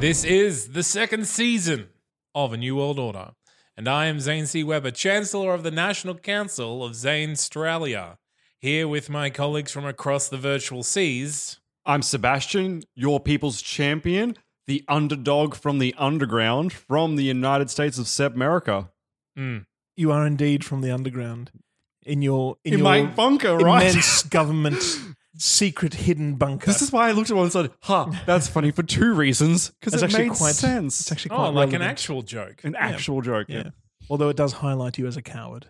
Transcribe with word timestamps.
This 0.00 0.22
is 0.22 0.68
the 0.68 0.84
second 0.84 1.26
season 1.26 1.88
of 2.32 2.52
A 2.52 2.56
New 2.56 2.76
World 2.76 3.00
Order, 3.00 3.32
and 3.76 3.88
I 3.88 4.06
am 4.06 4.20
Zane 4.20 4.46
C. 4.46 4.62
Weber, 4.62 4.92
Chancellor 4.92 5.52
of 5.52 5.64
the 5.64 5.72
National 5.72 6.14
Council 6.14 6.84
of 6.84 6.92
Zanstralia, 6.92 8.16
here 8.60 8.86
with 8.86 9.10
my 9.10 9.28
colleagues 9.28 9.72
from 9.72 9.84
across 9.84 10.28
the 10.28 10.36
virtual 10.36 10.84
seas. 10.84 11.58
I'm 11.84 12.02
Sebastian, 12.02 12.84
your 12.94 13.18
people's 13.18 13.60
champion, 13.60 14.36
the 14.68 14.84
underdog 14.86 15.56
from 15.56 15.80
the 15.80 15.94
underground, 15.98 16.72
from 16.72 17.16
the 17.16 17.24
United 17.24 17.68
States 17.68 17.98
of 17.98 18.06
Sebmerica. 18.06 18.90
Hmm. 19.36 19.58
You 19.96 20.12
are 20.12 20.24
indeed 20.24 20.64
from 20.64 20.80
the 20.80 20.92
underground. 20.92 21.50
In 22.06 22.22
your 22.22 22.56
in, 22.64 22.74
In 22.74 22.78
your 22.78 22.84
my 22.84 23.02
bunker, 23.04 23.56
right? 23.56 23.90
immense 23.90 24.22
government 24.22 24.80
secret 25.38 25.94
hidden 25.94 26.34
bunker. 26.34 26.66
This 26.66 26.82
is 26.82 26.92
why 26.92 27.08
I 27.08 27.12
looked 27.12 27.30
at 27.30 27.36
one 27.36 27.44
and 27.44 27.52
said, 27.52 27.70
huh, 27.80 28.10
that's 28.26 28.48
funny 28.48 28.70
for 28.70 28.82
two 28.82 29.14
reasons. 29.14 29.70
Because 29.80 29.94
it 29.94 30.04
actually 30.04 30.28
made 30.28 30.36
quite 30.36 30.54
sense. 30.54 31.00
It's 31.00 31.12
actually 31.12 31.30
Oh, 31.30 31.36
quite 31.36 31.54
like 31.54 31.72
an 31.72 31.82
actual 31.82 32.22
joke. 32.22 32.60
an 32.64 32.74
actual 32.76 33.20
joke. 33.22 33.46
yeah. 33.48 33.56
Yeah. 33.64 33.70
Although 34.10 34.28
it 34.28 34.36
does 34.36 34.52
highlight 34.54 34.98
you 34.98 35.06
as 35.06 35.16
a 35.16 35.22
coward. 35.22 35.66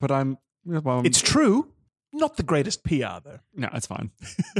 But 0.00 0.10
I'm, 0.10 0.38
well, 0.64 0.96
I'm- 0.96 1.06
It's 1.06 1.20
true. 1.22 1.72
Not 2.12 2.36
the 2.38 2.42
greatest 2.42 2.84
PR 2.84 3.20
though. 3.22 3.40
no, 3.54 3.68
that's 3.70 3.86
fine. 3.86 4.10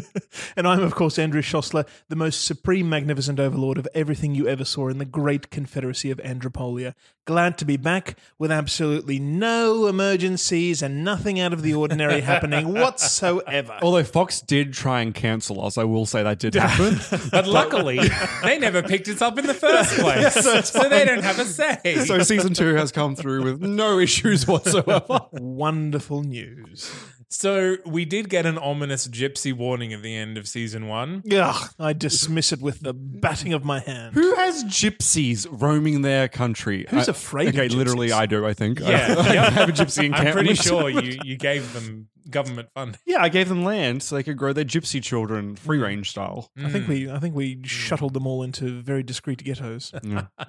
and 0.57 0.69
I'm 0.69 0.83
of 0.83 0.95
course 0.95 1.19
Andrew 1.19 1.41
Szosler, 1.41 1.89
the 2.09 2.17
most 2.17 2.45
supreme 2.45 2.91
magnificent 2.91 3.41
overlord 3.41 3.79
of 3.79 3.89
everything 3.95 4.35
you 4.35 4.47
ever 4.47 4.65
saw 4.65 4.89
in 4.89 4.99
the 4.99 5.07
great 5.07 5.51
confederacy 5.51 6.11
of 6.11 6.19
Andropolia. 6.19 6.95
Glad 7.27 7.57
to 7.59 7.65
be 7.65 7.79
back 7.79 8.19
with 8.39 8.53
absolutely 8.53 9.19
no 9.19 9.87
emergencies 9.87 10.83
and 10.83 11.03
nothing 11.03 11.41
out 11.41 11.55
of 11.55 11.63
the 11.63 11.73
ordinary 11.75 12.21
happening 12.33 12.73
whatsoever. 12.75 13.79
Although 13.81 14.05
Fox 14.05 14.41
did 14.43 14.75
try 14.75 15.01
and 15.01 15.15
cancel 15.15 15.65
us, 15.65 15.79
I 15.79 15.85
will 15.85 16.07
say 16.07 16.23
that 16.23 16.39
did 16.39 16.55
happen. 16.57 16.99
But 17.31 17.47
luckily, 17.47 17.99
they 18.43 18.59
never 18.59 18.83
picked 18.83 19.09
us 19.09 19.23
up 19.23 19.39
in 19.39 19.47
the 19.47 19.55
first 19.55 19.95
place, 19.99 20.35
so, 20.35 20.89
they 20.89 21.05
don't 21.05 21.23
have 21.23 21.39
a 21.39 21.45
say. 21.45 21.97
so 22.05 22.19
season 22.21 22.53
two 22.53 22.75
has 22.75 22.93
come 22.93 23.15
through 23.17 23.43
with 23.43 23.63
no 23.63 23.99
issues 23.99 24.47
whatsoever. 24.47 25.21
Wonderful 25.33 26.23
news. 26.23 26.91
So 27.31 27.77
we 27.85 28.07
did 28.07 28.31
get 28.31 28.47
an 28.47 28.57
ominous 28.57 29.07
gypsy 29.07 29.53
warning 29.53 29.93
at 29.93 30.03
the 30.03 30.17
end 30.17 30.39
of 30.39 30.49
season 30.49 30.89
one. 30.89 31.23
Ugh, 31.31 31.71
I 31.79 31.93
dismiss 31.93 32.53
it 32.53 32.63
with 32.63 32.81
the 32.81 32.95
batting 32.95 33.53
of 33.53 33.65
my 33.65 33.81
hand. 33.81 34.15
Who 34.15 34.35
has 34.37 34.65
gypsies 34.65 35.47
roaming 35.51 36.01
their 36.03 36.29
country? 36.29 36.87
Who's 36.89 37.09
I- 37.09 37.11
afraid 37.13 37.49
of 37.49 37.55
Okay, 37.55 37.69
literally. 37.69 38.13
I 38.13 38.25
do. 38.27 38.47
I 38.47 38.55
think. 38.55 38.81
Yeah, 38.81 39.15
I 39.19 39.33
yep. 39.35 39.53
have 39.53 39.69
a 39.69 39.73
gypsy 39.73 39.99
I'm 39.99 40.05
encampment. 40.07 40.35
pretty 40.35 40.55
sure 40.55 40.89
you, 41.03 41.19
you 41.23 41.37
gave 41.37 41.75
them 41.75 42.09
government 42.31 42.69
funding. 42.75 42.99
Yeah, 43.07 43.23
I 43.23 43.29
gave 43.29 43.49
them 43.49 43.63
land 43.65 44.03
so 44.03 44.15
they 44.17 44.23
could 44.23 44.37
grow 44.39 44.53
their 44.55 44.65
gypsy 44.65 45.03
children 45.03 45.55
free 45.57 45.79
range 45.79 46.11
style. 46.11 46.51
I 46.63 46.71
think 46.71 46.89
we 46.89 47.11
I 47.11 47.19
think 47.19 47.35
we 47.35 47.57
mm. 47.57 47.67
shuttled 47.67 48.15
them 48.15 48.27
all 48.27 48.43
into 48.43 48.81
very 48.83 49.03
discreet 49.03 49.45
ghettos. 49.45 49.93
Yeah. 50.03 50.27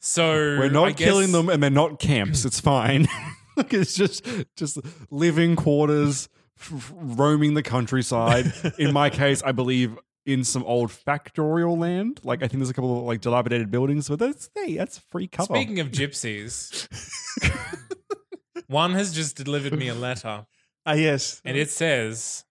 So 0.00 0.30
We're 0.58 0.68
not 0.68 0.88
I 0.88 0.92
guess- 0.92 1.08
killing 1.08 1.32
them, 1.32 1.48
and 1.48 1.62
they're 1.62 1.70
not 1.70 1.98
camps. 1.98 2.44
It's 2.44 2.60
fine. 2.60 3.08
It's 3.70 3.94
just 3.94 4.24
just 4.56 4.78
living 5.10 5.56
quarters, 5.56 6.28
f- 6.58 6.92
roaming 6.94 7.54
the 7.54 7.62
countryside. 7.62 8.52
In 8.78 8.92
my 8.92 9.10
case, 9.10 9.42
I 9.42 9.52
believe 9.52 9.98
in 10.26 10.44
some 10.44 10.62
old 10.64 10.90
factorial 10.90 11.78
land. 11.78 12.20
Like 12.22 12.42
I 12.42 12.48
think 12.48 12.58
there's 12.60 12.70
a 12.70 12.74
couple 12.74 12.98
of 12.98 13.04
like 13.04 13.20
dilapidated 13.20 13.70
buildings, 13.70 14.08
but 14.08 14.18
that's 14.18 14.50
hey, 14.54 14.76
that's 14.76 14.98
free 14.98 15.26
cover. 15.26 15.54
Speaking 15.54 15.80
of 15.80 15.90
gypsies, 15.90 16.86
one 18.66 18.92
has 18.92 19.14
just 19.14 19.36
delivered 19.36 19.78
me 19.78 19.88
a 19.88 19.94
letter, 19.94 20.46
Ah 20.86 20.92
yes. 20.94 21.40
and 21.44 21.56
it 21.56 21.70
says, 21.70 22.44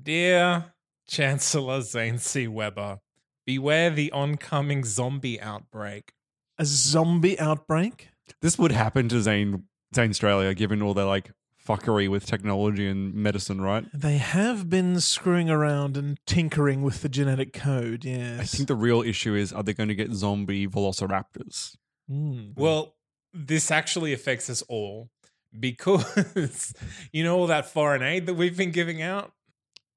"Dear 0.00 0.72
Chancellor 1.08 1.82
Zane 1.82 2.18
C. 2.18 2.46
Weber, 2.48 3.00
beware 3.46 3.90
the 3.90 4.12
oncoming 4.12 4.84
zombie 4.84 5.40
outbreak." 5.40 6.12
A 6.58 6.64
zombie 6.64 7.38
outbreak? 7.40 8.10
this 8.40 8.56
would 8.58 8.72
happen 8.72 9.06
to 9.08 9.20
Zane 9.20 9.64
Zanstralia, 9.94 10.54
given 10.56 10.82
all 10.82 10.94
their 10.94 11.04
like 11.04 11.30
fuckery 11.66 12.08
with 12.08 12.26
technology 12.26 12.86
and 12.86 13.14
medicine, 13.14 13.60
right? 13.60 13.86
They 13.94 14.18
have 14.18 14.68
been 14.68 15.00
screwing 15.00 15.48
around 15.48 15.96
and 15.96 16.18
tinkering 16.26 16.82
with 16.82 17.02
the 17.02 17.08
genetic 17.08 17.52
code, 17.52 18.04
yes. 18.04 18.40
I 18.40 18.44
think 18.44 18.68
the 18.68 18.74
real 18.74 19.02
issue 19.02 19.34
is 19.34 19.52
are 19.52 19.62
they 19.62 19.72
going 19.72 19.88
to 19.88 19.94
get 19.94 20.12
zombie 20.12 20.66
velociraptors? 20.66 21.76
Mm. 22.10 22.56
Well, 22.56 22.94
this 23.32 23.70
actually 23.70 24.12
affects 24.12 24.50
us 24.50 24.62
all 24.62 25.10
because 25.58 26.74
you 27.12 27.24
know 27.24 27.36
all 27.38 27.46
that 27.46 27.66
foreign 27.66 28.02
aid 28.02 28.26
that 28.26 28.34
we've 28.34 28.56
been 28.56 28.72
giving 28.72 29.02
out 29.02 29.32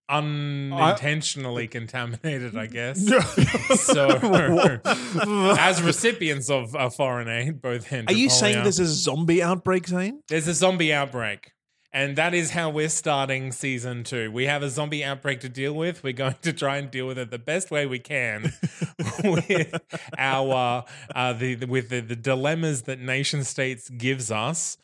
unintentionally 0.10 1.68
contaminated, 1.68 2.58
I 2.58 2.68
guess. 2.68 3.06
so, 3.82 4.08
as 5.60 5.82
recipients 5.82 6.50
of 6.50 6.76
uh, 6.76 6.90
foreign 6.90 7.28
aid, 7.28 7.62
both 7.62 7.92
Are 7.92 8.14
you 8.14 8.30
saying 8.30 8.64
there's 8.64 8.80
a 8.80 8.88
zombie 8.88 9.44
outbreak, 9.44 9.88
Zane? 9.88 10.22
there's 10.28 10.48
a 10.48 10.54
zombie 10.54 10.94
outbreak. 10.94 11.52
And 11.94 12.16
that 12.18 12.34
is 12.34 12.52
how 12.52 12.70
we're 12.70 12.90
starting 12.90 13.52
season 13.52 14.04
two. 14.04 14.30
We 14.32 14.46
have 14.46 14.62
a 14.62 14.70
zombie 14.70 15.04
outbreak 15.04 15.40
to 15.40 15.50
deal 15.50 15.74
with. 15.74 16.04
We're 16.04 16.14
going 16.14 16.36
to 16.42 16.54
try 16.54 16.78
and 16.78 16.92
deal 16.92 17.08
with 17.08 17.18
it 17.18 17.32
the 17.32 17.40
best 17.40 17.72
way 17.72 17.86
we 17.86 17.98
can 17.98 18.54
with 19.24 19.74
our 20.18 20.84
uh, 21.16 21.34
the, 21.34 21.56
the 21.56 21.66
with 21.66 21.90
the, 21.90 22.02
the 22.02 22.16
dilemmas 22.16 22.84
that 22.84 23.00
nation 23.00 23.44
states 23.44 23.90
gives 23.90 24.30
us. 24.32 24.78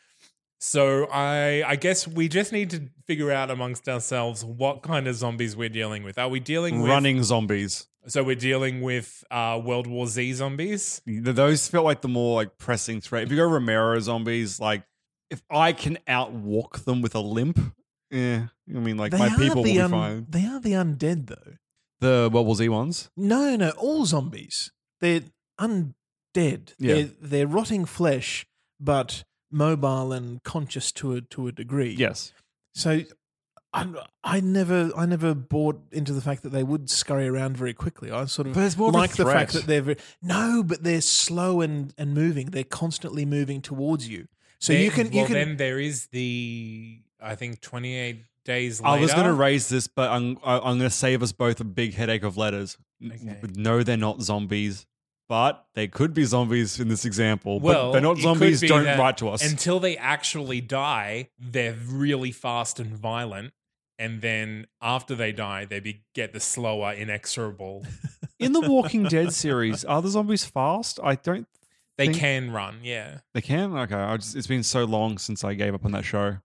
So 0.66 1.07
I 1.12 1.62
I 1.68 1.75
guess 1.75 2.07
we 2.07 2.29
just 2.29 2.53
need 2.53 2.69
to 2.69 2.90
figure 3.06 3.34
out 3.34 3.51
amongst 3.51 3.90
ourselves 3.90 4.46
what 4.46 4.81
kind 4.81 5.09
of 5.09 5.16
zombies 5.16 5.57
we're 5.57 5.68
dealing 5.68 6.03
with. 6.03 6.18
Are 6.18 6.29
we 6.29 6.40
dealing 6.40 6.81
with 6.81 6.90
Running 6.90 7.22
zombies. 7.22 7.88
So 8.07 8.24
we're 8.24 8.38
dealing 8.38 8.81
with 8.81 9.25
uh, 9.29 9.59
World 9.62 9.88
War 9.88 10.07
Z 10.07 10.31
zombies. 10.34 11.01
Those 11.06 11.68
felt 11.68 11.84
like 11.84 12.01
the 12.01 12.07
more 12.07 12.35
like 12.35 12.57
pressing 12.57 13.01
threat. 13.01 13.24
If 13.24 13.31
you 13.31 13.35
go 13.35 13.46
Romero 13.46 14.00
zombies, 14.00 14.62
like 14.62 14.84
if 15.29 15.41
I 15.50 15.74
can 15.74 16.00
outwalk 16.07 16.85
them 16.85 17.01
with 17.01 17.13
a 17.16 17.19
limp, 17.19 17.59
yeah, 18.09 18.47
I 18.74 18.80
mean 18.80 18.95
like 18.95 19.12
They 19.12 19.18
my 19.18 19.35
people 19.35 19.57
will 19.57 19.63
the 19.63 19.74
be 19.74 19.81
un- 19.81 19.91
fine. 19.91 20.28
They 20.30 20.45
are 20.45 20.62
the 20.62 20.72
undead, 20.72 21.28
though. 21.28 21.57
The 22.00 22.30
World 22.31 22.47
War 22.47 22.56
Z 22.56 22.69
ones. 22.69 23.09
No, 23.18 23.57
no, 23.57 23.72
all 23.72 24.06
zombies. 24.06 24.72
They're 25.01 25.24
undead. 25.59 25.94
Yeah. 26.80 26.94
They're, 26.94 27.09
they're 27.22 27.47
rotting 27.47 27.84
flesh, 27.84 28.45
but 28.80 29.25
mobile 29.54 30.12
and 30.12 30.44
conscious 30.44 30.92
to 30.94 31.14
a 31.14 31.22
to 31.22 31.48
a 31.48 31.52
degree. 31.52 31.96
Yes. 31.98 32.34
So 32.74 33.02
I, 33.74 33.88
I 34.24 34.40
never 34.40 34.92
I 34.96 35.06
never 35.06 35.34
bought 35.34 35.82
into 35.92 36.14
the 36.14 36.22
fact 36.22 36.44
that 36.44 36.50
they 36.50 36.64
would 36.64 36.90
scurry 36.90 37.28
around 37.28 37.58
very 37.58 37.74
quickly. 37.74 38.12
I 38.12 38.26
sort 38.26 38.48
of 38.48 38.54
But 38.54 38.64
it's 38.64 38.76
of 38.76 38.94
like 38.94 39.16
the 39.16 39.26
fact 39.26 39.54
that 39.54 39.66
they're 39.66 39.82
very, 39.82 39.98
no, 40.22 40.64
but 40.64 40.84
they're 40.84 41.02
slow 41.02 41.62
and 41.62 41.94
and 41.98 42.14
moving. 42.14 42.48
They're 42.48 42.64
constantly 42.64 43.26
moving 43.26 43.62
towards 43.62 44.08
you. 44.08 44.28
So 44.60 44.74
you 44.74 44.92
can 44.92 45.12
you 45.12 45.20
well, 45.20 45.26
can 45.26 45.34
then 45.34 45.58
there 45.58 45.80
is 45.80 46.08
the 46.08 47.02
I 47.20 47.36
think 47.36 47.62
28 47.62 48.24
days 48.46 48.80
later. 48.80 48.96
I 48.96 49.00
was 49.00 49.14
going 49.14 49.26
to 49.26 49.34
raise 49.34 49.70
this, 49.70 49.88
but 49.88 50.12
I'm 50.12 50.38
I- 50.44 50.58
I'm 50.58 50.78
going 50.78 50.82
to 50.82 50.90
save 50.92 51.24
us 51.24 51.32
both 51.32 51.60
a 51.60 51.66
big 51.66 51.96
headache 51.96 52.24
of 52.24 52.38
letters. 52.38 52.78
Okay. 53.04 53.40
No, 53.56 53.84
they're 53.84 53.98
not 53.98 54.22
zombies, 54.22 54.86
but 55.30 55.66
they 55.74 55.88
could 55.88 56.14
be 56.14 56.24
zombies 56.25 56.80
in 56.80 56.88
this 56.90 57.06
example. 57.06 57.60
Well, 57.60 57.88
but 57.88 57.92
they're 57.94 58.02
not 58.02 58.18
zombies. 58.18 58.62
Don't 58.62 58.86
write 58.98 59.18
to 59.18 59.30
us. 59.30 59.44
until 59.50 59.80
they 59.80 59.98
actually 59.98 60.62
die. 60.62 61.30
They're 61.40 61.78
really 61.88 62.31
fast 62.31 62.80
and 62.80 62.96
violent, 62.98 63.54
and 63.98 64.22
then 64.22 64.68
after 64.81 65.16
they 65.16 65.31
die, 65.31 65.66
they 65.66 65.80
be, 65.80 66.04
get 66.14 66.34
the 66.34 66.40
slower, 66.40 66.94
inexorable. 66.94 67.86
in 68.40 68.54
the 68.54 68.62
Walking 68.62 69.04
Dead 69.04 69.34
series, 69.34 69.86
are 69.86 70.02
the 70.02 70.10
zombies 70.10 70.46
fast? 70.46 71.00
I 71.04 71.16
don't 71.16 71.48
They 71.98 72.08
think- 72.08 72.18
can 72.18 72.52
run, 72.52 72.80
yeah. 72.84 73.19
They 73.34 73.42
can. 73.42 73.74
Okay, 73.76 73.96
I 73.96 74.18
just, 74.18 74.36
it's 74.36 74.48
been 74.48 74.64
so 74.64 74.84
long 74.86 75.18
since 75.18 75.44
I 75.44 75.54
gave 75.54 75.74
up 75.74 75.86
on 75.86 75.92
that 75.94 76.06
show. 76.06 76.38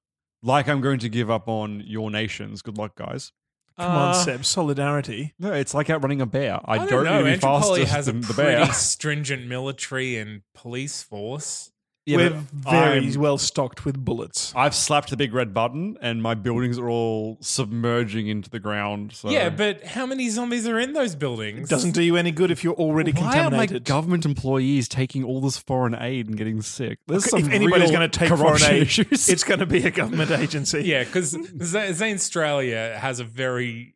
Like 0.43 0.69
I'm 0.69 0.81
going 0.81 1.01
to 1.01 1.09
give 1.09 1.31
up 1.31 1.49
on 1.49 1.83
Your 1.85 2.11
Nations. 2.13 2.63
Good 2.63 2.79
luck, 2.79 2.95
guys. 2.95 3.33
Come 3.79 3.91
on, 3.93 4.11
Uh, 4.11 4.13
Seb. 4.15 4.45
Solidarity. 4.45 5.35
No, 5.39 5.53
it's 5.53 5.73
like 5.75 5.89
outrunning 5.89 6.21
a 6.21 6.27
bear. 6.27 6.61
I, 6.65 6.75
I, 6.75 6.79
don't, 6.79 6.89
don't 6.89 7.05
know. 7.05 7.23
need 7.23 7.35
to 7.35 7.39
be 7.39 7.47
Anthropoli 7.47 7.79
faster 7.79 7.87
has 7.95 8.09
a 8.09 8.13
than 8.13 8.21
the 8.23 8.35
pretty 8.35 8.51
bear. 8.65 8.73
stringent 8.73 9.47
military 9.47 10.17
and 10.17 10.43
police 10.55 11.03
force. 11.03 11.71
Yeah, 12.09 12.17
We're 12.17 12.31
but 12.31 12.39
very 12.73 13.01
I'm- 13.11 13.21
well 13.21 13.37
stocked 13.37 13.85
with 13.85 14.03
bullets. 14.03 14.53
I've 14.57 14.75
slapped 14.75 15.11
the 15.11 15.17
big 15.17 15.35
red 15.35 15.53
button, 15.53 15.99
and 16.01 16.23
my 16.23 16.35
buildings 16.35 16.79
are 16.79 16.89
all 16.89 17.37
submerging 17.41 18.29
into 18.29 18.49
the 18.49 18.59
ground. 18.61 19.13
So 19.13 19.31
Yeah, 19.31 19.51
but 19.51 19.85
how 19.85 20.07
many 20.07 20.29
zombies 20.31 20.67
are 20.67 20.79
in 20.79 20.95
those 20.95 21.15
buildings? 21.15 21.69
Doesn't 21.69 21.91
do 21.93 22.03
you 22.03 22.17
any 22.17 22.31
good 22.31 22.51
if 22.51 22.65
you're 22.65 22.75
already 22.75 23.13
why 23.13 23.21
are 23.21 23.25
my 23.25 23.33
contaminated. 23.67 23.85
government 23.85 24.25
employees 24.25 24.89
taking 24.89 25.23
all 25.23 25.41
this 25.43 25.59
foreign 25.59 25.95
aid 25.95 26.29
and 26.29 26.37
getting 26.39 26.63
sick? 26.63 26.99
There's 27.07 27.25
Okay, 27.25 27.43
some 27.43 27.51
if 27.51 27.55
anybody's 27.55 27.91
going 27.91 28.09
to 28.11 28.19
take 28.19 28.29
foreign 28.29 28.43
corruption 28.45 28.75
aid, 28.75 28.83
issues. 28.83 29.29
it's 29.29 29.45
going 29.45 29.61
to 29.61 29.67
be 29.67 29.85
a 29.85 29.91
government 29.91 30.31
agency. 30.45 30.85
Yeah, 30.85 31.05
because 31.05 31.35
Zanstralia 31.35 32.97
has 32.97 33.21
a 33.21 33.25
very 33.25 33.95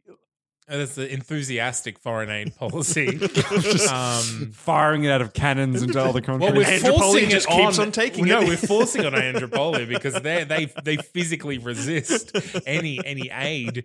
that's 0.69 0.95
the 0.95 1.13
enthusiastic 1.13 1.99
foreign 1.99 2.31
aid 2.31 2.55
policy. 2.57 3.09
um, 3.91 4.51
firing 4.53 5.05
it 5.05 5.11
out 5.11 5.21
of 5.21 5.33
cannons 5.33 5.83
into 5.83 6.01
other 6.01 6.21
countries. 6.21 6.53
well, 6.53 6.57
we're 6.57 6.99
forcing 6.99 7.29
just 7.31 7.49
it 7.49 7.53
keeps 7.57 7.79
on, 7.79 7.87
on 7.87 7.93
taking 7.93 8.27
no, 8.27 8.41
it. 8.41 8.49
we're 8.49 8.57
forcing 8.57 9.05
on 9.05 9.13
Andropoli 9.13 9.89
because 9.89 10.15
they 10.23 10.45
they 10.45 10.67
they 10.85 10.97
physically 10.97 11.59
resist 11.59 12.33
any 12.67 13.05
any 13.05 13.31
aid. 13.33 13.85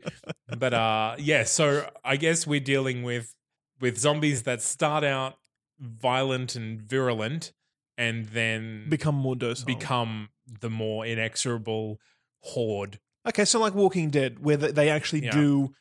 But 0.57 0.73
uh, 0.73 1.15
yeah, 1.19 1.43
so 1.43 1.89
I 2.05 2.17
guess 2.17 2.45
we're 2.47 2.59
dealing 2.59 3.03
with 3.03 3.33
with 3.79 3.97
zombies 3.97 4.43
that 4.43 4.61
start 4.61 5.03
out 5.03 5.35
violent 5.79 6.55
and 6.55 6.81
virulent, 6.81 7.51
and 7.97 8.25
then 8.27 8.85
Become 8.89 9.15
more 9.15 9.35
docile. 9.35 9.65
become 9.65 10.29
the 10.61 10.69
more 10.69 11.05
inexorable 11.05 11.99
horde. 12.41 12.99
okay, 13.27 13.45
so 13.45 13.59
like 13.59 13.75
Walking 13.75 14.09
Dead, 14.09 14.39
where 14.39 14.57
they 14.57 14.89
actually 14.89 15.25
Yeah. 15.25 15.31
do 15.31 15.73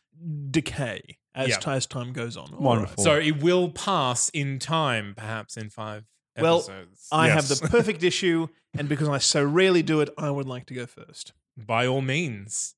decay 0.50 1.18
as, 1.34 1.48
Yeah. 1.50 1.56
ti- 1.58 1.70
as 1.72 1.86
time 1.86 2.12
goes 2.12 2.36
on. 2.36 2.52
All 2.54 2.60
Wonderful. 2.60 3.02
So 3.04 3.16
it 3.18 3.42
will 3.42 3.70
pass 3.70 4.28
in 4.30 4.58
time, 4.58 5.14
perhaps 5.16 5.56
in 5.56 5.70
five 5.70 6.04
Well, 6.38 6.58
episodes. 6.58 7.08
I 7.12 7.28
Yes. 7.28 7.48
have 7.48 7.60
the 7.60 7.68
perfect 7.68 8.02
issue, 8.02 8.48
and 8.78 8.88
because 8.88 9.08
I 9.08 9.18
so 9.18 9.44
rarely 9.44 9.82
do 9.82 10.00
it, 10.00 10.10
I 10.18 10.30
would 10.30 10.46
like 10.46 10.66
to 10.66 10.74
go 10.74 10.86
first. 10.86 11.32
By 11.56 11.86
all 11.86 12.02
means. 12.02 12.74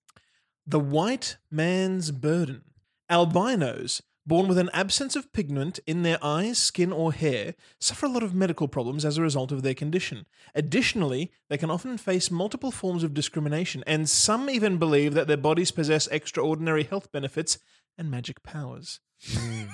The 0.66 0.78
white 0.80 1.36
man's 1.50 2.10
burden. 2.10 2.62
Albinos, 3.10 4.02
born 4.28 4.46
with 4.46 4.58
an 4.58 4.70
absence 4.72 5.16
of 5.16 5.32
pigment 5.32 5.80
in 5.86 6.02
their 6.02 6.18
eyes, 6.22 6.58
skin, 6.58 6.92
or 6.92 7.12
hair, 7.12 7.54
suffer 7.80 8.06
a 8.06 8.10
lot 8.10 8.22
of 8.22 8.34
medical 8.34 8.68
problems 8.68 9.04
as 9.04 9.16
a 9.16 9.22
result 9.22 9.50
of 9.50 9.62
their 9.62 9.74
condition. 9.74 10.26
Additionally, 10.54 11.32
they 11.48 11.56
can 11.56 11.70
often 11.70 11.96
face 11.96 12.30
multiple 12.30 12.70
forms 12.70 13.02
of 13.02 13.14
discrimination, 13.14 13.82
and 13.86 14.08
some 14.08 14.50
even 14.50 14.76
believe 14.76 15.14
that 15.14 15.26
their 15.26 15.36
bodies 15.36 15.70
possess 15.70 16.06
extraordinary 16.08 16.84
health 16.84 17.10
benefits 17.10 17.58
and 17.96 18.10
magic 18.10 18.42
powers. 18.42 19.00
Hmm. 19.26 19.64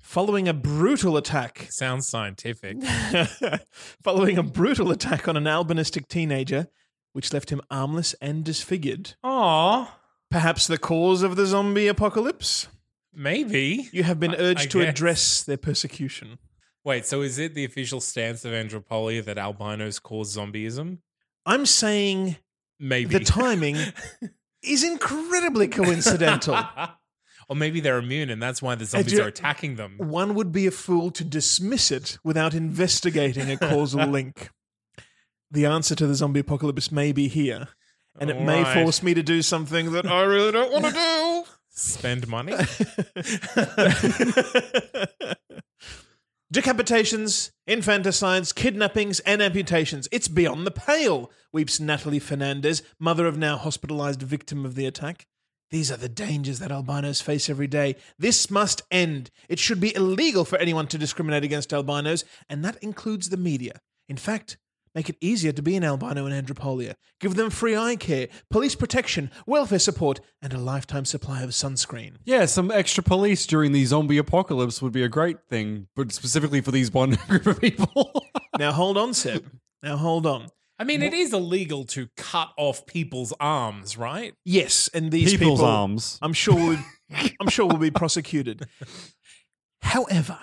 Following 0.00 0.46
a 0.46 0.52
brutal 0.54 1.16
attack 1.16 1.66
Sounds 1.70 2.06
scientific. 2.06 2.76
Following 4.02 4.36
a 4.36 4.42
brutal 4.42 4.90
attack 4.90 5.26
on 5.26 5.36
an 5.36 5.44
albinistic 5.44 6.08
teenager, 6.08 6.68
which 7.14 7.32
left 7.32 7.50
him 7.50 7.62
armless 7.70 8.14
and 8.20 8.44
disfigured. 8.44 9.14
Aw, 9.24 9.98
Perhaps 10.30 10.66
the 10.66 10.78
cause 10.78 11.22
of 11.22 11.36
the 11.36 11.46
zombie 11.46 11.86
apocalypse? 11.86 12.68
Maybe. 13.16 13.88
You 13.92 14.02
have 14.04 14.18
been 14.20 14.34
urged 14.34 14.60
I 14.60 14.66
to 14.66 14.78
guess. 14.80 14.88
address 14.88 15.42
their 15.42 15.56
persecution. 15.56 16.38
Wait, 16.84 17.06
so 17.06 17.22
is 17.22 17.38
it 17.38 17.54
the 17.54 17.64
official 17.64 18.00
stance 18.00 18.44
of 18.44 18.52
Andropolia 18.52 19.24
that 19.24 19.38
albinos 19.38 19.98
cause 19.98 20.36
zombieism? 20.36 20.98
I'm 21.46 21.64
saying 21.66 22.36
Maybe. 22.78 23.16
the 23.18 23.24
timing 23.24 23.76
is 24.62 24.84
incredibly 24.84 25.68
coincidental. 25.68 26.58
or 27.48 27.56
maybe 27.56 27.80
they're 27.80 27.98
immune 27.98 28.28
and 28.30 28.42
that's 28.42 28.60
why 28.60 28.74
the 28.74 28.84
zombies 28.84 29.18
are 29.18 29.28
attacking 29.28 29.76
them. 29.76 29.94
One 29.98 30.34
would 30.34 30.52
be 30.52 30.66
a 30.66 30.70
fool 30.70 31.10
to 31.12 31.24
dismiss 31.24 31.90
it 31.90 32.18
without 32.24 32.52
investigating 32.54 33.50
a 33.50 33.56
causal 33.56 34.06
link. 34.06 34.50
The 35.50 35.66
answer 35.66 35.94
to 35.94 36.06
the 36.06 36.14
zombie 36.14 36.40
apocalypse 36.40 36.90
may 36.90 37.12
be 37.12 37.28
here, 37.28 37.68
and 38.18 38.28
it 38.28 38.40
may 38.40 38.62
Right. 38.62 38.82
force 38.82 39.02
me 39.02 39.14
to 39.14 39.22
do 39.22 39.40
something 39.40 39.92
that 39.92 40.04
I 40.04 40.22
really 40.22 40.50
don't 40.52 40.72
want 40.72 40.84
to 40.86 40.90
do. 40.90 41.44
Spend 41.74 42.28
money? 42.28 42.52
Decapitations, 46.52 47.50
infanticides, 47.66 48.52
kidnappings, 48.52 49.18
and 49.20 49.42
amputations. 49.42 50.06
It's 50.12 50.28
beyond 50.28 50.66
the 50.66 50.70
pale, 50.70 51.32
weeps 51.52 51.80
Natalie 51.80 52.20
Fernandez, 52.20 52.82
mother 53.00 53.26
of 53.26 53.36
now 53.36 53.56
hospitalized 53.56 54.22
victim 54.22 54.64
of 54.64 54.76
the 54.76 54.86
attack. 54.86 55.26
These 55.72 55.90
are 55.90 55.96
the 55.96 56.08
dangers 56.08 56.60
that 56.60 56.70
albinos 56.70 57.20
face 57.20 57.50
every 57.50 57.66
day. 57.66 57.96
This 58.16 58.48
must 58.52 58.82
end. 58.92 59.32
It 59.48 59.58
should 59.58 59.80
be 59.80 59.96
illegal 59.96 60.44
for 60.44 60.56
anyone 60.58 60.86
to 60.88 60.98
discriminate 60.98 61.42
against 61.42 61.72
albinos, 61.72 62.24
and 62.48 62.64
that 62.64 62.76
includes 62.84 63.30
the 63.30 63.36
media. 63.36 63.80
In 64.08 64.16
fact, 64.16 64.58
make 64.94 65.08
it 65.08 65.16
easier 65.20 65.52
to 65.52 65.62
be 65.62 65.76
an 65.76 65.84
albino 65.84 66.26
in 66.26 66.32
Andropolia. 66.32 66.94
Give 67.20 67.34
them 67.34 67.50
free 67.50 67.76
eye 67.76 67.96
care, 67.96 68.28
police 68.50 68.74
protection, 68.74 69.30
welfare 69.46 69.78
support, 69.78 70.20
and 70.42 70.52
a 70.52 70.58
lifetime 70.58 71.04
supply 71.04 71.42
of 71.42 71.50
sunscreen. 71.50 72.16
yeah, 72.24 72.46
some 72.46 72.70
extra 72.70 73.02
police 73.02 73.46
during 73.46 73.72
the 73.72 73.84
zombie 73.84 74.18
apocalypse 74.18 74.80
would 74.82 74.92
be 74.92 75.02
a 75.02 75.08
great 75.08 75.38
thing, 75.48 75.88
but 75.96 76.12
specifically 76.12 76.60
for 76.60 76.70
these 76.70 76.92
one 76.92 77.10
group 77.28 77.46
of 77.46 77.60
people. 77.60 78.24
Now 78.56 78.70
hold 78.70 78.96
on, 78.96 79.14
Seb. 79.14 79.44
Now 79.82 79.96
hold 79.96 80.26
on. 80.26 80.46
I 80.78 80.84
mean, 80.84 81.02
it 81.02 81.12
is 81.12 81.32
illegal 81.32 81.84
to 81.86 82.08
cut 82.16 82.50
off 82.56 82.86
people's 82.86 83.32
arms, 83.40 83.96
right? 83.98 84.32
Yes, 84.44 84.88
and 84.94 85.10
these 85.10 85.32
People's 85.32 85.58
people, 85.58 85.64
arms. 85.72 86.18
I'm 86.22 86.32
sure, 86.32 86.54
will, 86.54 86.78
I'm 87.40 87.48
sure 87.48 87.66
will 87.66 87.78
be 87.78 87.90
prosecuted. 87.90 88.66
However, 89.82 90.38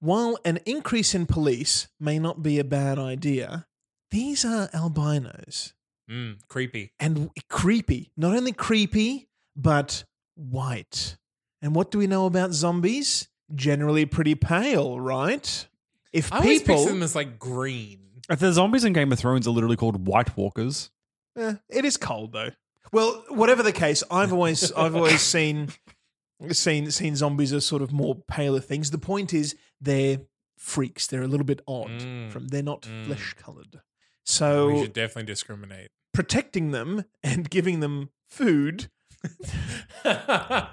while 0.00 0.38
an 0.44 0.58
increase 0.66 1.14
in 1.14 1.26
police 1.26 1.88
may 2.00 2.18
not 2.18 2.42
be 2.42 2.58
a 2.58 2.64
bad 2.64 2.98
idea, 2.98 3.66
these 4.12 4.44
are 4.44 4.68
albinos 4.72 5.74
Mm, 6.10 6.38
creepy. 6.48 6.92
and 7.00 7.30
creepy. 7.48 8.12
Not 8.16 8.36
only 8.36 8.52
creepy, 8.52 9.28
but 9.56 10.04
white. 10.34 11.16
And 11.60 11.74
what 11.74 11.90
do 11.90 11.98
we 11.98 12.06
know 12.06 12.26
about 12.26 12.52
zombies? 12.52 13.28
Generally 13.54 14.06
pretty 14.06 14.34
pale, 14.34 14.98
right? 15.00 15.68
If 16.12 16.32
I 16.32 16.38
always 16.38 16.60
people, 16.60 16.76
picture 16.76 16.92
them 16.92 17.02
as 17.02 17.14
like 17.14 17.38
green. 17.38 18.00
If 18.30 18.38
the 18.40 18.52
zombies 18.52 18.84
in 18.84 18.92
Game 18.92 19.12
of 19.12 19.18
Thrones 19.18 19.46
are 19.46 19.50
literally 19.50 19.76
called 19.76 20.06
White 20.06 20.36
Walkers. 20.36 20.90
Eh, 21.36 21.54
it 21.68 21.84
is 21.84 21.96
cold 21.96 22.32
though. 22.32 22.50
Well, 22.92 23.24
whatever 23.28 23.62
the 23.62 23.72
case, 23.72 24.02
I've 24.10 24.32
always 24.32 24.70
I've 24.72 24.94
always 24.96 25.20
seen 25.34 25.68
seen 26.50 26.90
seen 26.90 27.16
zombies 27.16 27.52
as 27.52 27.64
sort 27.64 27.80
of 27.82 27.92
more 27.92 28.16
paler 28.28 28.60
things. 28.60 28.90
The 28.90 28.98
point 28.98 29.32
is 29.32 29.54
they're 29.80 30.20
freaks. 30.58 31.06
They're 31.06 31.22
a 31.22 31.28
little 31.28 31.46
bit 31.46 31.62
odd. 31.66 31.88
Mm. 31.90 32.30
From 32.30 32.48
they're 32.48 32.62
not 32.62 32.82
Mm. 32.82 33.06
flesh 33.06 33.34
colored. 33.34 33.80
We 34.26 34.76
So 34.76 34.82
should 34.82 34.92
definitely 34.92 35.24
discriminate. 35.32 35.88
protecting 36.14 36.70
them 36.70 37.04
and 37.22 37.48
giving 37.50 37.80
them 37.80 38.10
food. 38.30 38.90
While, 40.04 40.68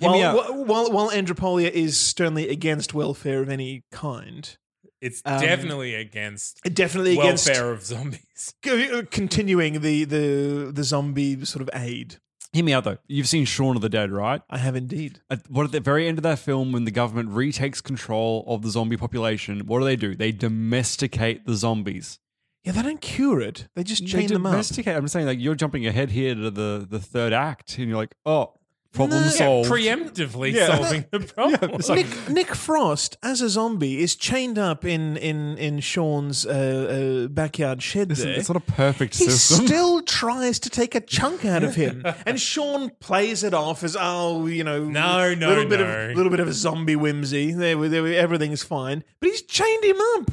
while, 0.00 0.64
while 0.64 0.92
while 0.92 1.10
Andropolia 1.10 1.70
is 1.70 1.98
sternly 1.98 2.48
against 2.48 2.94
welfare 2.94 3.40
of 3.42 3.48
any 3.48 3.84
kind, 3.92 4.56
it's 5.00 5.22
Um, 5.24 5.40
definitely 5.40 5.94
against 5.94 6.60
definitely 6.64 7.18
against 7.18 7.46
welfare 7.46 7.70
of 7.70 7.84
zombies. 7.84 8.54
continuing 9.10 9.80
the 9.80 10.04
the 10.04 10.70
the 10.74 10.84
zombie 10.84 11.44
sort 11.44 11.62
of 11.62 11.70
aid. 11.74 12.16
Hear 12.52 12.64
me 12.64 12.72
out 12.72 12.84
though. 12.84 12.98
You've 13.06 13.28
seen 13.28 13.44
Shaun 13.44 13.76
of 13.76 13.82
the 13.82 13.88
Dead, 13.88 14.10
right? 14.10 14.42
I 14.50 14.58
have 14.58 14.74
indeed. 14.74 15.20
At, 15.30 15.48
what 15.48 15.64
at 15.64 15.72
the 15.72 15.80
very 15.80 16.08
end 16.08 16.18
of 16.18 16.22
that 16.24 16.40
film, 16.40 16.72
when 16.72 16.84
the 16.84 16.90
government 16.90 17.30
retakes 17.30 17.80
control 17.80 18.44
of 18.48 18.62
the 18.62 18.70
zombie 18.70 18.96
population, 18.96 19.66
what 19.66 19.78
do 19.78 19.84
they 19.84 19.96
do? 19.96 20.16
They 20.16 20.32
domesticate 20.32 21.46
the 21.46 21.54
zombies. 21.54 22.18
Yeah, 22.64 22.72
they 22.72 22.82
don't 22.82 23.00
cure 23.00 23.40
it. 23.40 23.68
They 23.74 23.84
just 23.84 24.06
chain 24.06 24.22
they 24.22 24.34
them 24.34 24.46
up. 24.46 24.52
domesticate. 24.52 24.96
I'm 24.96 25.02
just 25.02 25.12
saying 25.12 25.26
like 25.26 25.38
you're 25.38 25.54
jumping 25.54 25.86
ahead 25.86 26.10
here 26.10 26.34
to 26.34 26.50
the 26.50 26.86
the 26.88 26.98
third 26.98 27.32
act, 27.32 27.78
and 27.78 27.88
you're 27.88 27.96
like, 27.96 28.14
oh, 28.26 28.54
problem 28.92 29.20
No. 29.20 29.26
Yeah, 29.26 29.30
solved. 29.32 29.70
preemptively 29.70 30.52
Yeah. 30.52 30.76
solving 30.76 31.04
the 31.10 31.20
problem. 31.34 31.70
it's 31.74 31.88
like- 31.88 32.06
Nick, 32.06 32.28
Nick 32.30 32.54
Frost 32.54 33.16
as 33.22 33.40
a 33.40 33.48
zombie 33.48 34.02
is 34.02 34.16
chained 34.16 34.58
up 34.58 34.84
in 34.84 35.16
in 35.16 35.56
in 35.58 35.80
Shaun's 35.80 36.44
uh, 36.46 37.24
uh, 37.24 37.28
backyard 37.28 37.82
shed 37.82 38.08
Listen, 38.10 38.26
there. 38.30 38.38
it's 38.38 38.48
not 38.48 38.56
a 38.56 38.60
perfect 38.72 39.16
he 39.16 39.24
system. 39.26 39.66
still 39.66 40.02
tries 40.02 40.58
to 40.60 40.70
take 40.70 40.94
a 40.94 41.00
chunk 41.00 41.44
out 41.44 41.62
of 41.62 41.74
him, 41.76 42.04
and 42.26 42.40
Sean 42.40 42.90
plays 43.00 43.44
it 43.44 43.54
off 43.54 43.84
as 43.84 43.96
oh, 43.98 44.46
you 44.46 44.64
know, 44.64 44.84
No, 44.84 45.34
no, 45.34 45.48
little 45.48 45.66
bit 45.66 45.80
no. 45.80 45.86
of 46.10 46.16
little 46.16 46.30
bit 46.30 46.40
of 46.40 46.48
a 46.48 46.52
zombie 46.52 46.96
whimsy. 46.96 47.52
There, 47.52 47.88
there, 47.88 48.06
everything's 48.14 48.62
fine, 48.62 49.04
but 49.20 49.28
he's 49.30 49.42
chained 49.42 49.84
him 49.84 50.00
up. 50.16 50.30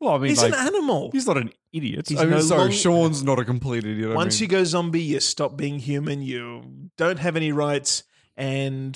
Well, 0.00 0.14
I 0.14 0.18
mean, 0.18 0.28
He's 0.28 0.40
like, 0.42 0.52
an 0.52 0.66
animal. 0.66 1.10
he's 1.12 1.26
not 1.26 1.36
an 1.38 1.50
idiot. 1.72 2.08
He's 2.08 2.18
I 2.20 2.22
mean, 2.22 2.30
no 2.32 2.40
sorry, 2.40 2.60
long- 2.62 2.70
Shaun's 2.70 3.24
not 3.24 3.38
a 3.40 3.44
complete 3.44 3.84
idiot. 3.84 4.12
I 4.12 4.14
Once 4.14 4.40
mean. 4.40 4.48
you 4.48 4.56
go 4.56 4.64
zombie, 4.64 5.00
you 5.02 5.18
stop 5.20 5.56
being 5.56 5.78
human. 5.80 6.22
You 6.22 6.90
don't 6.96 7.18
have 7.18 7.34
any 7.34 7.50
rights, 7.50 8.04
and 8.36 8.94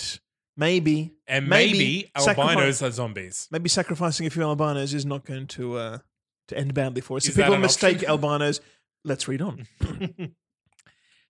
maybe 0.56 1.12
and 1.26 1.48
maybe 1.48 1.72
maybe, 1.72 2.10
sacrifice- 2.18 2.56
albinos 2.56 2.82
are 2.82 2.90
zombies. 2.92 3.48
maybe 3.50 3.68
sacrificing 3.68 4.26
a 4.26 4.30
few 4.30 4.42
albinos 4.42 4.94
is 4.94 5.04
not 5.04 5.24
going 5.24 5.48
to 5.48 5.76
uh, 5.76 5.98
to 6.48 6.56
end 6.56 6.72
badly 6.74 7.00
for 7.00 7.16
us. 7.16 7.24
Is 7.24 7.30
if 7.30 7.36
people 7.44 7.58
mistake 7.58 7.96
option? 7.96 8.08
albinos, 8.10 8.60
let's 9.04 9.26
read 9.26 9.42
on. 9.42 9.66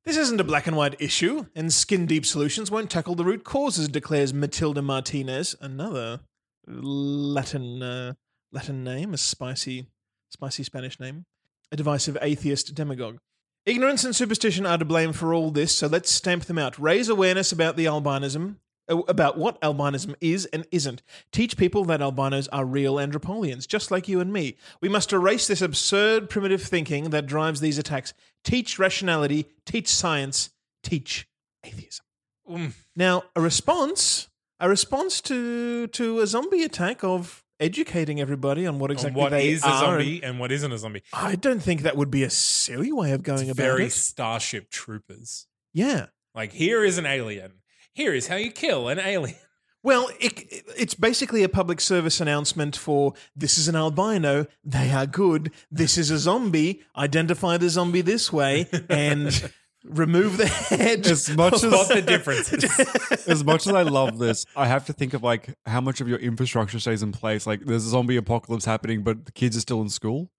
This 0.05 0.17
isn't 0.17 0.41
a 0.41 0.45
black 0.45 0.67
and 0.67 0.77
white 0.77 0.97
issue, 1.01 1.47
and 1.55 1.73
skin 1.73 2.07
deep 2.07 2.27
solutions 2.27 2.73
won't 2.73 2.91
tackle 2.91 3.15
the 3.15 3.25
root 3.25 3.45
causes, 3.45 3.87
declares 3.87 4.35
Matilda 4.35 4.83
Martinez, 4.83 5.55
another 5.61 6.19
Latin 6.67 7.83
uh, 7.85 8.15
Latin 8.53 8.85
name, 8.85 9.15
a 9.15 9.17
spicy, 9.17 9.87
spicy 10.31 10.63
Spanish 10.63 11.01
name, 11.01 11.25
a 11.71 11.77
divisive 11.77 12.19
atheist 12.21 12.75
demagogue. 12.75 13.19
Ignorance 13.65 14.05
and 14.05 14.15
superstition 14.15 14.67
are 14.67 14.77
to 14.77 14.85
blame 14.85 15.13
for 15.13 15.33
all 15.33 15.51
this, 15.51 15.75
so 15.75 15.87
let's 15.87 16.11
stamp 16.11 16.45
them 16.45 16.59
out. 16.59 16.79
Raise 16.79 17.09
awareness 17.09 17.53
about 17.53 17.77
the 17.77 17.87
albinism, 17.87 18.57
uh, 18.91 18.99
about 19.09 19.39
what 19.39 19.61
albinism 19.63 20.17
is 20.21 20.47
and 20.47 20.67
isn't. 20.71 21.01
Teach 21.31 21.57
people 21.57 21.85
that 21.85 22.03
albinos 22.03 22.49
are 22.49 22.67
real 22.67 22.99
andropolians, 22.99 23.67
just 23.67 23.91
like 23.91 24.09
you 24.09 24.21
and 24.21 24.33
me. 24.33 24.57
We 24.81 24.89
must 24.89 25.13
erase 25.13 25.47
this 25.47 25.63
absurd 25.63 26.29
primitive 26.29 26.63
thinking 26.63 27.11
that 27.11 27.27
drives 27.27 27.61
these 27.61 27.79
attacks. 27.79 28.13
Teach 28.45 28.79
rationality, 28.79 29.47
teach 29.65 29.89
science, 29.89 30.51
teach 30.83 31.29
atheism. 31.65 32.05
Mm. 32.51 32.73
Now, 32.97 33.23
a 33.37 33.41
response, 33.41 34.29
a 34.59 34.69
response 34.69 35.21
to 35.23 35.87
to 35.87 36.21
a 36.21 36.27
zombie 36.27 36.65
attack 36.65 37.05
of 37.05 37.42
educating 37.63 38.21
everybody 38.21 38.67
on 38.67 38.79
what 38.79 38.91
On 38.91 38.97
exactly 38.97 39.21
what 39.21 39.31
they 39.31 39.51
is 39.51 39.63
a 39.65 39.69
are. 39.69 39.81
zombie 39.81 40.23
and 40.23 40.39
what 40.39 40.51
isn't 40.53 40.73
a 40.73 40.79
zombie. 40.79 41.03
I 41.13 41.37
don't 41.37 41.61
think 41.63 41.83
that 41.83 41.97
would 41.97 42.11
be 42.11 42.23
a 42.25 42.31
silly 42.31 42.93
way 42.93 43.13
of 43.13 43.23
going 43.23 43.49
It's 43.49 43.53
about 43.53 43.63
very 43.65 43.87
it. 43.87 43.93
Starship 43.93 44.71
Troopers. 44.71 45.47
Yeah. 45.73 46.07
Like 46.35 46.53
here 46.53 46.85
is 46.85 46.99
an 46.99 47.07
alien. 47.07 47.53
Here 47.95 48.15
is 48.15 48.27
how 48.29 48.37
you 48.37 48.51
kill 48.51 48.89
an 48.89 48.99
alien. 48.99 49.37
Well, 49.85 50.11
it, 50.21 50.63
it's 50.79 50.95
basically 50.95 51.43
a 51.43 51.49
public 51.49 51.81
service 51.81 52.21
announcement 52.21 52.77
for 52.77 53.15
this 53.35 53.59
is 53.59 53.67
an 53.67 53.75
albino, 53.75 54.47
they 54.63 54.93
are 54.93 55.07
good. 55.07 55.51
This 55.73 55.99
is 55.99 56.09
a 56.13 56.19
zombie, 56.19 56.83
identify 56.97 57.57
the 57.57 57.69
zombie 57.69 58.01
this 58.03 58.33
way, 58.33 58.69
and 58.89 59.51
remove 59.85 60.37
the 60.39 60.47
head. 60.47 61.07
As 61.07 61.29
much 61.37 61.55
as 61.55 61.89
the 61.89 62.03
differences. 62.07 62.65
as 63.27 63.45
much 63.45 63.67
as 63.67 63.73
I 63.75 63.83
love 63.83 64.19
this, 64.19 64.47
I 64.57 64.67
have 64.67 64.87
to 64.87 64.93
think 64.93 65.15
of 65.15 65.23
like 65.23 65.55
how 65.67 65.81
much 65.81 66.01
of 66.01 66.09
your 66.09 66.19
infrastructure 66.19 66.79
stays 66.79 67.03
in 67.03 67.13
place. 67.13 67.47
Like 67.47 67.65
there's 67.65 67.85
a 67.87 67.91
zombie 67.91 68.17
apocalypse 68.17 68.65
happening, 68.65 69.03
but 69.03 69.27
the 69.27 69.33
kids 69.33 69.57
are 69.57 69.61
still 69.61 69.81
in 69.83 69.89
school. 69.89 70.31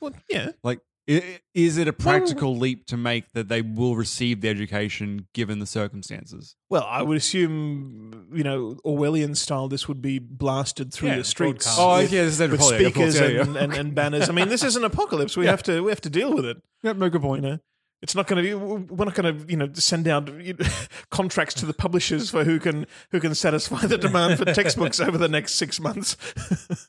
Well, 0.00 0.12
yeah. 0.28 0.50
Like, 0.62 0.80
i- 1.08 1.40
is 1.54 1.78
it 1.78 1.88
a 1.88 1.92
practical 1.92 2.56
leap 2.56 2.84
to 2.86 2.96
make 2.98 3.32
that 3.32 3.48
they 3.48 3.62
will 3.62 3.96
receive 3.96 4.40
the 4.42 4.48
education 4.50 5.26
given 5.32 5.58
the 5.58 5.66
circumstances? 5.66 6.54
Well, 6.68 6.86
I 6.88 7.00
would 7.02 7.16
assume, 7.16 8.28
you 8.34 8.44
know, 8.44 8.76
Orwellian 8.84 9.36
style, 9.36 9.68
this 9.68 9.88
would 9.88 10.02
be 10.02 10.18
blasted 10.18 10.92
through 10.92 11.08
Yeah, 11.10 11.16
the 11.18 11.24
streets. 11.24 11.64
broadcast. 11.64 11.78
Oh, 11.80 11.98
yeah, 12.00 12.24
this 12.24 12.34
is 12.34 12.40
with 12.40 12.50
Anthropology, 12.52 12.84
of 12.84 12.94
course, 12.94 13.14
speakers 13.16 13.30
yeah, 13.32 13.36
yeah. 13.36 13.42
and, 13.42 13.56
and, 13.56 13.72
and 13.74 13.94
banners. 13.94 14.28
I 14.28 14.32
mean, 14.32 14.48
this 14.48 14.62
is 14.62 14.76
an 14.76 14.84
apocalypse. 14.84 15.36
We 15.36 15.44
Yeah. 15.46 15.52
have 15.52 15.62
to 15.64 15.80
we 15.82 15.90
have 15.90 16.00
to 16.02 16.10
deal 16.10 16.34
with 16.34 16.44
it. 16.44 16.58
Yep, 16.82 16.96
no 16.96 17.08
good 17.08 17.22
You 17.22 17.28
point. 17.28 17.42
know, 17.42 17.58
it's 18.02 18.14
not 18.14 18.26
going 18.26 18.42
to 18.44 18.48
be. 18.48 18.54
We're 18.54 19.04
not 19.06 19.14
going 19.14 19.38
to, 19.38 19.50
you 19.50 19.56
know, 19.56 19.68
send 19.74 20.06
out 20.06 20.30
contracts 21.10 21.54
to 21.54 21.66
the 21.66 21.72
publishers 21.74 22.30
for 22.30 22.44
who 22.44 22.58
can 22.58 22.86
who 23.10 23.20
can 23.20 23.34
satisfy 23.34 23.86
the 23.86 23.98
demand 23.98 24.38
for 24.38 24.44
textbooks 24.44 25.00
over 25.00 25.16
the 25.18 25.28
next 25.28 25.54
six 25.54 25.80
months. 25.80 26.16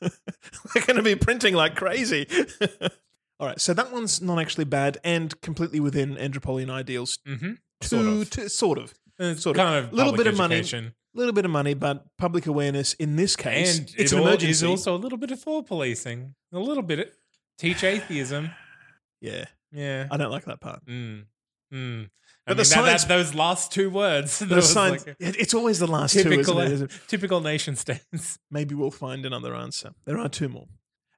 we're 0.74 0.82
going 0.86 0.96
to 0.96 1.02
be 1.02 1.14
printing 1.16 1.54
like 1.54 1.74
crazy. 1.76 2.26
All 3.40 3.46
right, 3.46 3.60
so 3.60 3.72
that 3.72 3.92
one's 3.92 4.20
not 4.20 4.40
actually 4.40 4.64
bad 4.64 4.98
and 5.04 5.40
completely 5.42 5.78
within 5.80 6.16
Andropolian 6.16 6.70
ideals. 6.70 7.18
Mm-hmm. 7.26 7.52
To, 7.82 7.86
Sort 7.88 8.06
of. 8.06 8.30
to 8.30 8.48
sort 8.48 8.78
of, 8.78 8.94
It's 9.20 9.42
Sort 9.44 9.56
of. 9.56 9.64
kind 9.64 9.84
of 9.84 9.92
Little 9.92 10.10
public 10.12 10.24
bit 10.24 10.32
of 10.32 10.38
money. 10.38 10.56
education. 10.56 10.94
little 11.14 11.32
bit 11.32 11.44
of 11.44 11.50
money, 11.52 11.74
but 11.74 12.04
public 12.18 12.46
awareness 12.48 12.94
in 12.94 13.14
this 13.14 13.36
case, 13.36 13.78
and 13.78 13.88
it's 13.96 14.12
it 14.12 14.16
an 14.16 14.22
emergency. 14.22 14.50
is 14.50 14.64
also 14.64 14.96
a 14.96 14.98
little 14.98 15.18
bit 15.18 15.30
of 15.30 15.38
floor 15.40 15.62
policing. 15.62 16.34
A 16.52 16.58
little 16.58 16.82
bit. 16.82 16.98
Of, 16.98 17.06
teach 17.58 17.84
atheism. 17.84 18.50
yeah, 19.20 19.44
Yeah. 19.72 20.06
I 20.10 20.16
don't 20.16 20.30
like 20.30 20.44
that 20.46 20.60
part. 20.60 20.84
Mm. 20.86 21.24
Mm. 21.72 22.10
But 22.46 22.56
the 22.56 22.62
that, 22.62 22.64
science- 22.64 23.04
those 23.04 23.34
last 23.34 23.72
two 23.72 23.90
words. 23.90 24.38
that 24.40 24.48
The 24.48 24.56
was 24.56 24.72
science, 24.72 25.06
like 25.06 25.16
it- 25.20 25.36
it's 25.38 25.54
always 25.54 25.78
the 25.78 25.86
last 25.86 26.14
two, 26.14 26.22
typical, 26.22 26.60
isn't 26.60 26.90
it? 26.90 27.00
typical 27.08 27.40
nation 27.40 27.76
states. 27.76 28.38
Maybe 28.50 28.74
we'll 28.74 28.90
find 28.90 29.26
another 29.26 29.54
answer. 29.54 29.90
There 30.06 30.18
are 30.18 30.28
two 30.28 30.48
more. 30.48 30.66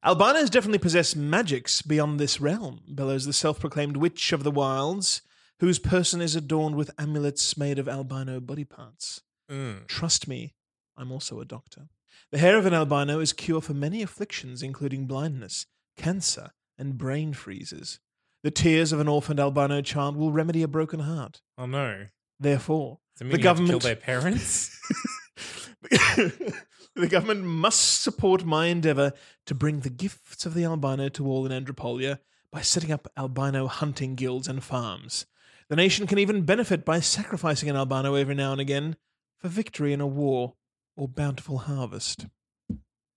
Albinos 0.05 0.49
definitely 0.51 0.79
possess 0.79 1.15
magics 1.15 1.83
beyond 1.83 2.19
this 2.19 2.41
realm, 2.41 2.81
bellows 2.89 3.27
the 3.27 3.33
self 3.35 3.61
proclaimed 3.61 3.97
witch 3.99 4.33
of 4.33 4.43
the 4.45 4.51
wilds, 4.51 5.21
whose 5.61 5.79
person 5.79 6.21
is 6.23 6.35
adorned 6.35 6.75
with 6.75 6.91
amulets 6.99 7.57
made 7.57 7.79
of 7.79 7.87
albino 7.89 8.41
body 8.41 8.65
parts. 8.65 9.21
Mm. 9.51 9.87
Trust 9.87 10.27
me, 10.27 10.55
I'm 10.97 11.13
also 11.13 11.39
a 11.41 11.45
doctor. 11.45 11.89
The 12.33 12.39
hair 12.39 12.57
of 12.57 12.65
an 12.65 12.73
albino 12.75 13.21
is 13.21 13.33
cure 13.35 13.61
for 13.61 13.75
many 13.75 14.03
afflictions, 14.03 14.63
including 14.63 15.07
blindness, 15.07 15.67
cancer, 15.99 16.53
and 16.79 16.97
brain 16.97 17.35
freezes. 17.35 18.01
The 18.43 18.51
tears 18.51 18.93
of 18.93 19.01
an 19.01 19.09
orphaned 19.09 19.39
albino 19.39 19.83
child 19.83 20.17
will 20.17 20.33
remedy 20.33 20.63
a 20.63 20.69
broken 20.69 21.01
heart. 21.01 21.43
Oh 21.59 21.67
no! 21.67 22.07
Therefore, 22.39 23.01
Does 23.15 23.21
it 23.21 23.25
mean 23.25 23.33
the 23.33 23.43
you 23.43 23.49
have 23.49 23.57
to 23.57 23.63
government 23.63 23.83
kill 23.83 23.89
their 23.89 23.97
parents? 23.97 24.81
the 26.97 27.09
government 27.09 27.45
must 27.45 28.03
support 28.03 28.45
my 28.45 28.67
endeavor 28.67 29.13
to 29.47 29.55
bring 29.55 29.81
the 29.81 29.91
gifts 29.91 30.47
of 30.47 30.55
the 30.55 30.65
albino 30.65 31.09
to 31.11 31.27
all 31.27 31.45
in 31.47 31.53
Andropolia 31.53 32.19
by 32.51 32.63
setting 32.63 32.91
up 32.91 33.09
albino 33.17 33.67
hunting 33.67 34.15
guilds 34.15 34.49
and 34.49 34.65
farms. 34.65 35.27
The 35.69 35.77
nation 35.77 36.07
can 36.07 36.19
even 36.19 36.43
benefit 36.43 36.85
by 36.85 37.01
sacrificing 37.01 37.69
an 37.69 37.77
albino 37.77 38.15
every 38.15 38.35
now 38.35 38.53
and 38.53 38.61
again 38.61 38.97
for 39.39 39.49
victory 39.49 39.93
in 39.93 40.01
a 40.01 40.07
war 40.07 40.55
or 40.97 41.09
bountiful 41.09 41.59
harvest. 41.59 42.27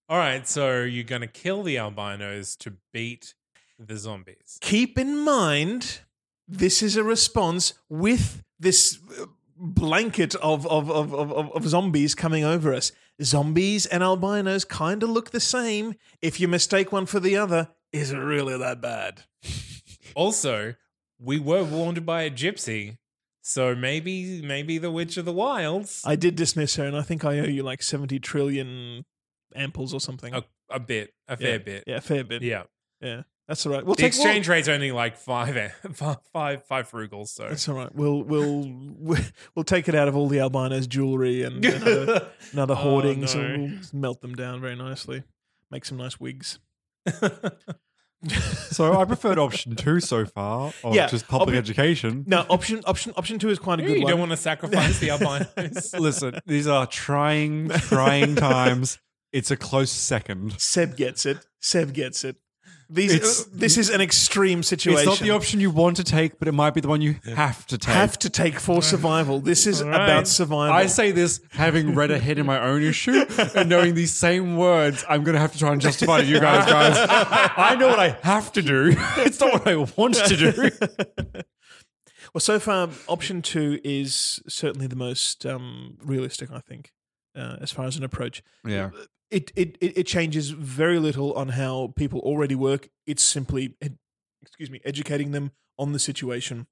All 0.08 0.18
right, 0.18 0.48
so 0.48 0.82
you're 0.84 1.04
going 1.04 1.22
to 1.22 1.28
kill 1.28 1.64
the 1.64 1.78
albinos 1.78 2.56
to 2.58 2.74
beat 2.92 3.34
the 3.80 3.98
zombies. 3.98 4.58
Keep 4.62 4.98
in 4.98 5.20
mind, 5.20 6.02
this 6.48 6.82
is 6.82 6.96
a 6.96 7.04
response 7.04 7.74
with 7.90 8.44
this 8.60 9.00
uh, 9.20 9.26
blanket 9.58 10.36
of, 10.36 10.66
of, 10.68 10.90
of, 10.90 11.14
of, 11.14 11.32
of- 11.32 11.68
zombies 11.68 12.16
coming 12.16 12.44
over 12.44 12.74
us. 12.74 12.92
Zombies 13.22 13.86
and 13.86 14.02
albinos 14.04 14.66
kind 14.66 15.04
of 15.04 15.10
look 15.10 15.32
the 15.32 15.40
same. 15.40 15.96
If 16.22 16.40
you 16.40 16.48
mistake 16.48 16.92
one 16.92 17.06
for 17.06 17.20
the 17.20 17.38
other, 17.38 17.70
is 17.92 18.12
it 18.12 18.18
really 18.18 18.58
that 18.58 18.82
bad? 18.82 19.22
Also, 20.16 20.76
we 21.20 21.40
were 21.40 21.64
warned 21.64 22.06
by 22.06 22.22
a 22.22 22.30
gypsy, 22.30 22.98
so 23.42 23.74
maybe 23.74 24.44
maybe 24.44 24.78
the 24.78 24.92
Witch 24.92 25.18
of 25.18 25.26
the 25.26 25.34
Wilds 25.34 26.04
I 26.06 26.16
did 26.16 26.36
dismiss 26.36 26.76
her, 26.76 26.86
and 26.86 26.96
I 26.96 27.02
think 27.02 27.26
I 27.26 27.40
owe 27.40 27.46
you 27.46 27.64
like 27.64 27.82
70 27.82 28.20
trillion 28.20 29.06
amples 29.56 29.92
or 29.92 30.00
something. 30.00 30.36
a, 30.36 30.44
a 30.70 30.80
bit, 30.80 31.16
a 31.28 31.32
yeah. 31.32 31.36
fair 31.38 31.60
bit. 31.60 31.84
Yeah, 31.88 32.00
fair 32.00 32.24
bit. 32.24 32.44
Yeah. 32.44 32.64
Yeah. 33.02 33.24
That's 33.48 33.66
all 33.66 33.74
right. 33.74 33.86
We'll 33.86 33.96
The 33.96 34.04
take 34.04 34.08
exchange 34.14 34.48
rate's 34.48 34.70
only 34.70 34.92
like 34.94 35.18
five, 35.18 35.74
five, 35.94 36.18
five, 36.32 36.64
five 36.66 36.90
frugals. 36.90 37.28
So 37.28 37.48
That's 37.50 37.68
all 37.68 37.76
right. 37.76 37.94
We'll 37.94 38.24
we'll 38.24 38.74
we'll 39.56 39.64
take 39.66 39.90
it 39.90 39.96
out 39.96 40.08
of 40.08 40.16
all 40.16 40.28
the 40.30 40.40
albinos' 40.40 40.88
jewelry 40.88 41.44
and, 41.44 41.64
and 41.66 41.84
other, 41.84 42.28
and 42.52 42.60
other 42.60 42.74
Oh, 42.74 42.78
hoardings, 42.78 43.36
no. 43.36 43.42
and 43.42 43.72
we'll 43.72 43.80
melt 44.02 44.22
them 44.22 44.34
down 44.36 44.62
very 44.62 44.76
nicely. 44.76 45.24
Make 45.72 45.84
some 45.86 45.98
nice 45.98 46.20
wigs. 46.20 46.60
So 48.70 48.98
I 48.98 49.04
preferred 49.04 49.38
option 49.38 49.76
two 49.76 50.00
so 50.00 50.26
far 50.26 50.72
of 50.86 50.96
Yeah, 50.96 51.08
just 51.08 51.28
public 51.28 51.56
obvi- 51.56 51.58
education. 51.60 52.24
No, 52.26 52.46
option 52.50 52.82
option 52.86 53.12
option 53.18 53.38
two 53.38 53.50
is 53.50 53.60
quite 53.60 53.82
a 53.82 53.84
good 53.84 53.98
you 53.98 54.04
one. 54.04 54.12
don't 54.12 54.20
want 54.20 54.32
to 54.32 54.38
sacrifice 54.38 54.98
the 55.00 55.10
albinos. 55.10 55.94
Listen, 56.00 56.40
these 56.46 56.66
are 56.66 56.88
trying, 56.88 57.68
trying 57.68 58.36
times. 58.38 58.98
It's 59.34 59.52
a 59.52 59.58
close 59.58 59.92
second. 59.92 60.58
Seb 60.58 60.96
gets 60.96 61.26
it. 61.26 61.40
Seb 61.60 61.94
gets 61.94 62.24
it. 62.24 62.38
These 62.90 63.14
It's- 63.14 63.42
uh, 63.42 63.50
this 63.54 63.78
is 63.78 63.90
an 63.90 64.02
extreme 64.02 64.62
situation. 64.64 65.00
It's 65.10 65.20
not 65.20 65.26
the 65.26 65.32
option 65.32 65.60
you 65.60 65.72
want 65.72 65.98
to 65.98 66.04
take, 66.04 66.38
but 66.40 66.48
it 66.48 66.52
might 66.52 66.74
be 66.74 66.82
the 66.82 66.88
one 66.88 67.02
you 67.02 67.16
have 67.36 67.66
to 67.68 67.78
take. 67.78 67.94
have 67.94 68.20
to 68.20 68.30
take 68.30 68.60
for 68.60 68.84
survival. 68.84 69.40
This 69.40 69.66
is 69.66 69.82
Right. 69.82 69.96
about 69.96 70.28
survival. 70.28 70.76
I 70.76 70.86
say 70.88 71.12
this 71.12 71.40
having 71.52 71.96
read 71.96 72.12
ahead 72.12 72.38
in 72.38 72.46
my 72.46 72.60
own 72.60 72.84
issue 72.84 73.26
and 73.56 73.70
knowing 73.70 73.96
these 73.96 74.14
same 74.14 74.58
words, 74.58 75.04
I'm 75.10 75.24
going 75.24 75.34
to 75.36 75.40
have 75.42 75.54
to 75.54 75.60
try 75.60 75.72
and 75.72 75.82
justify 75.82 76.22
to 76.22 76.28
you 76.28 76.40
guys, 76.40 76.66
guys. 76.70 76.96
I 77.58 77.76
know 77.80 77.88
what 77.88 78.00
I 78.00 78.18
have 78.24 78.52
to 78.54 78.62
do. 78.62 78.96
It's 79.18 79.40
not 79.40 79.54
what 79.54 79.68
I 79.68 79.76
want 79.98 80.16
to 80.16 80.36
do. 80.36 80.70
well, 82.34 82.40
so 82.42 82.60
far, 82.60 82.90
option 83.08 83.42
two 83.42 83.80
is 83.84 84.40
certainly 84.48 84.88
the 84.88 84.96
most 84.96 85.46
um, 85.46 85.98
realistic. 86.04 86.52
I 86.52 86.60
think, 86.60 86.92
uh, 87.36 87.58
as 87.62 87.72
far 87.72 87.86
as 87.86 87.96
an 87.98 88.04
approach. 88.04 88.44
Yeah. 88.66 88.92
It, 89.34 89.52
it 89.56 89.78
it 89.82 90.04
changes 90.08 90.50
very 90.52 91.00
little 91.00 91.34
on 91.34 91.50
how 91.50 91.94
people 91.96 92.20
already 92.20 92.56
work. 92.56 92.90
It's 93.08 93.24
simply, 93.24 93.76
excuse 94.42 94.70
me, 94.70 94.80
educating 94.86 95.32
them 95.32 95.52
on 95.78 95.92
the 95.94 96.00
situation, 96.00 96.68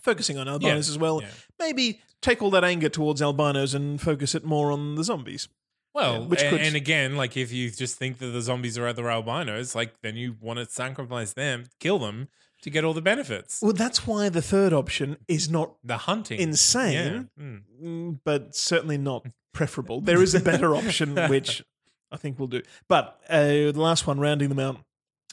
focusing 0.00 0.36
on 0.38 0.48
albinos 0.48 0.88
as 0.88 0.98
well. 0.98 1.22
yeah. 1.22 1.28
Maybe 1.58 2.00
take 2.20 2.42
all 2.42 2.50
that 2.50 2.64
anger 2.64 2.88
towards 2.88 3.22
albinos 3.22 3.74
and 3.74 4.00
focus 4.00 4.34
it 4.34 4.44
more 4.44 4.72
on 4.72 4.96
the 4.96 5.04
zombies. 5.04 5.48
Well, 5.94 6.26
which 6.26 6.40
and, 6.42 6.50
could- 6.50 6.60
and 6.60 6.76
again, 6.76 7.16
like 7.16 7.36
if 7.36 7.52
you 7.52 7.70
just 7.70 7.96
think 7.96 8.18
that 8.18 8.26
the 8.26 8.40
zombies 8.42 8.76
are 8.78 8.86
other 8.86 9.10
albinos, 9.10 9.74
like 9.74 9.94
then 10.02 10.16
you 10.16 10.36
want 10.40 10.58
to 10.58 10.66
sacrifice 10.66 11.32
them, 11.32 11.66
kill 11.80 11.98
them 11.98 12.28
to 12.62 12.70
get 12.70 12.84
all 12.84 12.92
the 12.94 13.02
benefits. 13.02 13.60
Well, 13.62 13.72
that's 13.72 14.06
why 14.06 14.28
the 14.28 14.42
third 14.42 14.72
option 14.72 15.16
is 15.26 15.48
not 15.50 15.74
The 15.82 15.96
hunting, 15.96 16.38
insane, 16.40 17.28
Yeah. 17.38 17.42
Mm. 17.44 17.62
mm, 17.82 18.18
but 18.24 18.54
certainly 18.54 18.98
not 18.98 19.26
preferable. 19.54 20.00
There 20.00 20.22
is 20.22 20.34
a 20.34 20.40
better 20.40 20.76
option, 20.76 21.16
which 21.28 21.64
I 22.12 22.16
think 22.16 22.38
we'll 22.38 22.48
do. 22.48 22.62
But 22.88 23.20
uh, 23.28 23.72
the 23.72 23.72
last 23.76 24.06
one, 24.06 24.18
rounding 24.18 24.48
them 24.48 24.58
out, 24.58 24.78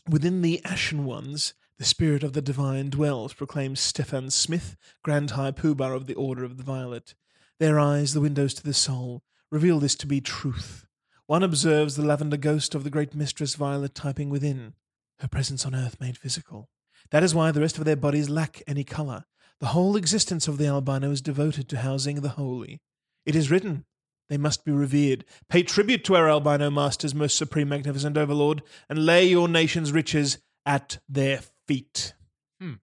Within 0.10 0.41
the 0.41 0.63
Ashen 0.63 1.03
Ones, 1.03 1.53
the 1.77 1.84
spirit 1.84 2.24
of 2.24 2.34
the 2.34 2.41
divine 2.41 2.89
dwells, 2.89 3.34
proclaims 3.34 3.79
Stefan 3.79 4.29
Smith, 4.29 4.77
Grand 5.03 5.31
High 5.31 5.51
Poobah 5.51 5.96
of 5.96 6.07
the 6.07 6.13
Order 6.13 6.46
of 6.46 6.57
the 6.57 6.63
Violet. 6.63 7.13
Their 7.60 7.77
eyes, 7.77 8.13
the 8.13 8.22
windows 8.22 8.53
to 8.53 8.63
the 8.63 8.74
soul, 8.74 9.22
reveal 9.51 9.79
this 9.79 9.96
to 9.96 10.07
be 10.07 10.22
truth. 10.22 10.86
One 11.25 11.43
observes 11.43 11.96
the 11.96 12.05
lavender 12.05 12.38
ghost 12.38 12.74
of 12.74 12.86
the 12.86 12.89
great 12.89 13.13
mistress 13.13 13.55
Violet 13.55 13.93
typing 13.93 14.29
within, 14.29 14.75
her 15.19 15.27
presence 15.27 15.65
on 15.65 15.75
earth 15.75 16.00
made 16.00 16.17
physical. 16.17 16.69
That 17.12 17.24
is 17.24 17.36
why 17.36 17.51
the 17.51 17.62
rest 17.62 17.77
of 17.77 17.86
their 17.86 17.96
bodies 17.96 18.29
lack 18.29 18.62
any 18.65 18.84
color. 18.84 19.25
The 19.60 19.67
whole 19.67 19.96
existence 19.98 20.48
of 20.48 20.57
the 20.57 20.67
albino 20.67 21.12
is 21.12 21.22
devoted 21.22 21.67
to 21.69 21.79
housing 21.79 22.22
the 22.22 22.29
holy. 22.29 22.79
It 23.25 23.36
is 23.36 23.51
written, 23.51 23.86
they 24.29 24.38
must 24.38 24.65
be 24.65 24.72
revered. 24.72 25.25
Pay 25.50 25.63
tribute 25.63 26.03
to 26.05 26.15
our 26.15 26.29
albino 26.29 26.69
masters, 26.69 27.15
most 27.15 27.38
supreme, 27.38 27.69
magnificent 27.69 28.17
overlord, 28.17 28.62
and 28.89 29.05
lay 29.05 29.25
your 29.27 29.48
nation's 29.48 29.91
riches 29.91 30.38
at 30.65 31.00
their 31.07 31.41
feet. 31.67 32.13
Hmm. 32.60 32.74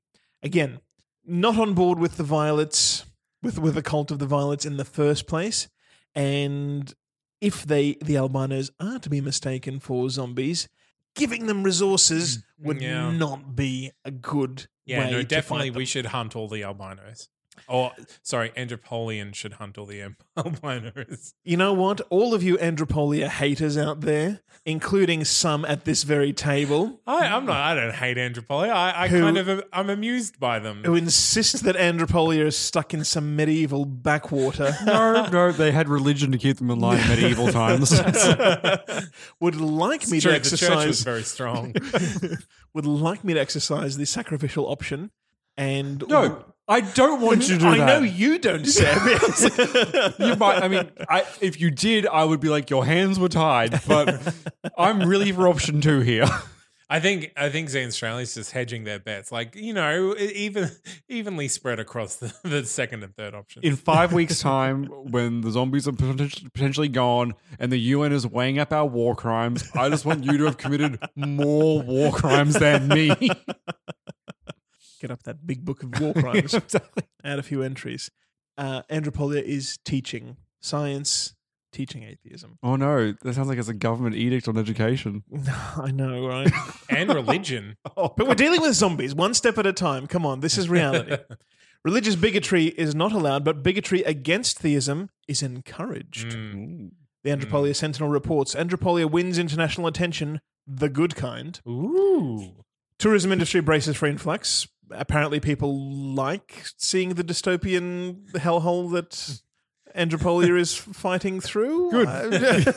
Again, 0.42 0.80
not 1.26 1.58
on 1.58 1.74
board 1.74 1.98
with 1.98 2.16
the 2.16 2.22
violets, 2.24 3.04
with 3.42 3.58
with 3.58 3.74
the 3.74 3.82
cult 3.82 4.10
of 4.10 4.18
the 4.18 4.26
violets 4.26 4.64
in 4.64 4.76
the 4.76 4.84
first 4.84 5.26
place, 5.26 5.68
and 6.14 6.92
if 7.40 7.64
they 7.64 7.96
the 8.02 8.16
albinos 8.16 8.70
are 8.80 8.98
to 9.00 9.10
be 9.10 9.20
mistaken 9.20 9.80
for 9.80 10.08
zombies, 10.08 10.68
giving 11.14 11.46
them 11.46 11.62
resources 11.62 12.42
would 12.58 12.80
Yeah. 12.80 13.10
not 13.10 13.54
be 13.54 13.92
a 14.04 14.10
good 14.10 14.66
Yeah, 14.86 15.00
way 15.00 15.10
no, 15.10 15.18
to 15.18 15.24
definitely 15.24 15.70
we 15.70 15.84
should 15.84 16.06
hunt 16.06 16.34
all 16.36 16.48
the 16.48 16.62
albinos. 16.62 17.28
Or, 17.68 17.92
sorry, 18.22 18.50
Andropolian 18.56 19.34
should 19.34 19.54
hunt 19.54 19.78
all 19.78 19.86
the 19.86 20.02
am- 20.02 20.16
albinos. 20.36 21.34
You 21.44 21.56
know 21.56 21.72
what? 21.72 22.00
All 22.10 22.34
of 22.34 22.42
you 22.42 22.56
Andropolia 22.58 23.28
haters 23.28 23.78
out 23.78 24.02
there, 24.02 24.40
including 24.66 25.24
some 25.24 25.64
at 25.64 25.84
this 25.84 26.02
very 26.02 26.32
table, 26.32 27.00
I, 27.06 27.26
I'm 27.26 27.46
not. 27.46 27.56
I 27.56 27.74
don't 27.74 27.94
hate 27.94 28.16
Andropolia. 28.16 28.70
I, 28.70 29.04
I 29.04 29.08
Who- 29.08 29.20
kind 29.20 29.38
of. 29.38 29.62
I'm 29.72 29.88
amused 29.90 30.38
by 30.38 30.58
them. 30.58 30.82
who 30.84 30.94
insist 30.94 31.64
that 31.64 31.76
Andropolia 31.76 32.44
is 32.46 32.56
stuck 32.56 32.92
in 32.92 33.02
some 33.04 33.34
medieval 33.36 33.84
backwater, 33.86 34.74
No, 34.86 35.26
no, 35.30 35.52
they 35.52 35.70
had 35.72 35.88
religion 35.88 36.32
to 36.32 36.38
keep 36.38 36.58
them 36.58 36.70
in 36.70 36.80
line 36.80 37.00
in 37.00 37.08
medieval 37.08 37.48
times. 37.48 37.92
would 39.40 39.56
like 39.56 40.08
me 40.08 40.18
It's 40.18 40.24
true, 40.24 40.38
to 40.38 40.50
the 40.50 40.56
church 40.56 40.86
was 40.86 41.00
exercise 41.00 41.02
very 41.02 41.22
strong. 41.22 41.74
would 42.74 42.86
like 42.86 43.24
me 43.24 43.34
to 43.34 43.40
exercise 43.40 43.96
the 43.96 44.06
sacrificial 44.06 44.66
option. 44.70 45.10
And 45.56 46.02
no, 46.08 46.44
I 46.66 46.80
don't 46.80 47.20
want 47.20 47.48
you 47.48 47.54
to 47.54 47.60
do 47.60 47.66
I 47.66 47.78
that. 47.78 47.86
know 47.86 48.00
you 48.00 48.38
don't, 48.38 48.64
Sam. 48.64 48.96
You 50.18 50.36
might. 50.36 50.62
I 50.62 50.68
mean, 50.68 50.90
I, 51.08 51.24
if 51.40 51.60
you 51.60 51.70
did, 51.70 52.06
I 52.06 52.24
would 52.24 52.40
be 52.40 52.48
like, 52.48 52.70
your 52.70 52.86
hands 52.86 53.18
were 53.18 53.28
tied. 53.28 53.80
But 53.86 54.34
I'm 54.78 55.00
really 55.00 55.30
for 55.32 55.46
option 55.46 55.80
two 55.82 56.00
here. 56.00 56.26
I 56.88 57.00
think. 57.00 57.32
I 57.36 57.50
think 57.50 57.68
Zanstralia's 57.68 58.34
just 58.34 58.52
hedging 58.52 58.84
their 58.84 58.98
bets, 58.98 59.30
like 59.32 59.54
you 59.56 59.74
know, 59.74 60.14
even 60.16 60.70
evenly 61.08 61.48
spread 61.48 61.80
across 61.80 62.16
the, 62.16 62.32
the 62.44 62.64
second 62.64 63.02
and 63.04 63.14
third 63.14 63.34
options. 63.34 63.64
In 63.64 63.76
five 63.76 64.12
weeks' 64.14 64.40
time, 64.40 64.84
when 64.86 65.42
the 65.42 65.50
zombies 65.50 65.86
are 65.86 65.92
potentially 65.92 66.88
gone 66.88 67.34
and 67.58 67.70
the 67.72 67.78
UN 67.78 68.12
is 68.12 68.26
weighing 68.26 68.58
up 68.58 68.72
our 68.72 68.86
war 68.86 69.14
crimes, 69.14 69.64
I 69.74 69.90
just 69.90 70.04
want 70.06 70.24
you 70.24 70.38
to 70.38 70.44
have 70.44 70.56
committed 70.56 70.98
more 71.14 71.82
war 71.82 72.12
crimes 72.12 72.54
than 72.54 72.88
me. 72.88 73.12
Get 75.04 75.10
up 75.10 75.24
that 75.24 75.46
big 75.46 75.66
book 75.66 75.82
of 75.82 75.90
war 76.00 76.14
crimes. 76.14 76.54
exactly. 76.54 77.02
add 77.22 77.38
a 77.38 77.42
few 77.42 77.62
entries. 77.62 78.10
Uh, 78.56 78.80
Andropolia 78.90 79.42
is 79.42 79.78
teaching 79.84 80.38
science, 80.62 81.34
teaching 81.72 82.04
atheism. 82.04 82.56
Oh 82.62 82.76
no, 82.76 83.12
that 83.20 83.34
sounds 83.34 83.48
like 83.48 83.58
it's 83.58 83.68
a 83.68 83.74
government 83.74 84.16
edict 84.16 84.48
on 84.48 84.56
education. 84.56 85.22
I 85.76 85.90
know, 85.90 86.26
right? 86.26 86.50
and 86.88 87.12
religion. 87.14 87.76
but 87.94 88.16
we're 88.26 88.34
dealing 88.34 88.62
with 88.62 88.72
zombies 88.76 89.14
one 89.14 89.34
step 89.34 89.58
at 89.58 89.66
a 89.66 89.74
time. 89.74 90.06
Come 90.06 90.24
on, 90.24 90.40
this 90.40 90.56
is 90.56 90.70
reality. 90.70 91.18
Religious 91.84 92.16
bigotry 92.16 92.68
is 92.68 92.94
not 92.94 93.12
allowed, 93.12 93.44
but 93.44 93.62
bigotry 93.62 94.02
against 94.04 94.58
theism 94.58 95.10
is 95.28 95.42
encouraged. 95.42 96.28
Mm. 96.28 96.92
The 97.24 97.28
Andropolia 97.30 97.76
Sentinel 97.76 98.08
reports 98.08 98.54
Andropolia 98.54 99.10
wins 99.10 99.38
international 99.38 99.86
attention, 99.86 100.40
the 100.66 100.88
good 100.88 101.14
kind. 101.14 101.60
Ooh. 101.68 102.54
Tourism 102.98 103.32
industry 103.32 103.60
braces 103.60 103.96
for 103.96 104.06
influx. 104.06 104.66
Apparently, 104.96 105.40
people 105.40 105.90
like 106.14 106.64
seeing 106.76 107.10
the 107.10 107.24
dystopian 107.24 108.30
hellhole 108.32 108.92
that 108.92 109.40
Andropolia 109.94 110.58
is 110.58 110.74
fighting 110.76 111.40
through. 111.40 111.90
Good. 111.90 112.08
Uh, 112.08 112.72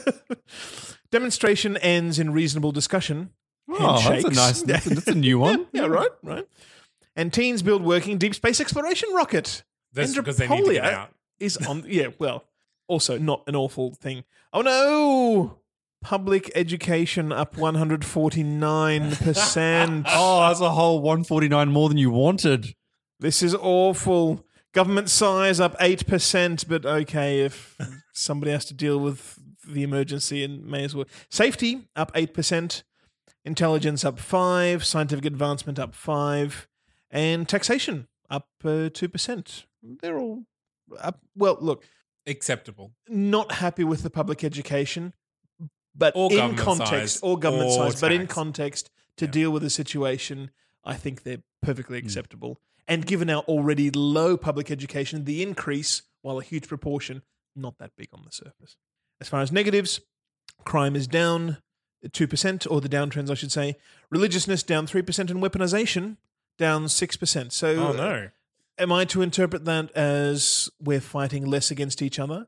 demonstration 1.12 1.78
ends 1.78 2.20
in 2.20 2.32
reasonable 2.32 2.72
discussion. 2.72 3.32
Oh, 3.70 4.02
that's 4.02 4.24
a 4.24 4.30
nice. 4.30 4.62
That's 4.64 4.86
a, 4.86 4.90
that's 4.96 5.08
a 5.08 5.16
new 5.28 5.40
one. 5.40 5.68
Yeah, 5.74 5.88
right, 5.88 6.10
right. 6.24 6.48
And 7.16 7.34
teens 7.34 7.62
build 7.62 7.84
working 7.84 8.18
deep 8.18 8.36
space 8.36 8.62
exploration 8.62 9.10
rocket. 9.14 9.64
That's 9.94 10.16
because 10.16 10.38
they 10.38 10.48
need 10.48 10.66
to 10.66 10.74
get 10.74 10.86
out. 10.86 11.12
Is 11.40 11.58
on. 11.58 11.84
Yeah, 11.88 12.08
well, 12.20 12.46
also 12.88 13.18
not 13.18 13.44
an 13.48 13.56
awful 13.56 13.94
thing. 13.94 14.24
Oh 14.54 14.62
no! 14.62 15.60
Public 16.08 16.50
education 16.56 17.32
up 17.34 17.58
149%. 17.58 20.06
Oh, 20.08 20.48
that's 20.48 20.62
a 20.62 20.72
whole 20.72 21.02
149 21.02 21.68
more 21.70 21.90
than 21.90 21.98
you 21.98 22.12
wanted. 22.12 22.74
This 23.20 23.44
is 23.44 23.54
awful. 23.54 24.46
Government 24.74 25.10
size 25.10 25.60
up 25.60 25.78
8%, 25.80 26.66
but 26.70 26.86
okay, 26.86 27.42
if 27.42 27.78
somebody 28.14 28.54
has 28.54 28.64
to 28.66 28.74
deal 28.74 29.00
with 29.00 29.38
the 29.68 29.84
emergency 29.84 30.46
and 30.46 30.66
may 30.66 30.86
as 30.86 30.96
well. 30.96 31.08
Safety 31.30 31.90
up 31.98 32.14
8%, 32.14 32.84
intelligence 33.44 34.06
up 34.06 34.18
5, 34.18 34.86
scientific 34.86 35.26
advancement 35.26 35.78
up 35.78 35.94
5, 35.94 36.70
and 37.12 37.50
taxation 37.50 38.08
up 38.30 38.48
uh, 38.64 38.88
2%. 38.90 39.66
They're 40.02 40.20
all 40.20 40.44
up. 41.02 41.20
Well, 41.36 41.58
look, 41.60 41.84
Acceptable. 42.26 42.94
not 43.10 43.52
happy 43.52 43.84
with 43.84 44.04
the 44.04 44.10
public 44.10 44.46
education, 44.46 45.14
but 45.98 46.14
Or 46.16 46.32
in 46.32 46.56
context, 46.56 47.16
size, 47.16 47.20
or 47.22 47.40
government 47.40 47.72
or 47.72 47.92
size, 47.92 48.02
but 48.02 48.12
in 48.12 48.28
context 48.28 48.90
to 49.18 49.26
Yeah. 49.26 49.32
deal 49.32 49.52
with 49.52 49.64
the 49.64 49.70
situation, 49.70 50.52
I 50.84 50.96
think 50.96 51.24
they're 51.24 51.44
perfectly 51.62 52.00
mm. 52.00 52.06
acceptable. 52.06 52.62
And 52.88 53.06
given 53.06 53.30
our 53.30 53.42
already 53.44 53.90
low 53.92 54.38
public 54.38 54.72
education, 54.72 55.26
the 55.26 55.42
increase, 55.42 56.04
while 56.22 56.40
a 56.40 56.44
huge 56.44 56.68
proportion, 56.68 57.24
not 57.56 57.78
that 57.80 57.92
big 57.98 58.10
on 58.14 58.24
the 58.24 58.32
surface. 58.32 58.78
As 59.20 59.28
far 59.28 59.42
as 59.42 59.52
negatives, 59.52 60.00
crime 60.64 60.96
is 60.96 61.08
down 61.08 61.58
2%, 62.06 62.68
or 62.70 62.80
the 62.80 62.88
downtrends, 62.88 63.30
I 63.30 63.34
should 63.34 63.52
say. 63.52 63.76
Religiousness 64.10 64.64
down 64.64 64.86
3%, 64.88 65.30
and 65.32 65.42
weaponization 65.42 66.18
down 66.58 66.86
6%. 66.86 67.52
So, 67.52 67.68
Oh 67.76 67.92
no. 67.94 68.10
Uh, 68.10 68.28
am 68.78 68.92
I 68.92 69.06
to 69.06 69.22
interpret 69.22 69.66
that 69.66 69.92
as 69.92 70.70
we're 70.80 71.02
fighting 71.02 71.46
less 71.46 71.72
against 71.72 72.02
each 72.02 72.20
other? 72.20 72.48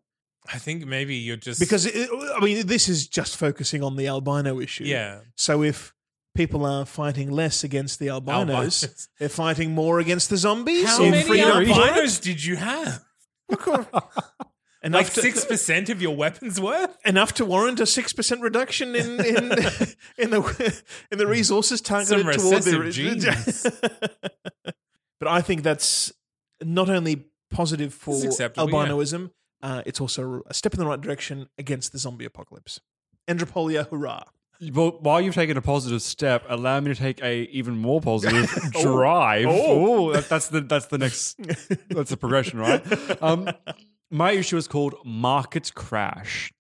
I 0.52 0.58
think 0.58 0.86
maybe 0.86 1.16
you're 1.16 1.38
just 1.38 1.60
because 1.60 1.86
it, 1.86 2.10
I 2.36 2.40
mean 2.44 2.66
this 2.68 2.88
is 2.88 3.08
just 3.08 3.38
focusing 3.38 3.84
on 3.84 3.96
the 3.96 4.08
albino 4.08 4.60
issue. 4.60 4.86
yeah. 4.86 5.20
So 5.36 5.64
if 5.64 5.94
people 6.36 6.66
are 6.66 6.86
fighting 6.86 7.30
less 7.32 7.64
against 7.64 8.00
the 8.00 8.10
albinos, 8.10 8.50
Albinos. 8.84 9.08
they're 9.20 9.30
fighting 9.30 9.72
more 9.72 10.00
against 10.00 10.30
the 10.30 10.38
zombies. 10.38 10.88
How 10.88 11.04
in 11.04 11.12
many 11.12 11.28
theory. 11.30 11.70
albinos 11.70 12.20
did 12.20 12.44
you 12.44 12.56
have? 12.56 13.04
Enough 14.82 15.02
Like 15.02 15.08
six 15.08 15.44
percent 15.44 15.90
of 15.90 16.02
your 16.02 16.16
weapons 16.16 16.62
worth? 16.62 16.96
enough 17.06 17.34
to 17.34 17.44
warrant 17.46 17.82
a 17.82 17.86
six 17.86 18.14
percent 18.14 18.40
reduction 18.42 18.96
in 18.96 19.20
in 19.20 19.52
in 20.18 20.30
the 20.30 20.82
in 21.12 21.18
the 21.18 21.28
resources 21.28 21.82
targeted 21.82 22.26
Some 22.26 22.42
toward 22.42 22.64
the 22.64 22.80
recessive 22.80 23.74
but 25.20 25.28
I 25.28 25.42
think 25.42 25.64
that's 25.64 26.14
not 26.64 26.90
only 26.90 27.26
positive 27.52 27.94
for 27.94 28.14
albinoism, 28.14 29.22
yeah. 29.22 29.28
Uh, 29.62 29.82
it's 29.86 30.00
also 30.02 30.42
a 30.48 30.54
step 30.54 30.74
in 30.74 30.80
the 30.80 30.86
right 30.86 31.00
direction 31.02 31.48
against 31.58 31.92
the 31.92 31.98
zombie 31.98 32.26
apocalypse. 32.26 32.80
Andropolia, 33.28 33.90
hurrah! 33.90 34.24
Well, 34.74 34.98
while 35.00 35.22
you've 35.22 35.36
taken 35.36 35.56
a 35.56 35.62
positive 35.62 36.02
step, 36.02 36.44
allow 36.50 36.80
me 36.82 36.94
to 36.94 37.00
take 37.00 37.22
a 37.24 37.44
even 37.44 37.78
more 37.78 38.02
positive 38.02 38.50
Oh. 38.76 38.82
drive. 38.82 39.46
Oh. 39.50 40.12
That, 40.14 40.28
that's 40.28 40.50
the 40.50 40.62
that's 40.62 40.88
the 40.88 40.98
next 40.98 41.38
that's 41.90 42.10
the 42.10 42.18
progression, 42.18 42.60
right? 42.60 42.84
Um, 43.24 43.50
my 44.12 44.32
issue 44.32 44.58
is 44.58 44.68
called 44.68 44.96
Market 45.06 45.74
Crash. 45.76 46.52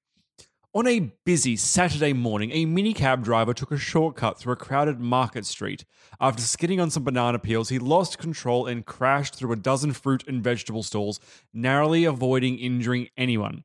On 0.71 0.85
a 0.85 1.11
busy 1.25 1.55
Saturday 1.55 2.13
morning, 2.13 2.51
a 2.51 2.63
minicab 2.63 3.23
driver 3.23 3.55
took 3.55 3.71
a 3.71 3.77
shortcut 3.77 4.37
through 4.37 4.53
a 4.53 4.55
crowded 4.55 4.99
market 4.99 5.47
street. 5.47 5.83
After 6.21 6.43
skidding 6.43 6.79
on 6.79 6.91
some 6.91 7.03
banana 7.03 7.39
peels, 7.39 7.69
he 7.69 7.79
lost 7.79 8.19
control 8.19 8.67
and 8.67 8.85
crashed 8.85 9.33
through 9.33 9.51
a 9.51 9.55
dozen 9.55 9.93
fruit 9.93 10.23
and 10.27 10.43
vegetable 10.43 10.83
stalls, 10.83 11.19
narrowly 11.51 12.05
avoiding 12.05 12.59
injuring 12.59 13.07
anyone. 13.17 13.63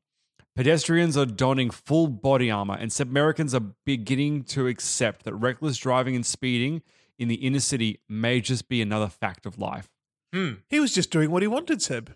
Pedestrians 0.55 1.15
are 1.15 1.27
donning 1.27 1.69
full 1.69 2.07
body 2.07 2.49
armor, 2.49 2.75
and 2.79 2.91
Americans 2.99 3.53
are 3.53 3.75
beginning 3.85 4.43
to 4.45 4.65
accept 4.65 5.25
that 5.25 5.35
reckless 5.35 5.77
driving 5.77 6.15
and 6.15 6.25
speeding 6.25 6.81
in 7.19 7.27
the 7.27 7.35
inner 7.35 7.59
city 7.59 7.99
may 8.09 8.41
just 8.41 8.67
be 8.67 8.81
another 8.81 9.09
fact 9.09 9.45
of 9.45 9.59
life. 9.59 9.91
Hmm. 10.33 10.53
He 10.71 10.79
was 10.79 10.91
just 10.91 11.11
doing 11.11 11.29
what 11.29 11.43
he 11.43 11.47
wanted, 11.47 11.83
Seb. 11.83 12.15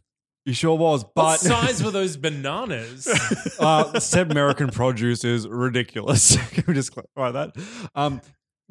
He 0.49 0.53
sure 0.55 0.75
was, 0.75 1.03
What 1.03 1.13
but 1.13 1.37
size 1.39 1.83
were 1.83 1.91
those 2.01 2.17
bananas? 2.17 3.07
uh, 3.59 3.99
said 3.99 4.31
American 4.31 4.71
produce 4.71 5.23
is 5.23 5.47
ridiculous. 5.47 6.37
Can 6.51 6.63
we 6.67 6.73
just 6.73 6.91
clarify 6.91 7.31
that? 7.31 7.55
Um, 7.93 8.19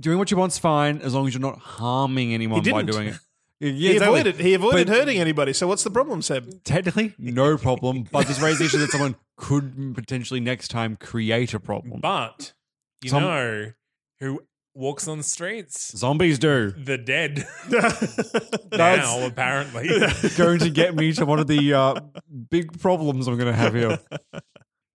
doing 0.00 0.18
what 0.18 0.28
you 0.32 0.36
want's 0.36 0.58
fine 0.58 1.00
as 1.02 1.14
long 1.14 1.28
as 1.28 1.34
you're 1.34 1.40
not 1.40 1.58
harming 1.58 2.34
anyone 2.34 2.58
by 2.58 2.64
didn't. 2.64 2.86
doing 2.86 3.08
it. 3.08 3.14
Yeah, 3.60 3.70
he 3.70 3.90
exactly. 3.92 4.20
avoided 4.20 4.40
he 4.40 4.54
avoided 4.54 4.86
But- 4.88 4.96
hurting 4.96 5.18
anybody. 5.18 5.52
So 5.52 5.68
what's 5.68 5.84
the 5.84 5.90
problem, 5.90 6.20
Seb? 6.20 6.64
Technically, 6.64 7.14
no 7.16 7.56
problem, 7.56 8.06
but 8.10 8.26
this 8.26 8.40
raises 8.40 8.58
the 8.58 8.64
issue 8.66 8.78
that 8.78 8.90
someone 8.90 9.14
could 9.36 9.94
potentially 9.94 10.40
next 10.40 10.68
time 10.68 10.96
create 10.96 11.54
a 11.54 11.60
problem. 11.60 12.00
But 12.00 12.54
you 13.02 13.10
Some- 13.10 13.22
know 13.22 13.72
who 14.18 14.40
walks 14.78 15.08
on 15.08 15.18
the 15.18 15.24
streets? 15.24 15.96
Zombies 15.96 16.38
do. 16.38 16.70
The 16.70 16.96
dead. 16.96 17.46
Now, 18.78 19.26
apparently. 19.26 19.88
going 20.36 20.60
to 20.60 20.70
get 20.70 20.94
me 20.94 21.12
to 21.14 21.26
one 21.26 21.40
of 21.40 21.48
the 21.48 21.74
uh, 21.74 22.00
big 22.48 22.80
problems 22.80 23.26
I'm 23.26 23.36
going 23.36 23.52
to 23.52 23.58
have 23.58 23.74
here. 23.74 23.98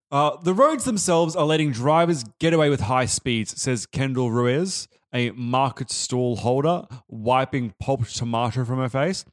Uh, 0.10 0.38
the 0.42 0.54
roads 0.54 0.86
themselves 0.86 1.36
are 1.36 1.46
letting 1.46 1.72
drivers 1.72 2.24
get 2.40 2.54
away 2.54 2.70
with 2.70 2.82
high 2.82 3.06
speeds, 3.06 3.60
says 3.62 3.86
Kendall 3.86 4.32
Ruiz, 4.32 4.88
a 5.14 5.32
market 5.32 5.92
stall 5.92 6.38
holder, 6.38 6.86
wiping 7.10 7.74
pulped 7.80 8.16
tomato 8.16 8.64
from 8.64 8.78
her 8.78 8.88
face. 8.88 9.26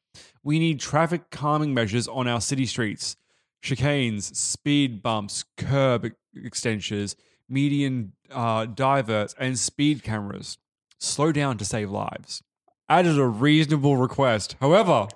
We 0.43 0.59
need 0.59 0.81
traffic 0.81 1.31
calming 1.31 1.73
measures 1.73 2.09
on 2.09 2.27
our 2.27 2.41
city 2.41 2.67
streets. 2.67 3.15
Chicanes, 3.63 4.35
speed 4.35 5.01
bumps, 5.01 5.45
curb 5.57 6.11
extensions, 6.35 7.15
median 7.51 8.13
uh, 8.31 8.65
diverts, 8.67 9.35
and 9.39 9.59
speed 9.59 10.03
cameras. 10.03 10.59
Slow 10.99 11.33
down 11.33 11.59
to 11.59 11.65
save 11.65 11.91
lives. 11.91 12.43
Added 12.89 13.19
a 13.19 13.27
reasonable 13.27 13.97
request. 13.97 14.57
However, 14.61 15.09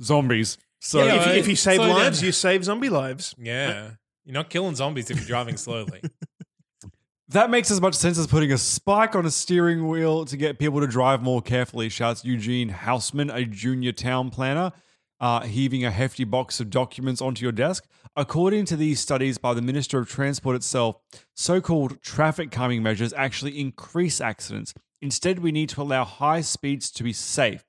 zombies. 0.00 0.58
So 0.80 1.04
Yeah, 1.04 1.14
if, 1.20 1.26
you, 1.26 1.32
if 1.34 1.48
you 1.48 1.56
save 1.56 1.76
slow 1.76 1.86
down. 1.88 1.96
lives, 1.96 2.22
you 2.22 2.32
save 2.32 2.64
zombie 2.64 2.88
lives. 2.88 3.34
yeah. 3.38 3.90
You're 4.24 4.34
not 4.34 4.50
killing 4.50 4.76
zombies 4.76 5.10
if 5.10 5.16
you're 5.16 5.26
driving 5.26 5.56
slowly. 5.56 6.00
that 7.28 7.50
makes 7.50 7.70
as 7.72 7.80
much 7.80 7.94
sense 7.94 8.18
as 8.18 8.26
putting 8.28 8.52
a 8.52 8.58
spike 8.58 9.16
on 9.16 9.26
a 9.26 9.30
steering 9.32 9.88
wheel 9.88 10.24
to 10.26 10.36
get 10.36 10.58
people 10.60 10.80
to 10.80 10.86
drive 10.86 11.22
more 11.22 11.42
carefully, 11.42 11.88
shouts 11.88 12.24
Eugene 12.24 12.68
Houseman, 12.68 13.30
a 13.30 13.44
junior 13.44 13.90
town 13.90 14.30
planner, 14.30 14.70
uh, 15.22 15.42
heaving 15.42 15.84
a 15.84 15.90
hefty 15.90 16.24
box 16.24 16.58
of 16.60 16.68
documents 16.68 17.22
onto 17.22 17.44
your 17.44 17.52
desk. 17.52 17.86
According 18.16 18.66
to 18.66 18.76
these 18.76 19.00
studies 19.00 19.38
by 19.38 19.54
the 19.54 19.62
Minister 19.62 20.00
of 20.00 20.08
Transport 20.08 20.56
itself, 20.56 20.96
so 21.34 21.60
called 21.60 22.02
traffic 22.02 22.50
calming 22.50 22.82
measures 22.82 23.14
actually 23.14 23.58
increase 23.58 24.20
accidents. 24.20 24.74
Instead, 25.00 25.38
we 25.38 25.52
need 25.52 25.68
to 25.70 25.80
allow 25.80 26.04
high 26.04 26.40
speeds 26.40 26.90
to 26.90 27.04
be 27.04 27.12
safe. 27.12 27.64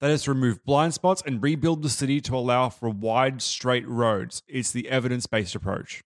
That 0.00 0.10
is 0.10 0.24
to 0.24 0.32
remove 0.32 0.62
blind 0.64 0.92
spots 0.92 1.22
and 1.24 1.42
rebuild 1.42 1.82
the 1.82 1.88
city 1.88 2.20
to 2.22 2.36
allow 2.36 2.68
for 2.68 2.90
wide, 2.90 3.40
straight 3.40 3.88
roads. 3.88 4.42
It's 4.46 4.72
the 4.72 4.90
evidence 4.90 5.26
based 5.26 5.54
approach. 5.54 6.02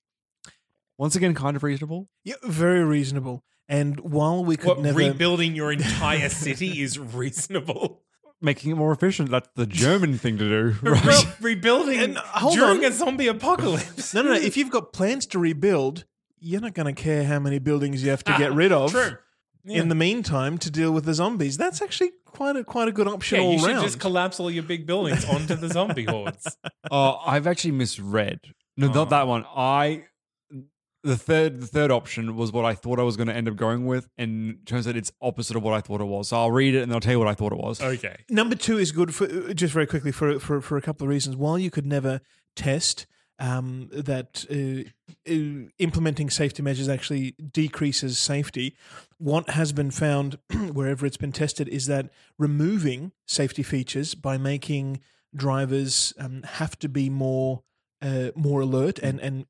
Once 0.96 1.16
again, 1.16 1.34
kind 1.34 1.56
of 1.56 1.62
reasonable. 1.62 2.08
Yeah, 2.22 2.34
very 2.44 2.84
reasonable. 2.84 3.42
And 3.68 3.98
while 4.00 4.44
we 4.44 4.56
could 4.56 4.68
what, 4.68 4.80
never 4.80 4.98
rebuilding 4.98 5.56
your 5.56 5.72
entire 5.72 6.28
city 6.28 6.82
is 6.82 6.98
reasonable. 6.98 8.02
Making 8.42 8.70
it 8.72 8.74
more 8.76 8.92
efficient. 8.92 9.30
That's 9.30 9.48
the 9.54 9.66
German 9.66 10.16
thing 10.16 10.38
to 10.38 10.48
do. 10.48 10.76
Right? 10.82 11.04
Re- 11.04 11.32
rebuilding 11.54 11.98
And, 12.00 12.16
hold 12.16 12.54
during 12.56 12.78
on. 12.84 12.90
a 12.90 12.92
zombie 12.92 13.26
apocalypse. 13.26 14.14
No, 14.14 14.22
no, 14.22 14.30
no. 14.30 14.34
If 14.40 14.56
you've 14.56 14.70
got 14.70 14.92
plans 14.92 15.26
to 15.26 15.38
rebuild, 15.38 16.04
you're 16.38 16.60
not 16.62 16.72
going 16.74 16.92
to 16.94 17.00
care 17.02 17.24
how 17.24 17.38
many 17.38 17.58
buildings 17.58 18.02
you 18.02 18.10
have 18.10 18.24
to 18.24 18.32
ah, 18.32 18.38
get 18.38 18.52
rid 18.54 18.72
of. 18.72 18.92
True. 18.92 19.16
Yeah. 19.64 19.82
In 19.82 19.90
the 19.90 19.94
meantime, 19.94 20.56
to 20.58 20.70
deal 20.70 20.90
with 20.90 21.04
the 21.04 21.12
zombies, 21.12 21.58
that's 21.58 21.82
actually 21.82 22.12
quite 22.24 22.56
a 22.56 22.64
quite 22.64 22.88
a 22.88 22.92
good 22.92 23.06
option 23.06 23.38
yeah, 23.40 23.44
all 23.46 23.52
you 23.52 23.58
should 23.58 23.68
round. 23.72 23.82
just 23.84 24.00
collapse 24.00 24.40
all 24.40 24.50
your 24.50 24.62
big 24.62 24.86
buildings 24.86 25.22
onto 25.26 25.54
the 25.54 25.68
zombie 25.68 26.04
hordes. 26.08 26.56
Oh, 26.90 27.20
I've 27.26 27.46
actually 27.46 27.72
misread. 27.72 28.40
No, 28.78 28.88
Oh. 28.88 28.92
not 28.94 29.10
that 29.10 29.26
one. 29.26 29.44
I 29.54 30.04
the 31.02 31.16
third 31.16 31.60
the 31.60 31.66
third 31.66 31.90
option 31.90 32.36
was 32.36 32.52
what 32.52 32.64
I 32.64 32.74
thought 32.74 32.98
I 32.98 33.02
was 33.02 33.16
going 33.16 33.28
to 33.28 33.34
end 33.34 33.48
up 33.48 33.56
going 33.56 33.86
with, 33.86 34.08
and 34.18 34.58
turns 34.66 34.86
out 34.86 34.96
it's 34.96 35.12
opposite 35.20 35.56
of 35.56 35.62
what 35.62 35.74
I 35.74 35.80
thought 35.80 36.00
it 36.00 36.06
was. 36.06 36.28
So 36.28 36.36
I'll 36.36 36.50
read 36.50 36.74
it 36.74 36.82
and 36.82 36.92
I'll 36.92 37.00
tell 37.00 37.12
you 37.12 37.18
what 37.18 37.28
I 37.28 37.34
thought 37.34 37.52
it 37.52 37.58
was. 37.58 37.80
Okay. 37.80 38.16
Number 38.28 38.54
two 38.54 38.78
is 38.78 38.92
good 38.92 39.14
for 39.14 39.54
just 39.54 39.72
very 39.72 39.86
quickly 39.86 40.12
for 40.12 40.38
for 40.38 40.60
for 40.60 40.76
a 40.76 40.82
couple 40.82 41.04
of 41.06 41.08
reasons. 41.08 41.36
While 41.36 41.58
you 41.58 41.70
could 41.70 41.86
never 41.86 42.20
test 42.54 43.06
um, 43.38 43.88
that 43.92 44.44
uh, 44.50 44.90
uh, 45.30 45.70
implementing 45.78 46.28
safety 46.28 46.62
measures 46.62 46.88
actually 46.88 47.32
decreases 47.32 48.18
safety, 48.18 48.76
what 49.16 49.50
has 49.50 49.72
been 49.72 49.90
found 49.90 50.38
wherever 50.72 51.06
it's 51.06 51.16
been 51.16 51.32
tested 51.32 51.66
is 51.68 51.86
that 51.86 52.10
removing 52.38 53.12
safety 53.26 53.62
features 53.62 54.14
by 54.14 54.36
making 54.36 55.00
drivers 55.34 56.12
um, 56.18 56.42
have 56.42 56.78
to 56.80 56.88
be 56.88 57.08
more 57.08 57.62
uh, 58.02 58.30
more 58.34 58.60
alert 58.60 58.98
and 58.98 59.18
and. 59.20 59.46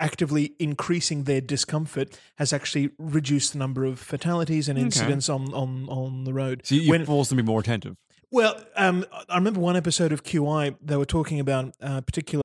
I- 0.00 0.04
actively 0.04 0.52
increasing 0.58 1.24
their 1.24 1.40
discomfort 1.40 2.18
has 2.36 2.52
actually 2.52 2.90
reduced 2.98 3.52
the 3.52 3.58
number 3.58 3.84
of 3.84 3.98
fatalities 3.98 4.68
and 4.68 4.78
Okay. 4.78 4.86
incidents 4.86 5.28
on, 5.28 5.52
on, 5.54 5.88
on 5.88 6.24
the 6.24 6.32
road. 6.32 6.62
So 6.64 6.74
you 6.74 6.90
When- 6.90 7.04
forced 7.06 7.30
them 7.30 7.38
to 7.38 7.42
be 7.42 7.46
more 7.46 7.60
attentive. 7.60 7.96
well, 8.30 8.60
um, 8.76 9.04
I 9.28 9.36
remember 9.36 9.60
one 9.60 9.76
episode 9.76 10.12
of 10.12 10.22
QI. 10.24 10.76
They 10.82 10.96
were 10.96 11.04
talking 11.06 11.40
about 11.40 11.74
a 11.80 12.02
particular 12.02 12.42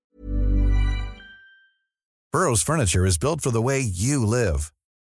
Burrow's 2.31 2.63
furniture 2.63 3.05
is 3.05 3.17
built 3.17 3.41
for 3.41 3.51
the 3.51 3.61
way 3.61 3.79
you 3.81 4.25
live. 4.25 4.71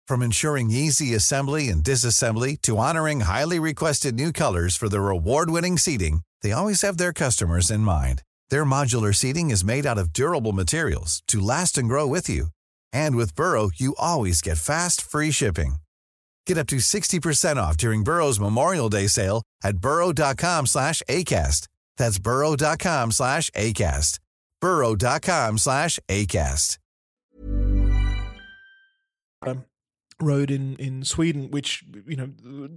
From 0.07 0.21
ensuring 0.21 0.71
easy 0.71 1.13
assembly 1.13 1.67
and 1.67 1.83
disassembly 1.83 2.59
to 2.61 2.77
honoring 2.77 3.21
highly 3.21 3.59
requested 3.59 4.15
new 4.15 4.31
colors 4.31 4.77
for 4.77 4.87
their 4.87 5.09
award-winning 5.09 5.77
seating, 5.77 6.21
they 6.41 6.53
always 6.53 6.81
have 6.83 6.97
their 6.97 7.11
customers 7.13 7.69
in 7.69 7.81
mind. 7.81 8.23
Their 8.51 8.65
modular 8.65 9.15
seating 9.15 9.49
is 9.49 9.63
made 9.63 9.85
out 9.85 9.97
of 9.97 10.11
durable 10.11 10.51
materials 10.51 11.23
to 11.29 11.39
last 11.39 11.77
and 11.77 11.87
grow 11.87 12.05
with 12.05 12.29
you. 12.29 12.47
And 12.91 13.15
with 13.15 13.33
Burrow, 13.33 13.71
you 13.73 13.95
always 13.97 14.41
get 14.41 14.57
fast, 14.57 15.01
free 15.01 15.31
shipping. 15.31 15.75
Get 16.45 16.57
up 16.57 16.67
to 16.67 16.77
60% 16.77 17.55
off 17.55 17.77
during 17.77 18.03
Burrow's 18.03 18.41
Memorial 18.41 18.89
Day 18.89 19.07
sale 19.07 19.41
at 19.63 19.77
burrow.com 19.77 20.65
slash 20.65 21.01
ACAST. 21.07 21.69
That's 21.95 22.19
burrow.com 22.19 23.11
slash 23.13 23.49
ACAST. 23.51 24.19
burrow.com 24.59 25.57
slash 25.57 25.99
ACAST. 26.09 26.77
Um, 29.43 29.65
road 30.19 30.51
in, 30.51 30.75
in 30.75 31.05
Sweden, 31.05 31.51
which 31.51 31.85
you 32.05 32.17
know 32.17 32.29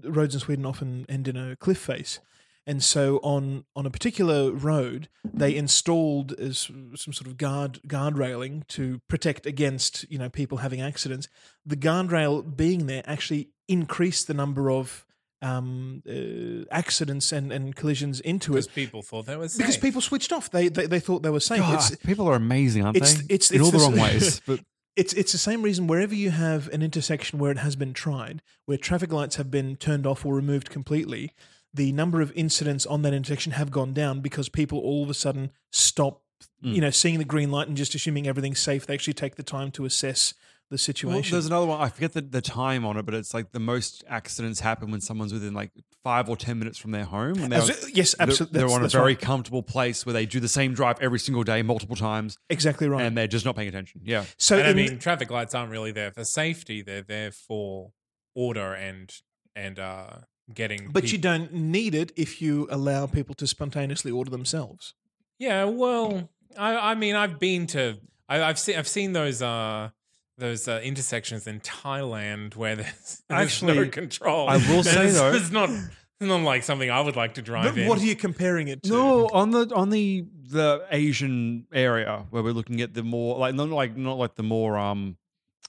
roads 0.09 0.35
in 0.35 0.41
Sweden 0.41 0.65
often 0.65 1.05
end 1.09 1.27
in 1.27 1.37
a 1.37 1.57
cliff 1.57 1.79
face, 1.79 2.21
and 2.67 2.83
so 2.83 3.19
on 3.23 3.65
on 3.77 3.85
a 3.87 3.91
particular 3.91 4.51
road 4.53 5.09
they 5.33 5.55
installed 5.55 6.33
as 6.39 6.59
some 6.95 7.13
sort 7.13 7.27
of 7.27 7.37
guard 7.37 7.81
guard 7.87 8.17
railing 8.17 8.65
to 8.69 9.01
protect 9.09 9.45
against 9.47 10.11
you 10.11 10.19
know 10.19 10.29
people 10.29 10.59
having 10.59 10.81
accidents. 10.81 11.29
The 11.67 11.77
guardrail 11.77 12.57
being 12.57 12.87
there 12.87 13.03
actually 13.07 13.49
increased 13.69 14.27
the 14.27 14.35
number 14.35 14.71
of 14.71 15.05
um, 15.43 16.03
uh, 16.09 16.65
accidents 16.75 17.31
and, 17.33 17.53
and 17.53 17.77
collisions 17.77 18.21
into 18.21 18.53
Because 18.53 18.67
it 18.67 18.69
Because 18.75 18.85
people 18.87 19.03
thought 19.03 19.27
that 19.27 19.39
was 19.39 19.57
because 19.57 19.77
people 19.77 20.01
switched 20.01 20.33
off. 20.33 20.51
They 20.51 20.69
they, 20.69 20.87
they 20.87 21.01
thought 21.01 21.23
they 21.23 21.31
were 21.31 21.41
safe. 21.41 21.61
God, 21.61 21.75
It's- 21.75 21.97
people 22.07 22.27
are 22.29 22.35
amazing, 22.35 22.85
aren't 22.85 22.97
it's- 22.97 23.15
they? 23.19 23.35
it's- 23.35 23.51
in 23.51 23.57
it's 23.61 23.65
all 23.65 23.71
the 23.71 23.79
this- 23.79 23.87
wrong 23.87 23.99
ways. 24.01 24.41
But 24.47 24.61
it's 24.97 25.13
it's 25.13 25.33
the 25.33 25.39
same 25.39 25.63
reason 25.63 25.87
wherever 25.87 26.15
you 26.15 26.31
have 26.31 26.69
an 26.69 26.81
intersection 26.83 27.39
where 27.41 27.51
it 27.51 27.59
has 27.59 27.75
been 27.77 27.93
tried, 27.93 28.41
where 28.65 28.79
traffic 28.79 29.13
lights 29.13 29.37
have 29.37 29.51
been 29.51 29.77
turned 29.77 30.07
off 30.07 30.25
or 30.25 30.35
removed 30.35 30.71
completely, 30.71 31.33
the 31.75 31.91
number 31.93 32.21
of 32.21 32.33
incidents 32.37 32.87
on 32.87 33.03
that 33.03 33.13
intersection 33.13 33.53
have 33.53 33.71
gone 33.71 33.93
down 33.93 34.21
because 34.21 34.49
people 34.49 34.79
all 34.79 35.03
of 35.03 35.11
a 35.11 35.15
sudden 35.15 35.51
stop, 35.73 36.23
Mm. 36.63 36.75
you 36.75 36.81
know, 36.81 36.91
seeing 36.91 37.19
the 37.19 37.25
green 37.25 37.51
light 37.51 37.69
and 37.69 37.77
just 37.77 37.95
assuming 37.95 38.27
everything's 38.27 38.61
safe. 38.61 38.87
They 38.87 38.95
actually 38.95 39.15
take 39.15 39.35
the 39.37 39.43
time 39.43 39.71
to 39.73 39.85
assess 39.85 40.35
the 40.71 40.75
Well, 40.75 40.79
situation. 40.79 41.33
there's 41.33 41.47
another 41.47 41.67
one. 41.67 41.81
I 41.81 41.89
forget 41.89 42.13
the, 42.13 42.21
the 42.23 42.41
time 42.41 42.85
on 42.87 42.97
it, 42.97 43.05
but 43.05 43.15
it's 43.15 43.35
like 43.35 43.53
the 43.53 43.61
most 43.61 44.03
accidents 44.09 44.61
happen 44.61 44.91
when 44.91 45.01
someone's 45.01 45.33
within 45.33 45.53
like 45.53 45.71
five 46.03 46.29
or 46.29 46.37
ten 46.37 46.59
minutes 46.59 46.79
from 46.79 46.91
their 46.93 47.05
home. 47.05 47.39
And 47.39 47.53
they're, 47.53 47.61
yes, 47.93 48.15
they're- 48.15 48.27
absolutely. 48.29 48.59
They're, 48.59 48.71
on 48.71 48.85
a 48.85 48.89
very 48.89 49.13
right. 49.15 49.21
comfortable 49.21 49.63
place 49.63 50.07
where 50.07 50.13
they 50.13 50.27
do 50.27 50.39
the 50.41 50.49
same 50.49 50.75
drive 50.75 50.99
every 51.01 51.19
single 51.19 51.45
day, 51.45 51.63
multiple 51.63 51.97
times, 51.97 52.39
exactly 52.51 52.89
right. 52.89 53.03
and 53.03 53.17
they're 53.17 53.27
just 53.27 53.45
not 53.45 53.57
paying 53.57 53.69
attention. 53.69 54.01
Yeah. 54.05 54.25
so 54.39 54.59
and 54.59 54.67
I 54.69 54.73
mean, 54.75 54.99
traffic 54.99 55.31
lights 55.31 55.55
aren't 55.55 55.71
really 55.71 55.93
there 55.93 56.13
for 56.13 56.25
safety; 56.25 56.83
they're 56.83 57.03
there 57.03 57.31
for 57.31 57.93
order 58.35 58.73
and 58.75 59.13
and 59.55 59.79
uh, 59.79 60.17
getting. 60.53 60.89
but 60.93 61.13
you 61.13 61.19
don't 61.19 61.53
need 61.53 61.95
it 61.95 62.13
if 62.17 62.43
you 62.43 62.67
allow 62.71 63.07
people 63.07 63.35
to 63.37 63.47
spontaneously 63.47 64.11
order 64.11 64.31
themselves. 64.31 64.95
Yeah, 65.39 65.65
well, 65.65 66.29
I, 66.59 66.91
I 66.93 66.95
mean, 66.95 67.17
I've 67.17 67.39
been 67.39 67.67
to, 67.69 67.99
I, 68.29 68.43
I've 68.43 68.59
seen, 68.59 68.77
I've 68.77 68.89
seen 68.89 69.13
those, 69.13 69.41
uh, 69.43 69.91
those 70.39 70.69
uh, 70.69 70.81
intersections 70.83 71.47
in 71.47 71.61
Thailand 71.61 72.57
where 72.57 72.77
there's, 72.77 73.23
there's 73.29 73.41
Actually, 73.43 73.77
no 73.77 73.89
control. 73.89 74.49
I 74.49 74.57
will 74.57 74.83
say, 74.85 75.07
It's- 75.09 75.15
though- 75.19 75.33
it's 75.33 75.51
not, 75.51 75.71
it's 75.71 76.29
not 76.29 76.41
like 76.43 76.63
something 76.63 76.91
I 76.91 77.01
would 77.01 77.17
like 77.17 77.35
to 77.35 77.43
drive 77.43 77.75
But 77.75 77.79
in. 77.83 77.89
what 77.89 77.99
are 78.01 78.05
you 78.05 78.15
comparing 78.17 78.69
it 78.69 78.83
to? 78.85 78.89
No, 78.91 79.27
on 79.33 79.51
the 79.51 79.71
on 79.75 79.91
the 79.91 80.25
the 80.49 80.87
Asian 80.93 81.67
area 81.73 82.27
where 82.31 82.41
we're 82.43 82.53
looking 82.53 82.81
at 82.83 82.95
the 82.95 83.03
more 83.03 83.37
like 83.37 83.55
not 83.55 83.69
like 83.69 83.97
not 83.97 84.17
like 84.17 84.37
the 84.37 84.45
more 84.45 84.79
um 84.79 85.17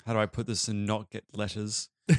how 0.06 0.14
do 0.14 0.20
I 0.20 0.28
put 0.28 0.46
this 0.46 0.68
and 0.68 0.86
not 0.86 1.10
get 1.10 1.24
letters? 1.34 1.90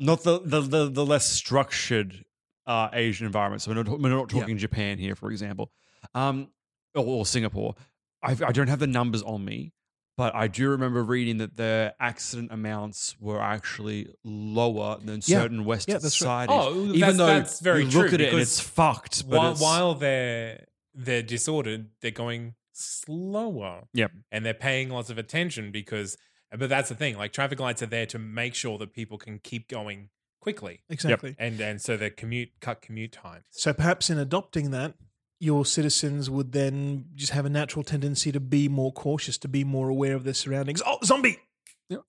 not 0.00 0.22
the 0.24 0.40
the 0.44 0.60
the, 0.60 0.90
the 0.90 1.06
less 1.06 1.28
structured 1.30 2.24
uh, 2.66 2.88
Asian 2.92 3.26
environment. 3.26 3.62
So 3.62 3.70
we're 3.72 3.82
not 3.82 4.00
we're 4.00 4.08
not 4.10 4.28
talking 4.28 4.58
Japan 4.58 4.98
here, 4.98 5.14
for 5.14 5.30
example, 5.30 5.70
um, 6.14 6.48
or, 6.94 7.04
or 7.04 7.26
Singapore. 7.26 7.74
I, 8.22 8.32
I 8.46 8.52
don't 8.52 8.68
have 8.68 8.78
the 8.78 8.86
numbers 8.86 9.22
on 9.22 9.44
me, 9.44 9.72
But 10.16 10.34
I 10.36 10.46
do 10.46 10.68
remember 10.70 11.02
reading 11.02 11.38
that 11.38 11.56
the 11.56 11.92
accident 11.98 12.52
amounts 12.52 13.16
were 13.18 13.40
actually 13.42 14.08
lower 14.22 14.98
than 15.00 15.16
Yeah. 15.26 15.40
certain 15.40 15.64
Western 15.64 15.94
Yeah, 15.94 15.98
that's 15.98 16.20
right. 16.22 16.48
societies. 16.48 16.56
Oh, 16.56 16.84
even 16.94 17.00
that's- 17.00 17.16
though 17.16 17.26
that's 17.26 17.60
very 17.60 17.80
you 17.84 17.90
look 17.90 18.08
true, 18.08 18.14
at 18.14 18.20
it 18.20 18.32
and 18.32 18.40
it's 18.40 18.60
fucked. 18.60 19.28
But 19.28 19.38
while, 19.38 19.46
it's- 19.52 19.60
while 19.60 19.94
they're 19.94 20.66
they're 20.94 21.22
disordered, 21.22 21.86
they're 22.00 22.10
going 22.12 22.54
slower. 22.72 23.82
Yep. 23.94 24.12
and 24.30 24.44
they're 24.46 24.54
paying 24.54 24.88
lots 24.90 25.10
of 25.10 25.18
attention 25.18 25.70
because. 25.72 26.16
But 26.56 26.68
that's 26.68 26.88
the 26.88 26.94
thing. 26.94 27.16
Like 27.16 27.32
traffic 27.32 27.58
lights 27.60 27.82
are 27.82 27.86
there 27.86 28.06
to 28.06 28.18
make 28.18 28.54
sure 28.54 28.78
that 28.78 28.92
people 28.92 29.18
can 29.18 29.38
keep 29.38 29.68
going 29.68 30.10
quickly, 30.40 30.80
Exactly. 30.90 31.36
and 31.38 31.60
and 31.60 31.80
so 31.80 31.96
the 31.96 32.10
commute 32.10 32.50
cut 32.60 32.82
commute 32.82 33.12
time. 33.12 33.42
So 33.50 33.72
perhaps 33.72 34.10
in 34.10 34.18
adopting 34.18 34.70
that, 34.72 34.94
your 35.40 35.64
citizens 35.64 36.28
would 36.28 36.52
then 36.52 37.06
just 37.14 37.32
have 37.32 37.46
a 37.46 37.50
natural 37.50 37.84
tendency 37.84 38.32
to 38.32 38.40
be 38.40 38.68
more 38.68 38.92
cautious, 38.92 39.38
to 39.38 39.48
be 39.48 39.64
more 39.64 39.88
aware 39.88 40.14
of 40.14 40.24
their 40.24 40.34
surroundings. 40.34 40.82
Oh, 40.84 40.98
zombie! 41.04 41.38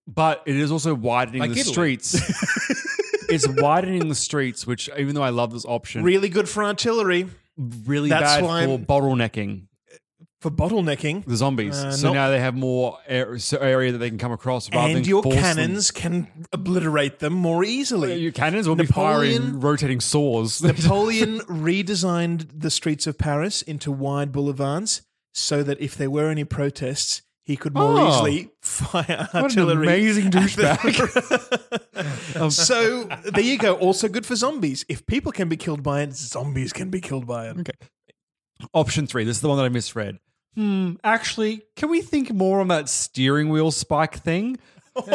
but 0.08 0.42
it 0.46 0.56
is 0.56 0.72
also 0.72 0.94
widening 0.96 1.42
Like 1.42 1.52
the 1.52 1.60
Italy. 1.60 1.74
streets. 1.74 2.14
it's 3.30 3.48
widening 3.48 4.08
the 4.08 4.16
streets, 4.16 4.66
which 4.66 4.90
even 4.98 5.14
though 5.16 5.24
I 5.24 5.30
love 5.30 5.52
this 5.52 5.66
option, 5.66 6.04
Really 6.04 6.30
good 6.30 6.48
for 6.48 6.64
artillery, 6.64 7.28
really 7.86 8.10
That's 8.10 8.24
bad 8.36 8.44
why 8.44 8.66
for 8.66 8.72
I'm- 8.72 8.86
bottlenecking 8.86 9.68
for 10.44 10.52
bottlenecking. 10.52 11.26
the 11.26 11.36
zombies. 11.36 11.76
Uh, 11.76 11.92
so 11.92 12.14
now 12.14 12.30
they 12.30 12.40
have 12.40 12.54
more 12.56 13.00
air, 13.08 13.36
area 13.60 13.92
that 13.94 13.98
they 13.98 14.10
can 14.10 14.20
come 14.20 14.32
across 14.32 14.72
rather 14.72 14.98
And 14.98 15.08
your 15.08 15.24
force 15.24 15.34
them- 15.36 15.44
cannons 15.56 15.90
can 15.90 16.28
obliterate 16.52 17.18
them 17.20 17.34
more 17.34 17.64
easily. 17.64 18.16
Your 18.16 18.32
cannons 18.32 18.68
will 18.68 18.76
be 18.76 18.84
Napoleon- 18.84 19.42
firing 19.42 19.60
rotating 19.62 20.00
saws. 20.02 20.62
Napoleon 20.64 21.40
redesigned 21.42 22.48
the 22.62 22.70
streets 22.70 23.08
of 23.08 23.18
Paris 23.18 23.64
into 23.64 23.92
wide 23.92 24.32
boulevards 24.32 25.02
so 25.34 25.64
that 25.64 25.82
if 25.82 25.96
there 25.96 26.12
were 26.12 26.30
any 26.30 26.44
protests, 26.44 27.22
he 27.46 27.58
could 27.58 27.74
more 27.74 28.00
Oh. 28.00 28.10
easily 28.10 28.50
fire 28.62 29.28
What 29.32 29.34
an 29.34 29.44
artillery. 29.44 29.88
amazing 29.88 30.30
the- 30.30 30.38
douchebag. 30.38 32.52
so 32.68 33.04
there 33.32 33.44
you 33.44 33.58
go. 33.58 33.74
Also 33.76 34.08
good 34.08 34.26
for 34.26 34.36
zombies. 34.36 34.86
If 34.88 35.06
people 35.06 35.32
can 35.32 35.50
be 35.50 35.58
killed 35.58 35.84
by 35.84 36.02
it, 36.04 36.14
zombies 36.14 36.74
can 36.74 36.90
be 36.90 37.02
killed 37.02 37.28
by 37.28 37.50
it. 37.50 37.58
Okay. 37.60 37.74
Option 38.74 39.08
three. 39.08 39.24
This 39.26 39.38
is 39.38 39.42
the 39.42 39.50
one 39.50 39.58
that 39.58 39.66
I 39.66 39.70
misread. 39.70 40.20
Hmm. 40.56 40.94
Actually, 41.04 41.64
can 41.76 41.90
we 41.90 42.02
think 42.02 42.32
more 42.32 42.60
on 42.62 42.68
that 42.68 42.88
steering 42.90 43.50
wheel 43.50 43.72
spike 43.72 44.18
thing? 44.18 44.58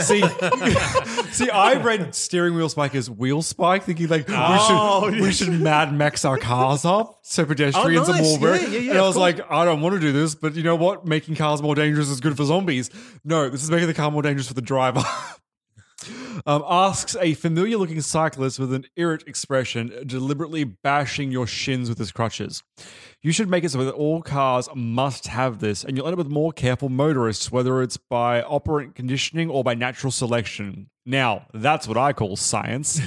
see, 0.00 0.20
see, 1.30 1.48
I 1.50 1.74
read 1.80 2.12
steering 2.12 2.56
wheel 2.56 2.68
spike 2.68 2.96
as 2.96 3.08
wheel 3.08 3.42
spike, 3.42 3.84
thinking 3.84 4.08
like 4.08 4.24
Oh, 4.28 5.06
we 5.06 5.12
should 5.12 5.20
we 5.22 5.32
should 5.32 5.60
Mad 5.60 5.94
Max 5.94 6.24
our 6.24 6.36
cars 6.36 6.84
up 6.84 7.20
so 7.22 7.44
pedestrians 7.44 8.08
Oh, 8.08 8.12
are 8.12 8.22
more. 8.22 8.56
Yeah, 8.56 8.66
yeah, 8.66 8.78
yeah, 8.78 8.90
and 8.90 8.98
I 8.98 9.02
of 9.02 9.06
was 9.06 9.14
course. 9.16 9.38
like, 9.38 9.50
I 9.52 9.64
don't 9.64 9.80
want 9.80 9.94
to 9.94 10.00
do 10.00 10.10
this, 10.10 10.34
but 10.34 10.56
you 10.56 10.64
know 10.64 10.74
what? 10.74 11.06
Making 11.06 11.36
cars 11.36 11.62
more 11.62 11.76
dangerous 11.76 12.08
is 12.08 12.18
good 12.18 12.36
for 12.36 12.44
zombies. 12.44 12.90
No, 13.24 13.48
this 13.48 13.62
is 13.62 13.70
making 13.70 13.86
the 13.86 13.94
car 13.94 14.10
more 14.10 14.22
dangerous 14.22 14.48
for 14.48 14.54
the 14.54 14.62
driver. 14.62 15.02
um, 16.46 16.64
asks 16.68 17.16
a 17.20 17.34
familiar 17.34 17.76
looking 17.76 18.00
cyclist 18.00 18.58
with 18.58 18.72
an 18.72 18.86
irrit 18.96 19.26
expression, 19.26 19.92
deliberately 20.06 20.64
bashing 20.64 21.30
your 21.32 21.46
shins 21.46 21.88
with 21.88 21.98
his 21.98 22.12
crutches. 22.12 22.62
You 23.22 23.32
should 23.32 23.48
make 23.48 23.64
it 23.64 23.70
so 23.70 23.84
that 23.84 23.94
all 23.94 24.22
cars 24.22 24.68
must 24.74 25.26
have 25.26 25.58
this, 25.58 25.82
and 25.84 25.96
you'll 25.96 26.06
end 26.06 26.14
up 26.14 26.18
with 26.18 26.28
more 26.28 26.52
careful 26.52 26.88
motorists, 26.88 27.50
whether 27.50 27.82
it's 27.82 27.96
by 27.96 28.42
operant 28.42 28.94
conditioning 28.94 29.50
or 29.50 29.64
by 29.64 29.74
natural 29.74 30.12
selection. 30.12 30.88
Now, 31.04 31.46
that's 31.54 31.88
what 31.88 31.96
I 31.96 32.12
call 32.12 32.36
science. 32.36 33.00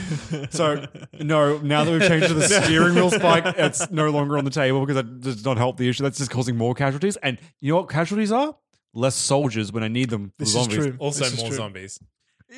so, 0.49 0.85
no, 1.19 1.59
now 1.59 1.83
that 1.83 1.91
we've 1.91 2.01
changed 2.01 2.27
to 2.27 2.33
the 2.33 2.47
steering 2.47 2.95
wheel 2.95 3.11
spike, 3.11 3.45
it's 3.57 3.89
no 3.91 4.09
longer 4.09 4.37
on 4.37 4.43
the 4.43 4.51
table 4.51 4.81
because 4.81 4.95
that 4.95 5.21
does 5.21 5.45
not 5.45 5.57
help 5.57 5.77
the 5.77 5.87
issue. 5.87 6.03
That's 6.03 6.17
just 6.17 6.31
causing 6.31 6.57
more 6.57 6.73
casualties. 6.73 7.15
And 7.17 7.37
you 7.61 7.71
know 7.71 7.77
what 7.77 7.89
casualties 7.89 8.31
are? 8.31 8.55
Less 8.93 9.15
soldiers 9.15 9.71
when 9.71 9.83
I 9.83 9.87
need 9.87 10.09
them. 10.09 10.29
for 10.29 10.33
This 10.39 10.55
is 10.55 10.67
true. 10.67 10.95
Also, 10.99 11.23
This 11.25 11.37
more 11.37 11.47
true. 11.47 11.57
zombies. 11.57 11.99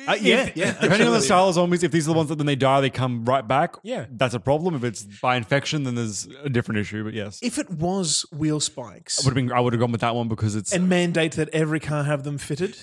Uh, 0.08 0.16
yeah, 0.20 0.50
yeah. 0.54 0.72
Depending 0.80 1.06
on 1.06 1.14
the 1.14 1.20
style 1.20 1.48
of 1.48 1.54
zombies, 1.54 1.82
if 1.82 1.92
these 1.92 2.06
are 2.08 2.12
the 2.12 2.16
ones 2.16 2.28
that 2.28 2.36
then 2.36 2.46
they 2.46 2.56
die, 2.56 2.80
they 2.80 2.90
come 2.90 3.24
right 3.24 3.46
back. 3.46 3.76
Yeah. 3.82 4.06
That's 4.10 4.34
a 4.34 4.40
problem. 4.40 4.74
If 4.74 4.82
it's 4.84 5.04
by 5.04 5.36
infection, 5.36 5.84
then 5.84 5.94
there's 5.94 6.26
a 6.42 6.48
different 6.48 6.80
issue. 6.80 7.04
But 7.04 7.14
yes. 7.14 7.38
If 7.42 7.58
it 7.58 7.70
was 7.70 8.26
wheel 8.32 8.60
spikes 8.60 9.24
would 9.24 9.30
have 9.30 9.34
been 9.34 9.52
I 9.52 9.60
would 9.60 9.72
have 9.72 9.80
gone 9.80 9.92
with 9.92 10.00
that 10.00 10.14
one 10.14 10.28
because 10.28 10.56
it's 10.56 10.72
and 10.72 10.88
mandate 10.88 11.32
that 11.32 11.48
every 11.50 11.80
car 11.80 12.02
have 12.04 12.24
them 12.24 12.38
fitted, 12.38 12.76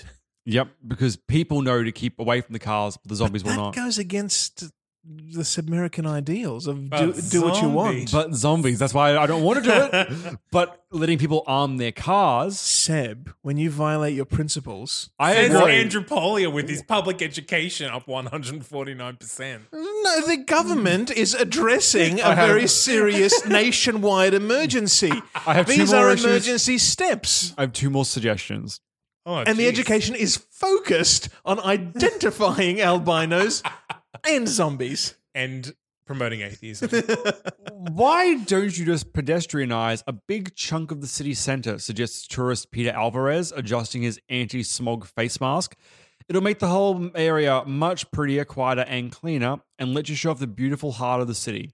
yep 0.44 0.68
because 0.86 1.16
people 1.16 1.62
know 1.62 1.82
to 1.82 1.92
keep 1.92 2.18
away 2.18 2.40
from 2.40 2.52
the 2.52 2.58
cars, 2.58 2.96
but 2.96 3.08
the 3.08 3.16
zombies 3.16 3.44
will 3.44 3.50
that 3.50 3.56
not. 3.56 3.74
goes 3.74 3.98
against 3.98 4.70
the 5.04 5.42
Sebmerican 5.42 6.06
ideals 6.06 6.68
of 6.68 6.88
do, 6.88 7.12
do 7.12 7.42
what 7.42 7.60
you 7.60 7.68
want. 7.68 8.12
But 8.12 8.34
zombies, 8.34 8.78
that's 8.78 8.94
why 8.94 9.16
I 9.16 9.26
don't 9.26 9.42
want 9.42 9.64
to 9.64 9.70
do 9.70 9.88
it. 9.92 10.38
but 10.52 10.84
letting 10.92 11.18
people 11.18 11.42
arm 11.46 11.78
their 11.78 11.90
cars, 11.90 12.58
Seb, 12.60 13.32
when 13.42 13.56
you 13.56 13.68
violate 13.68 14.14
your 14.14 14.24
principles, 14.26 15.10
I 15.18 15.34
Says 15.34 15.54
agree. 15.56 15.72
Andrew 15.74 16.04
Polia 16.04 16.52
with 16.52 16.68
his 16.68 16.84
public 16.84 17.20
education 17.20 17.90
up 17.90 18.06
149%. 18.06 19.60
No, 19.72 20.26
the 20.26 20.36
government 20.46 21.10
is 21.10 21.34
addressing 21.34 22.20
a 22.20 22.34
have- 22.34 22.46
very 22.46 22.68
serious 22.68 23.44
nationwide 23.46 24.34
emergency. 24.34 25.10
I 25.46 25.54
have 25.54 25.66
two 25.66 25.72
These 25.78 25.92
more 25.92 26.08
are 26.08 26.12
issues. 26.12 26.24
emergency 26.26 26.78
steps. 26.78 27.54
I 27.58 27.62
have 27.62 27.72
two 27.72 27.90
more 27.90 28.04
suggestions. 28.04 28.80
Oh, 29.24 29.36
And 29.36 29.56
the 29.56 29.68
education 29.68 30.14
is 30.16 30.36
focused 30.50 31.28
on 31.44 31.60
identifying 31.60 32.80
albinos 32.80 33.62
and 34.28 34.48
zombies. 34.48 35.16
And 35.34 35.72
promoting 36.06 36.40
atheism. 36.42 36.90
Why 37.92 38.34
don't 38.44 38.76
you 38.76 38.84
just 38.84 39.12
pedestrianize 39.12 40.02
a 40.06 40.12
big 40.12 40.54
chunk 40.54 40.90
of 40.90 41.00
the 41.00 41.06
city 41.06 41.34
center? 41.34 41.78
Suggests 41.78 42.26
tourist 42.26 42.70
Peter 42.70 42.90
Alvarez, 42.90 43.52
adjusting 43.54 44.02
his 44.02 44.20
anti 44.28 44.62
smog 44.62 45.06
face 45.06 45.40
mask. 45.40 45.76
It'll 46.28 46.42
make 46.42 46.58
the 46.60 46.68
whole 46.68 47.10
area 47.14 47.64
much 47.66 48.10
prettier, 48.10 48.44
quieter, 48.44 48.82
and 48.82 49.10
cleaner, 49.10 49.56
and 49.78 49.92
let 49.94 50.08
you 50.08 50.14
show 50.14 50.30
off 50.30 50.38
the 50.38 50.46
beautiful 50.46 50.92
heart 50.92 51.20
of 51.20 51.26
the 51.28 51.34
city. 51.34 51.72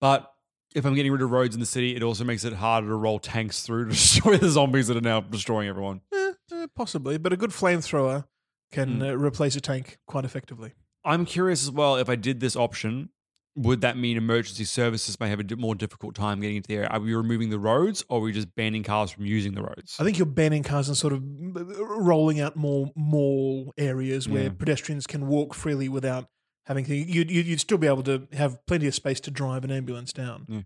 But 0.00 0.30
if 0.74 0.84
I'm 0.84 0.94
getting 0.94 1.12
rid 1.12 1.22
of 1.22 1.30
roads 1.30 1.54
in 1.54 1.60
the 1.60 1.66
city, 1.66 1.94
it 1.96 2.02
also 2.02 2.24
makes 2.24 2.44
it 2.44 2.52
harder 2.54 2.88
to 2.88 2.94
roll 2.96 3.18
tanks 3.18 3.62
through 3.62 3.84
to 3.88 3.90
destroy 3.92 4.36
the 4.36 4.48
zombies 4.50 4.88
that 4.88 4.96
are 4.96 5.00
now 5.02 5.20
destroying 5.20 5.68
everyone. 5.68 6.00
Eh, 6.12 6.32
eh, 6.52 6.66
possibly, 6.74 7.16
but 7.18 7.32
a 7.32 7.36
good 7.36 7.50
flamethrower 7.50 8.24
can 8.72 8.96
Hmm. 8.96 9.02
uh, 9.02 9.12
replace 9.12 9.54
a 9.56 9.60
tank 9.60 9.98
quite 10.06 10.24
effectively. 10.24 10.72
I'm 11.04 11.24
curious 11.24 11.62
as 11.62 11.70
well 11.70 11.96
if 11.96 12.08
I 12.08 12.16
did 12.16 12.40
this 12.40 12.56
option, 12.56 13.10
would 13.54 13.80
that 13.82 13.96
mean 13.98 14.16
emergency 14.16 14.64
services 14.64 15.18
may 15.20 15.28
have 15.28 15.40
a 15.40 15.56
more 15.56 15.74
difficult 15.74 16.14
time 16.14 16.40
getting 16.40 16.56
into 16.56 16.68
the 16.68 16.76
area? 16.76 16.88
Are 16.88 17.00
we 17.00 17.14
removing 17.14 17.50
the 17.50 17.58
roads 17.58 18.04
or 18.08 18.18
are 18.18 18.22
we 18.22 18.32
just 18.32 18.54
banning 18.54 18.82
cars 18.82 19.10
from 19.10 19.26
using 19.26 19.52
the 19.54 19.62
roads? 19.62 19.96
I 20.00 20.04
think 20.04 20.16
you're 20.18 20.26
banning 20.26 20.62
cars 20.62 20.88
and 20.88 20.96
sort 20.96 21.12
of 21.12 21.22
rolling 21.22 22.40
out 22.40 22.56
more 22.56 22.90
mall 22.96 23.74
areas 23.76 24.28
where 24.28 24.44
Yeah. 24.44 24.48
pedestrians 24.58 25.06
can 25.06 25.26
walk 25.26 25.54
freely 25.54 25.88
without 25.88 26.28
having 26.66 26.84
to. 26.86 26.94
You'd, 26.94 27.30
you'd 27.30 27.60
still 27.60 27.78
be 27.78 27.86
able 27.88 28.04
to 28.04 28.26
have 28.32 28.58
plenty 28.66 28.86
of 28.86 28.94
space 28.94 29.20
to 29.20 29.30
drive 29.30 29.64
an 29.64 29.70
ambulance 29.70 30.12
down. 30.12 30.46
Yeah. 30.48 30.60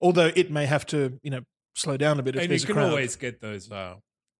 Although 0.00 0.32
it 0.34 0.50
may 0.50 0.66
have 0.66 0.84
to, 0.86 1.20
you 1.22 1.30
know, 1.30 1.42
slow 1.76 1.96
down 1.96 2.18
a 2.18 2.22
bit 2.22 2.34
if 2.36 2.42
and 2.42 2.52
you 2.52 2.58
can 2.60 2.74
crowd. 2.74 2.88
always 2.90 3.14
get 3.16 3.40
those 3.40 3.70
uh, 3.70 3.94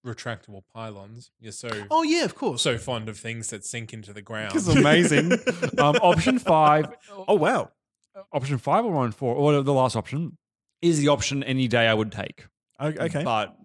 retractable 0.05 0.63
pylons. 0.75 1.31
You're 1.41 1.53
so 1.53 1.71
Oh 1.91 2.03
yeah, 2.03 2.25
of 2.25 2.35
course. 2.35 2.63
so 2.63 2.79
fond 2.79 3.09
of 3.09 3.19
things 3.19 3.51
that 3.51 3.65
sink 3.65 3.93
into 3.93 4.13
the 4.13 4.23
ground. 4.23 4.55
It's 4.55 4.69
amazing. 4.69 5.33
um, 5.79 5.97
option 5.97 6.39
five. 6.39 6.89
oh 7.29 7.35
wow. 7.35 7.71
Option 8.33 8.59
five 8.59 8.85
or 8.85 8.95
on 8.97 9.13
four, 9.13 9.35
or 9.35 9.63
the 9.63 9.73
last 9.73 9.97
option 9.97 10.37
is 10.81 10.99
the 10.99 11.09
option 11.09 11.43
any 11.43 11.69
day 11.69 11.87
I 11.87 11.95
would 11.95 12.13
take. 12.13 12.47
Okay. 12.81 13.23
But 13.23 13.57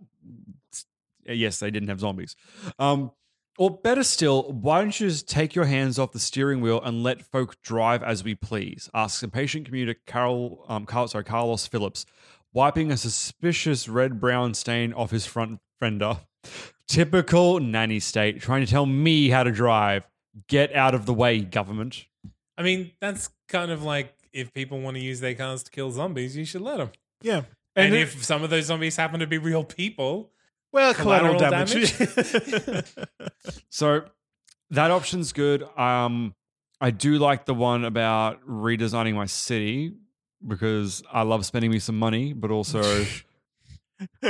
yes, 1.26 1.60
they 1.60 1.72
didn't 1.72 1.90
have 1.90 2.00
zombies. 2.00 2.36
Um, 2.80 3.12
or 3.58 3.72
better 3.72 4.04
still, 4.04 4.52
why 4.52 4.82
don't 4.82 4.98
you 5.00 5.10
just 5.10 5.28
take 5.28 5.56
your 5.56 5.66
hands 5.66 5.98
off 5.98 6.12
the 6.12 6.20
steering 6.20 6.62
wheel 6.62 6.80
and 6.82 7.02
let 7.02 7.24
folk 7.24 7.60
drive 7.64 8.04
as 8.04 8.24
we 8.24 8.36
please? 8.36 8.88
Asks 8.94 9.24
impatient 9.24 9.66
commuter 9.66 9.96
Carol, 10.06 10.64
um, 10.70 10.86
Carl, 10.86 11.08
sorry, 11.08 11.24
Carlos 11.24 11.66
Phillips, 11.66 12.06
wiping 12.54 12.92
a 12.92 12.98
suspicious 12.98 13.90
red 13.90 14.22
brown 14.22 14.54
stain 14.54 14.94
off 14.94 15.10
his 15.10 15.26
front 15.26 15.60
fender. 15.80 16.20
Typical 16.88 17.60
nanny 17.60 18.00
state, 18.00 18.40
trying 18.40 18.66
to 18.66 18.72
tell 18.72 18.86
me 18.86 19.30
how 19.30 19.44
to 19.44 19.52
drive. 19.52 20.08
Get 20.48 20.74
out 20.76 20.94
of 20.94 21.06
the 21.06 21.14
way, 21.14 21.40
government. 21.40 22.06
I 22.58 22.64
mean, 22.64 22.92
that's 23.02 23.30
kind 23.48 23.72
of 23.72 23.84
like 23.84 24.14
if 24.34 24.54
people 24.54 24.80
want 24.80 24.96
to 24.98 25.02
use 25.02 25.20
their 25.20 25.34
cars 25.36 25.64
to 25.64 25.72
kill 25.72 25.92
zombies, 25.92 26.38
you 26.38 26.46
should 26.46 26.62
let 26.62 26.78
them. 26.78 26.92
Yeah. 27.22 27.42
And, 27.76 27.88
And 27.88 27.96
if 27.96 28.24
some 28.24 28.44
of 28.44 28.50
those 28.50 28.66
zombies 28.66 28.96
happen 28.96 29.20
to 29.20 29.28
be 29.28 29.38
real 29.38 29.64
people, 29.64 30.32
Well, 30.72 30.94
collateral, 30.94 31.36
Collateral 31.36 31.66
damage. 31.66 32.84
So 33.70 34.06
that 34.72 34.92
option's 34.92 35.34
good. 35.34 35.64
Um, 35.78 36.36
I 36.80 36.92
do 36.92 37.18
like 37.18 37.46
the 37.46 37.54
one 37.54 37.86
about 37.86 38.46
redesigning 38.48 39.16
my 39.16 39.26
city 39.26 39.94
because 40.46 41.02
I 41.12 41.24
love 41.24 41.46
spending 41.46 41.72
me 41.72 41.80
some 41.80 41.98
money, 41.98 42.34
but 42.34 42.52
also 42.52 43.06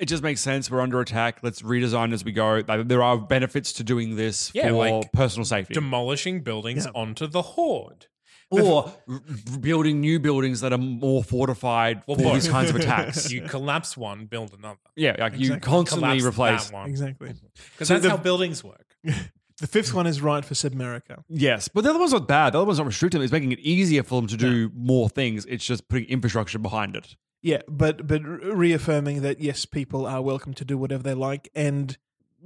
it 0.00 0.06
just 0.06 0.22
makes 0.22 0.40
sense. 0.40 0.70
We're 0.70 0.80
under 0.80 1.00
attack. 1.00 1.40
Let's 1.42 1.62
redesign 1.62 2.12
as 2.12 2.24
we 2.24 2.32
go. 2.32 2.62
Like, 2.66 2.88
There 2.88 3.02
are 3.02 3.18
benefits 3.18 3.72
to 3.74 3.84
doing 3.84 4.16
this 4.16 4.50
Yeah, 4.54 4.68
for 4.68 4.72
like 4.74 5.12
personal 5.12 5.44
safety. 5.44 5.74
demolishing 5.74 6.40
buildings 6.42 6.86
Yeah. 6.86 6.92
onto 6.94 7.26
the 7.26 7.42
horde. 7.42 8.06
or 8.52 8.92
r- 9.08 9.14
r- 9.52 9.58
building 9.60 10.00
new 10.00 10.18
buildings 10.18 10.60
that 10.60 10.72
are 10.72 10.78
more 10.78 11.22
fortified 11.22 12.02
Well, 12.08 12.16
for 12.16 12.24
both. 12.24 12.34
these 12.34 12.48
kinds 12.48 12.68
of 12.70 12.74
attacks. 12.74 13.30
You 13.32 13.42
collapse 13.42 13.96
one, 13.96 14.26
build 14.26 14.52
another. 14.58 14.76
yeah, 14.96 15.14
like 15.20 15.34
you 15.34 15.52
Exactly. 15.52 15.60
constantly 15.60 16.08
Collapse 16.18 16.24
replace. 16.26 16.64
that 16.70 16.72
one. 16.74 16.88
Exactly. 16.90 17.28
Because 17.74 17.86
So 17.86 17.94
that's 17.94 18.02
the- 18.04 18.10
how 18.10 18.16
buildings 18.16 18.64
work. 18.64 18.86
The 19.60 19.66
fifth 19.66 19.92
one 19.92 20.06
is 20.06 20.22
right 20.22 20.42
for 20.42 20.54
Sebmerica. 20.54 21.22
Yes, 21.28 21.68
but 21.68 21.84
the 21.84 21.90
other 21.90 21.98
one's 21.98 22.12
not 22.14 22.26
bad. 22.26 22.54
The 22.54 22.58
other 22.58 22.66
one's 22.66 22.78
not 22.78 22.86
restrictive. 22.86 23.20
It's 23.20 23.30
making 23.30 23.52
it 23.52 23.58
easier 23.60 24.02
for 24.02 24.18
them 24.18 24.26
to 24.28 24.36
do 24.38 24.70
more 24.74 25.10
things. 25.10 25.44
It's 25.44 25.64
just 25.66 25.86
putting 25.86 26.08
infrastructure 26.08 26.58
behind 26.58 26.96
it. 26.96 27.14
Yeah, 27.42 27.62
but 27.68 28.06
but 28.06 28.22
reaffirming 28.24 29.22
that 29.22 29.40
yes, 29.40 29.64
people 29.64 30.06
are 30.06 30.20
welcome 30.22 30.52
to 30.54 30.64
do 30.64 30.76
whatever 30.76 31.02
they 31.02 31.14
like 31.14 31.48
and 31.54 31.96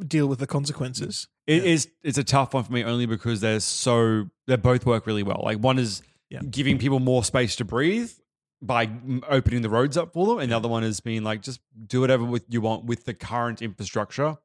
deal 0.06 0.26
with 0.26 0.38
the 0.38 0.46
consequences. 0.46 1.28
It 1.46 1.64
is. 1.64 1.88
It's 2.02 2.18
a 2.18 2.24
tough 2.24 2.54
one 2.54 2.64
for 2.64 2.72
me 2.72 2.84
only 2.84 3.06
because 3.06 3.40
they're 3.40 3.60
so 3.60 4.30
they 4.46 4.56
both 4.56 4.86
work 4.86 5.06
really 5.06 5.22
well. 5.22 5.40
Like 5.44 5.58
one 5.58 5.78
is 5.78 6.02
Yeah. 6.30 6.40
giving 6.48 6.78
people 6.78 7.00
more 7.00 7.24
space 7.24 7.56
to 7.56 7.64
breathe 7.64 8.12
by 8.62 8.88
opening 9.28 9.62
the 9.62 9.68
roads 9.68 9.96
up 9.96 10.12
for 10.12 10.26
them, 10.26 10.38
and 10.38 10.50
the 10.52 10.56
other 10.56 10.68
one 10.68 10.84
is 10.84 11.00
being 11.00 11.22
like 11.24 11.42
just 11.42 11.60
do 11.86 12.00
whatever 12.00 12.24
with 12.24 12.44
you 12.48 12.60
want 12.60 12.84
with 12.84 13.04
the 13.04 13.14
current 13.14 13.60
infrastructure. 13.62 14.36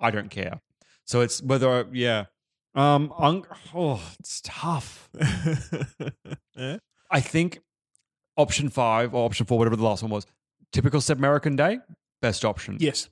I 0.00 0.10
don't 0.12 0.30
care. 0.30 0.60
So 1.04 1.20
it's 1.22 1.42
whether 1.42 1.86
yeah, 1.92 2.26
um, 2.74 3.12
un- 3.18 3.42
oh, 3.74 4.00
it's 4.20 4.40
tough. 4.44 5.10
Yeah. 6.56 6.78
I 7.10 7.20
think 7.20 7.60
option 8.38 8.70
five 8.70 9.14
or 9.14 9.26
option 9.26 9.44
four, 9.44 9.58
whatever 9.58 9.76
the 9.76 9.84
last 9.84 10.02
one 10.02 10.10
was, 10.10 10.26
typical 10.72 11.02
South 11.02 11.18
American 11.18 11.56
day, 11.56 11.80
best 12.22 12.44
option. 12.44 12.78
Yes. 12.80 13.10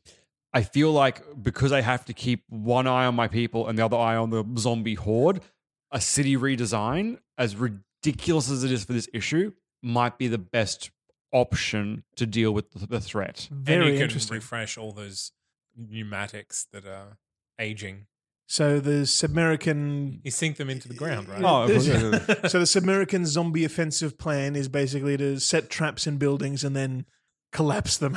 I 0.54 0.62
feel 0.62 0.90
like 0.90 1.22
because 1.42 1.72
I 1.72 1.82
have 1.82 2.06
to 2.06 2.14
keep 2.14 2.44
one 2.48 2.86
eye 2.86 3.04
on 3.04 3.14
my 3.14 3.28
people 3.28 3.68
and 3.68 3.78
the 3.78 3.84
other 3.84 3.98
eye 3.98 4.16
on 4.16 4.30
the 4.30 4.42
zombie 4.56 4.94
horde, 4.94 5.42
a 5.90 6.00
city 6.00 6.36
redesign, 6.36 7.18
as 7.36 7.56
ridiculous 7.56 8.50
as 8.50 8.64
it 8.64 8.72
is 8.72 8.84
for 8.84 8.94
this 8.94 9.08
issue, 9.12 9.52
might 9.82 10.16
be 10.16 10.28
the 10.28 10.38
best 10.38 10.90
option 11.32 12.04
to 12.16 12.24
deal 12.24 12.52
with 12.52 12.70
the, 12.70 12.86
the 12.86 13.00
threat. 13.00 13.48
Very 13.50 13.76
and 13.76 13.86
you 13.86 13.92
can 13.94 14.02
interesting. 14.04 14.36
refresh 14.36 14.78
all 14.78 14.92
those 14.92 15.32
pneumatics 15.76 16.66
that 16.72 16.86
are 16.86 17.18
aging. 17.60 18.06
So 18.48 18.78
the 18.78 19.02
Sebmerican 19.06 20.20
You 20.22 20.30
sink 20.30 20.56
them 20.56 20.70
into 20.70 20.86
the 20.88 20.94
ground, 20.94 21.28
right? 21.28 21.42
Oh, 21.42 21.62
of 21.64 21.70
course, 21.70 21.86
This- 21.86 22.02
yeah, 22.28 22.36
yeah, 22.42 22.48
so 22.48 22.58
the 22.60 22.64
Sebmerican 22.64 23.26
zombie 23.26 23.64
offensive 23.64 24.18
plan 24.18 24.54
is 24.54 24.68
basically 24.68 25.16
to 25.16 25.38
set 25.40 25.68
traps 25.68 26.06
in 26.06 26.16
buildings 26.18 26.62
and 26.64 26.76
then 26.76 27.06
collapse 27.52 27.96
them. 27.98 28.16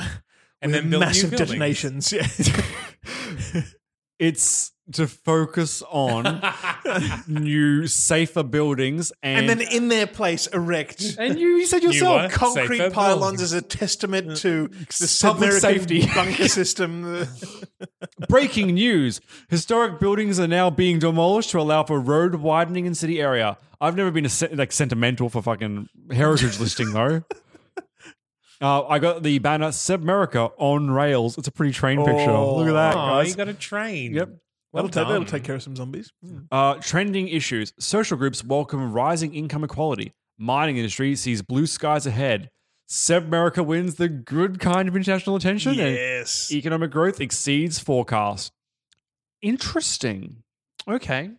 And 0.62 0.72
with 0.72 0.82
then 0.82 0.90
build 0.90 1.00
new 1.00 1.06
massive 1.06 1.30
buildings. 1.30 1.48
detonations. 1.50 2.12
Yeah. 2.12 3.62
It's 4.18 4.72
to 4.92 5.06
focus 5.06 5.82
on 5.90 6.24
new, 7.28 7.86
safer 7.86 8.42
buildings 8.42 9.12
and, 9.22 9.50
and 9.50 9.60
then 9.60 9.60
in 9.72 9.88
their 9.88 10.06
place 10.06 10.46
erect 10.48 11.16
and 11.18 11.38
you, 11.38 11.48
you 11.56 11.66
said 11.66 11.82
Newer, 11.82 11.92
yourself, 11.92 12.32
concrete 12.32 12.78
safer 12.78 12.90
pylons 12.90 13.20
buildings. 13.20 13.42
as 13.42 13.52
a 13.52 13.62
testament 13.62 14.36
to 14.38 14.68
the 14.68 15.18
Public 15.22 15.52
safety. 15.52 16.06
bunker 16.14 16.48
system. 16.48 17.26
Breaking 18.28 18.74
news. 18.74 19.20
Historic 19.48 19.98
buildings 20.00 20.38
are 20.40 20.48
now 20.48 20.70
being 20.70 20.98
demolished 20.98 21.50
to 21.50 21.60
allow 21.60 21.82
for 21.84 21.98
road 22.00 22.36
widening 22.36 22.86
in 22.86 22.94
city 22.94 23.20
area. 23.20 23.56
I've 23.80 23.96
never 23.96 24.10
been 24.10 24.26
a 24.26 24.30
se- 24.30 24.54
like 24.54 24.72
sentimental 24.72 25.28
for 25.30 25.42
fucking 25.42 25.88
heritage 26.10 26.58
listing 26.60 26.92
though. 26.92 27.22
Uh, 28.62 28.86
I 28.86 28.98
got 28.98 29.22
the 29.22 29.38
banner 29.38 29.68
Sebmerica 29.68 30.52
on 30.58 30.90
rails. 30.90 31.38
It's 31.38 31.48
a 31.48 31.50
pretty 31.50 31.72
train 31.72 31.96
picture. 32.04 32.30
Look 32.30 32.68
at 32.68 32.72
that, 32.74 32.94
Oh, 32.94 32.98
guys. 33.08 33.30
you 33.30 33.34
got 33.36 33.48
a 33.48 33.54
train. 33.54 34.12
Yep. 34.12 34.28
Well 34.72 34.84
that'll, 34.86 35.04
take, 35.04 35.08
that'll 35.12 35.24
take 35.26 35.44
care 35.44 35.56
of 35.56 35.62
some 35.62 35.74
zombies. 35.74 36.12
Uh, 36.52 36.74
trending 36.74 37.28
issues. 37.28 37.72
Social 37.78 38.16
groups 38.16 38.44
welcome 38.44 38.92
rising 38.92 39.34
income 39.34 39.64
equality. 39.64 40.12
Mining 40.38 40.76
industry 40.76 41.16
sees 41.16 41.42
blue 41.42 41.66
skies 41.66 42.06
ahead. 42.06 42.50
Sebmerica 42.88 43.64
wins 43.64 43.96
the 43.96 44.08
good 44.08 44.58
kind 44.58 44.88
of 44.88 44.96
international 44.96 45.36
attention. 45.36 45.74
Yes. 45.74 46.50
economic 46.52 46.90
growth 46.90 47.20
exceeds 47.20 47.78
forecast. 47.78 48.52
Interesting. 49.42 50.42
Okay. 50.88 51.30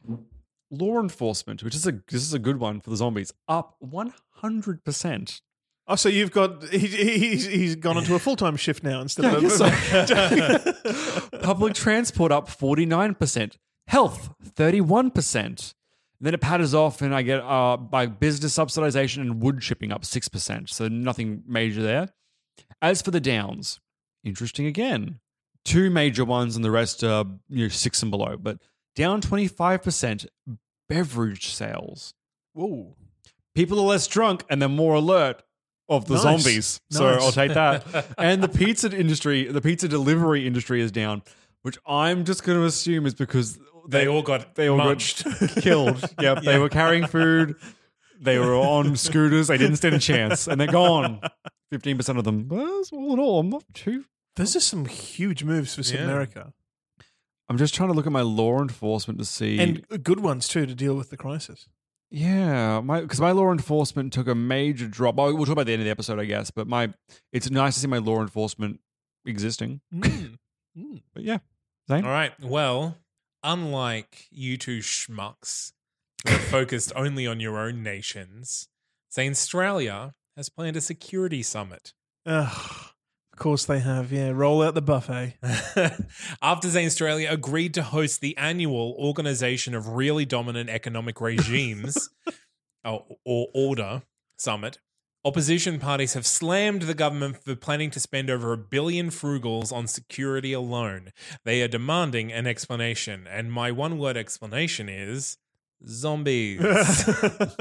Law 0.70 1.00
enforcement, 1.02 1.64
which 1.64 1.76
is 1.76 1.86
a 1.86 1.92
this 1.92 2.22
is 2.22 2.34
a 2.34 2.40
good 2.40 2.58
one 2.58 2.80
for 2.80 2.90
the 2.90 2.96
zombies, 2.96 3.34
up 3.48 3.76
one 3.80 4.14
hundred 4.36 4.84
percent. 4.86 5.42
Oh, 5.88 5.96
so 5.96 6.10
you've 6.10 6.32
got 6.32 6.64
he, 6.70 6.78
he's 6.88 7.46
he's 7.46 7.76
gone 7.76 7.98
into 7.98 8.16
a 8.16 8.20
full 8.20 8.36
time 8.36 8.56
shift 8.56 8.84
now 8.84 9.02
instead 9.02 9.26
Yeah, 9.26 9.38
of 9.38 9.44
yes, 9.44 11.30
Public 11.42 11.74
transport 11.74 12.32
up 12.32 12.48
forty 12.50 12.86
nine 12.86 13.16
percent. 13.16 13.58
Health 13.88 14.34
thirty 14.44 14.80
one 14.82 15.12
percent. 15.12 15.74
Then 16.20 16.34
it 16.36 16.40
patters 16.42 16.74
off, 16.76 17.02
and 17.02 17.16
I 17.16 17.24
get 17.24 17.40
uh 17.42 17.78
by 17.78 18.06
business 18.06 18.56
subsidization 18.58 19.22
and 19.22 19.42
wood 19.42 19.60
chipping 19.62 19.92
up 19.92 20.06
six 20.06 20.30
percent. 20.30 20.70
So 20.70 20.88
nothing 20.88 21.44
major 21.48 21.82
there. 21.82 22.10
As 22.82 23.02
for 23.02 23.12
the 23.12 23.20
downs, 23.20 23.80
interesting 24.24 24.66
again. 24.68 25.20
Two 25.66 25.90
major 25.90 26.24
ones, 26.26 26.56
and 26.56 26.64
the 26.64 26.72
rest 26.72 27.04
are 27.04 27.26
you 27.50 27.64
know 27.66 27.70
six 27.70 28.02
and 28.02 28.12
below. 28.12 28.38
But 28.38 28.60
down 28.96 29.20
twenty 29.20 29.48
five 29.48 29.82
percent. 29.84 30.26
Beverage 30.88 31.54
sales. 31.54 32.14
Whoa. 32.54 32.96
People 33.56 33.80
are 33.80 33.86
less 33.86 34.08
drunk 34.08 34.44
and 34.50 34.62
they're 34.62 34.68
more 34.70 34.96
alert 34.96 35.42
of 35.92 36.06
the 36.06 36.16
Nice. 36.16 36.24
zombies. 36.24 36.80
So 36.90 37.06
I'll 37.08 37.32
take 37.32 37.54
that. 37.54 37.86
and 38.18 38.42
the 38.42 38.48
pizza 38.48 38.90
industry, 38.98 39.46
the 39.46 39.62
pizza 39.62 39.88
delivery 39.88 40.48
industry 40.48 40.82
is 40.82 40.92
down, 40.92 41.22
which 41.62 41.78
I'm 41.86 42.26
just 42.26 42.44
going 42.44 42.58
to 42.58 42.66
assume 42.66 43.06
is 43.06 43.14
because 43.14 43.60
They 43.88 44.08
all 44.08 44.22
got 44.24 44.56
they 44.56 44.70
all 44.70 44.78
munched. 44.78 45.24
got 45.26 45.50
killed. 45.62 46.04
Yep, 46.20 46.44
they 46.44 46.58
were 46.58 46.70
carrying 46.70 47.06
food. 47.08 47.56
They 48.20 48.40
were 48.40 48.56
on 48.56 48.96
scooters. 49.08 49.48
They 49.48 49.58
didn't 49.58 49.76
stand 49.78 49.96
a 49.96 50.00
chance, 50.00 50.48
and 50.48 50.60
they're 50.62 50.68
gone. 50.72 51.20
Fifteen 51.72 51.98
percent 51.98 52.18
of 52.18 52.24
them. 52.24 52.48
Well, 52.48 52.78
that's 52.78 52.92
all 52.92 53.14
in 53.14 53.20
all, 53.20 53.40
I'm 53.40 53.50
not 53.50 53.64
too. 53.74 54.06
Those 54.38 54.56
are 54.56 54.60
some 54.62 54.86
huge 54.86 55.44
moves 55.44 55.76
for 55.76 55.82
Yeah. 55.82 56.02
Sebmerica. 56.06 56.54
I'm 57.50 57.58
just 57.58 57.74
trying 57.76 57.90
to 57.90 57.96
look 57.96 58.06
at 58.06 58.14
my 58.14 58.22
law 58.22 58.62
enforcement 58.62 59.20
to 59.20 59.26
see. 59.26 59.60
And 59.60 59.86
good 60.04 60.22
ones 60.22 60.48
too 60.48 60.66
to 60.66 60.74
deal 60.74 60.96
with 60.96 61.10
the 61.10 61.18
crisis. 61.18 61.68
Yeah, 62.12 62.82
my 62.82 63.02
because 63.02 63.22
my 63.22 63.32
law 63.32 63.52
enforcement 63.52 64.12
took 64.12 64.28
a 64.28 64.36
major 64.36 64.88
drop. 64.88 65.18
Oh, 65.18 65.34
we'll 65.34 65.46
talk 65.46 65.54
about 65.54 65.66
the 65.66 65.74
end 65.74 65.82
of 65.82 65.86
the 65.86 65.92
episode, 65.92 66.20
I 66.20 66.26
guess. 66.26 66.52
But 66.52 66.68
my, 66.68 66.94
it's 67.32 67.50
nice 67.50 67.76
to 67.76 67.80
see 67.80 67.88
my 67.88 68.00
law 68.00 68.22
enforcement 68.22 68.82
existing. 69.26 69.82
Mm. 69.94 70.38
Mm. 70.78 71.02
But 71.14 71.24
yeah, 71.24 71.40
Zane. 71.90 72.06
All 72.06 72.12
right. 72.12 72.32
Well, 72.42 72.98
unlike 73.44 74.28
you 74.32 74.56
two 74.56 74.80
schmucks 74.80 75.74
who 76.26 76.34
are 76.34 76.40
focused 76.40 76.94
only 76.96 77.28
on 77.28 77.42
your 77.42 77.58
own 77.58 77.84
nations, 77.84 78.70
Zanstralia 79.14 80.14
has 80.38 80.48
planned 80.48 80.78
a 80.78 80.82
security 80.82 81.44
summit. 81.44 81.94
Ugh. 82.26 82.91
Of 83.34 83.40
course 83.40 83.66
they 83.66 83.80
have. 83.80 84.12
Yeah, 84.12 84.32
roll 84.34 84.62
out 84.62 84.76
the 84.76 84.82
buffet. 84.82 85.36
After 86.42 86.68
Zanstralia 86.68 87.32
agreed 87.32 87.74
to 87.76 87.84
host 87.84 88.22
the 88.22 88.38
annual 88.38 88.96
Organization 89.00 89.74
of 89.74 89.90
Really 89.90 90.26
Dominant 90.26 90.70
Economic 90.70 91.20
Regimes 91.22 92.10
or, 92.86 93.06
or 93.26 93.48
Order 93.54 94.04
Summit, 94.38 94.80
opposition 95.24 95.80
parties 95.80 96.14
have 96.14 96.26
slammed 96.26 96.84
the 96.84 96.94
government 96.94 97.44
for 97.44 97.56
planning 97.56 97.90
to 97.92 98.00
spend 98.00 98.30
over 98.30 98.54
a 98.54 98.58
billion 98.58 99.10
frugals 99.10 99.72
on 99.72 99.88
security 99.88 100.52
alone. 100.54 101.12
They 101.46 101.62
are 101.62 101.68
demanding 101.68 102.32
an 102.32 102.46
explanation, 102.48 103.28
and 103.28 103.52
my 103.52 103.72
one 103.72 103.98
word 103.98 104.18
explanation 104.18 104.90
is 104.90 105.38
zombies. 105.88 106.62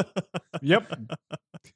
Yep. 0.63 0.93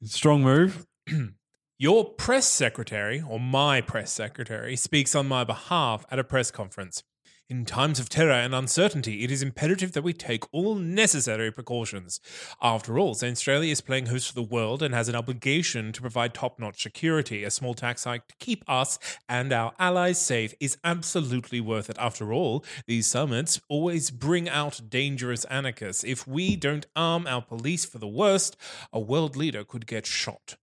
Strong 0.03 0.43
move. 0.43 0.85
Your 1.77 2.05
press 2.05 2.47
secretary, 2.47 3.21
or 3.27 3.37
my 3.37 3.81
press 3.81 4.09
secretary, 4.09 4.77
speaks 4.77 5.13
on 5.13 5.27
my 5.27 5.43
behalf 5.43 6.05
at 6.09 6.17
a 6.17 6.23
press 6.23 6.49
conference. 6.49 7.03
In 7.49 7.65
times 7.65 7.99
of 7.99 8.07
terror 8.07 8.31
and 8.31 8.55
uncertainty, 8.55 9.25
it 9.25 9.29
is 9.29 9.43
imperative 9.43 9.91
that 9.91 10.01
we 10.01 10.13
take 10.13 10.45
all 10.53 10.75
necessary 10.75 11.51
precautions. 11.51 12.21
After 12.61 12.97
all, 12.97 13.13
Zanstralia 13.13 13.73
is 13.73 13.81
playing 13.81 14.05
host 14.05 14.29
to 14.29 14.35
the 14.35 14.41
world 14.41 14.81
and 14.81 14.93
has 14.93 15.09
an 15.09 15.15
obligation 15.15 15.91
to 15.91 15.99
provide 15.99 16.33
top 16.33 16.59
notch 16.59 16.81
security. 16.81 17.43
A 17.43 17.51
small 17.51 17.73
tax 17.73 18.05
hike 18.05 18.29
to 18.29 18.35
keep 18.39 18.63
us 18.69 18.97
and 19.27 19.51
our 19.51 19.73
allies 19.77 20.17
safe 20.17 20.53
is 20.61 20.77
absolutely 20.85 21.59
worth 21.59 21.89
it. 21.89 21.97
After 21.99 22.31
all, 22.31 22.63
these 22.87 23.05
summits 23.05 23.59
always 23.67 24.11
bring 24.11 24.47
out 24.47 24.79
dangerous 24.87 25.43
anarchists. 25.45 26.05
If 26.05 26.25
we 26.25 26.55
don't 26.55 26.87
arm 26.95 27.27
our 27.27 27.41
police 27.41 27.83
for 27.83 27.97
the 27.97 28.07
worst, 28.07 28.55
a 28.93 28.99
world 29.01 29.35
leader 29.35 29.65
could 29.65 29.85
get 29.85 30.05
shot. 30.05 30.55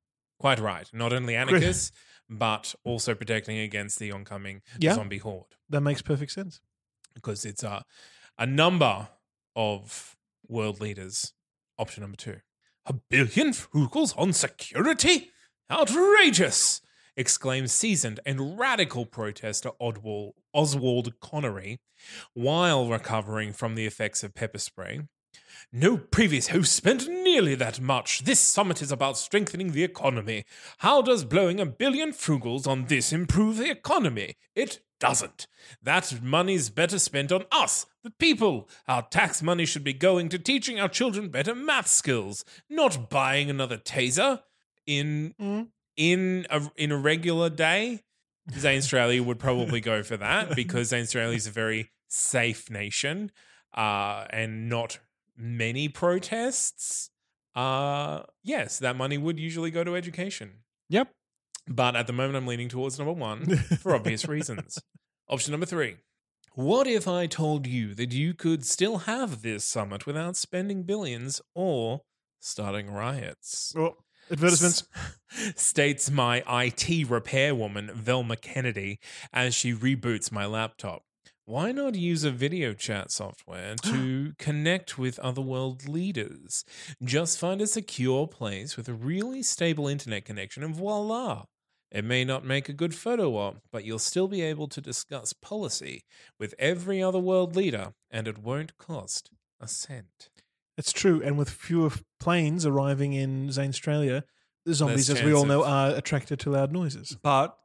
Quite 0.43 0.59
right. 0.59 0.91
Not 0.93 1.13
only 1.13 1.37
anarchists, 1.37 1.93
but 2.29 2.75
also 2.85 3.15
protecting 3.15 3.59
against 3.59 3.99
the 4.01 4.11
oncoming 4.11 4.61
Yeah. 4.81 4.95
zombie 4.95 5.19
horde. 5.19 5.55
that 5.71 5.81
makes 5.83 6.03
perfect 6.03 6.33
sense. 6.33 6.61
Because 7.15 7.45
it's 7.45 7.63
a, 7.63 7.85
a 8.39 8.45
number 8.47 9.09
of 9.55 10.17
world 10.49 10.81
leaders. 10.81 11.33
Option 11.79 12.01
number 12.03 12.17
two. 12.17 12.41
A 12.87 12.93
billion 12.95 13.53
frugals 13.53 14.13
on 14.19 14.33
security? 14.33 15.31
Outrageous! 15.71 16.81
exclaims 17.17 17.71
seasoned 17.73 18.19
and 18.27 18.59
radical 18.59 19.05
protester 19.07 19.71
Oswald 20.55 21.13
Connery 21.21 21.79
while 22.35 22.89
recovering 22.89 23.53
from 23.53 23.75
the 23.75 23.87
effects 23.87 24.25
of 24.25 24.35
pepper 24.35 24.59
spray. 24.59 25.03
No 25.75 25.97
previous 25.97 26.49
host 26.49 26.75
spent 26.75 27.09
nearly 27.09 27.55
that 27.55 27.81
much. 27.81 28.25
This 28.25 28.41
summit 28.41 28.83
is 28.83 28.93
about 28.93 29.17
strengthening 29.17 29.73
the 29.73 29.85
economy. 29.85 30.45
How 30.79 31.01
does 31.01 31.25
blowing 31.25 31.61
a 31.61 31.67
billion 31.67 32.11
frugals 32.13 32.67
on 32.67 32.87
this 32.87 33.11
improve 33.11 33.57
the 33.57 33.71
economy? 33.71 34.37
It 34.55 34.81
doesn't. 35.01 35.47
That 35.83 36.23
money's 36.23 36.69
better 36.69 36.99
spent 36.99 37.33
on 37.33 37.47
us, 37.51 37.87
the 38.05 38.11
people. 38.11 38.69
Our 38.87 39.03
tax 39.03 39.43
money 39.43 39.65
should 39.65 39.83
be 39.83 39.95
going 39.95 40.29
to 40.29 40.39
teaching 40.39 40.79
our 40.79 40.89
children 40.89 41.31
better 41.31 41.55
math 41.55 41.89
skills, 41.89 42.45
not 42.69 43.09
buying 43.09 43.49
another 43.49 43.79
taser. 43.79 44.43
In 44.87 45.35
in 45.97 46.47
a 46.51 46.71
in 46.77 46.93
a 46.93 46.99
regular 46.99 47.49
day, 47.49 48.03
Zanstralia 48.51 49.25
would 49.25 49.39
probably 49.39 49.81
go 49.81 50.03
for 50.03 50.17
that 50.19 50.55
because 50.55 50.93
Zanstralia 50.93 51.37
is 51.37 51.47
a 51.47 51.51
very 51.51 51.91
safe 52.09 52.71
nation 52.71 53.31
uh, 53.75 54.27
and 54.31 54.69
not 54.69 54.99
many 55.37 55.89
protests. 55.89 57.11
Uh, 57.55 58.23
yes, 58.43 58.79
that 58.79 58.97
money 58.97 59.19
would 59.19 59.39
usually 59.39 59.71
go 59.71 59.85
to 59.85 59.97
education. 59.97 60.63
Yep. 60.89 61.11
But 61.69 61.97
at 61.97 62.07
the 62.07 62.13
moment, 62.13 62.37
I'm 62.37 62.47
leaning 62.47 62.69
towards 62.69 62.99
number 62.99 63.13
one 63.13 63.57
for 63.81 63.95
obvious 63.95 64.27
reasons. 64.27 64.79
Option 65.29 65.53
number 65.53 65.67
three. 65.67 65.97
What 66.55 66.87
if 66.87 67.09
I 67.09 67.27
told 67.27 67.67
you 67.67 67.95
that 67.95 68.13
you 68.13 68.35
could 68.35 68.67
still 68.67 68.99
have 68.99 69.41
this 69.41 69.65
summit 69.65 70.07
without 70.07 70.37
spending 70.37 70.83
billions 70.83 71.41
or 71.55 72.03
starting 72.41 72.91
riots? 72.91 73.75
Oh, 73.77 73.97
advertisements. 74.31 74.85
States 75.57 76.11
my 76.11 76.39
IT 76.41 77.09
repairwoman, 77.09 77.93
Velma 77.93 78.37
Kennedy, 78.37 78.99
as 79.33 79.55
she 79.55 79.73
reboots 79.73 80.31
my 80.31 80.45
laptop. 80.45 81.05
Why 81.53 81.71
not 81.71 81.97
use 81.97 82.25
a 82.25 82.31
video 82.31 82.73
chat 82.73 83.11
software 83.11 83.75
to 83.83 84.33
connect 84.39 84.97
with 84.97 85.19
other 85.19 85.43
world 85.43 85.87
leaders? 85.87 86.65
Just 87.05 87.39
find 87.39 87.61
a 87.61 87.67
secure 87.67 88.27
place 88.27 88.79
with 88.79 88.89
a 88.89 88.95
really 88.95 89.43
stable 89.43 89.87
internet 89.87 90.25
connection 90.25 90.63
and 90.63 90.75
voila. 90.75 91.45
It 91.91 92.07
may 92.07 92.25
not 92.25 92.43
make 92.43 92.71
a 92.71 92.73
good 92.73 92.95
photo 92.95 93.37
op, 93.37 93.59
but 93.71 93.85
you'll 93.85 93.99
still 93.99 94.29
be 94.29 94.41
able 94.41 94.67
to 94.69 94.81
discuss 94.81 95.35
policy 95.35 96.05
with 96.39 96.55
every 96.59 97.03
other 97.03 97.19
world 97.19 97.55
leader, 97.55 97.93
and 98.11 98.27
it 98.27 98.39
won't 98.39 98.79
cost 98.79 99.29
a 99.61 99.69
cent. 99.69 100.31
It's 100.79 100.91
true, 100.91 101.21
and 101.23 101.37
with 101.37 101.51
fewer 101.51 101.91
planes 102.19 102.65
arriving 102.65 103.13
in 103.13 103.49
Zanstralia, 103.49 104.23
the 104.65 104.73
zombies, 104.73 105.11
Less 105.11 105.19
as 105.19 105.25
we 105.27 105.35
all 105.35 105.45
know, 105.45 105.65
of- 105.65 105.69
are 105.69 105.91
attracted 105.99 106.41
to 106.41 106.51
loud 106.51 106.73
noises. 106.73 107.15
But 107.23 107.59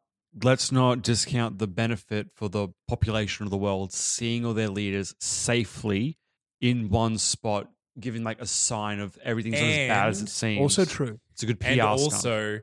let's 0.43 0.71
not 0.71 1.01
discount 1.01 1.59
the 1.59 1.67
benefit 1.67 2.27
for 2.33 2.49
the 2.49 2.69
population 2.87 3.45
of 3.45 3.49
the 3.49 3.57
world 3.57 3.93
seeing 3.93 4.45
all 4.45 4.53
their 4.53 4.69
leaders 4.69 5.15
safely 5.19 6.17
in 6.61 6.89
one 6.89 7.17
spot, 7.17 7.69
giving 7.99 8.23
like 8.23 8.41
a 8.41 8.45
sign 8.45 8.99
of 8.99 9.17
everything's 9.23 9.59
not 9.59 9.69
as 9.69 9.87
bad 9.87 10.09
as 10.09 10.21
it 10.21 10.29
seems. 10.29 10.61
Also 10.61 10.85
true. 10.85 11.19
It's 11.33 11.43
a 11.43 11.45
good 11.45 11.59
PR 11.59 11.67
and 11.67 11.75
stunt. 11.75 11.89
also, 11.89 12.59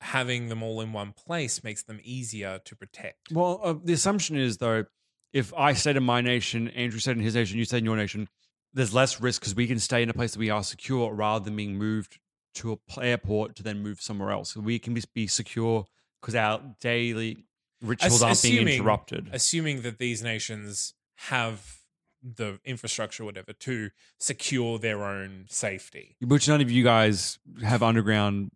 having 0.00 0.48
them 0.48 0.62
all 0.62 0.80
in 0.80 0.92
one 0.92 1.12
place 1.12 1.64
makes 1.64 1.82
them 1.82 2.00
easier 2.02 2.60
to 2.64 2.76
protect. 2.76 3.32
Well, 3.32 3.60
uh, 3.62 3.74
the 3.82 3.92
assumption 3.92 4.36
is 4.36 4.58
though, 4.58 4.84
if 5.32 5.52
I 5.54 5.72
stayed 5.74 5.96
in 5.96 6.04
my 6.04 6.20
nation, 6.20 6.68
Andrew 6.68 7.00
stayed 7.00 7.16
in 7.16 7.22
his 7.22 7.34
nation, 7.34 7.58
you 7.58 7.64
stayed 7.64 7.78
in 7.78 7.84
your 7.84 7.96
nation, 7.96 8.28
there's 8.72 8.94
less 8.94 9.20
risk 9.20 9.42
because 9.42 9.54
we 9.54 9.66
can 9.66 9.78
stay 9.78 10.02
in 10.02 10.10
a 10.10 10.14
place 10.14 10.32
that 10.32 10.38
we 10.38 10.50
are 10.50 10.62
secure 10.62 11.12
rather 11.12 11.44
than 11.44 11.56
being 11.56 11.76
moved 11.76 12.18
to 12.54 12.72
a 12.72 13.04
airport 13.04 13.56
to 13.56 13.62
then 13.62 13.82
move 13.82 14.00
somewhere 14.00 14.30
else. 14.30 14.56
We 14.56 14.78
can 14.78 14.94
be, 14.94 15.02
be 15.14 15.26
secure 15.26 15.86
because 16.20 16.34
our 16.34 16.60
daily 16.80 17.44
rituals 17.82 18.22
Ass- 18.22 18.28
aren't 18.28 18.42
being 18.42 18.54
assuming- 18.56 18.74
interrupted. 18.78 19.28
Assuming 19.32 19.82
that 19.82 19.98
these 19.98 20.22
nations 20.22 20.94
have 21.16 21.76
the 22.22 22.58
infrastructure, 22.64 23.24
whatever, 23.24 23.52
to 23.52 23.90
secure 24.18 24.78
their 24.78 25.04
own 25.04 25.44
safety. 25.48 26.16
Which 26.20 26.48
none 26.48 26.60
of 26.60 26.70
you 26.70 26.82
guys 26.82 27.38
have 27.62 27.82
underground 27.82 28.50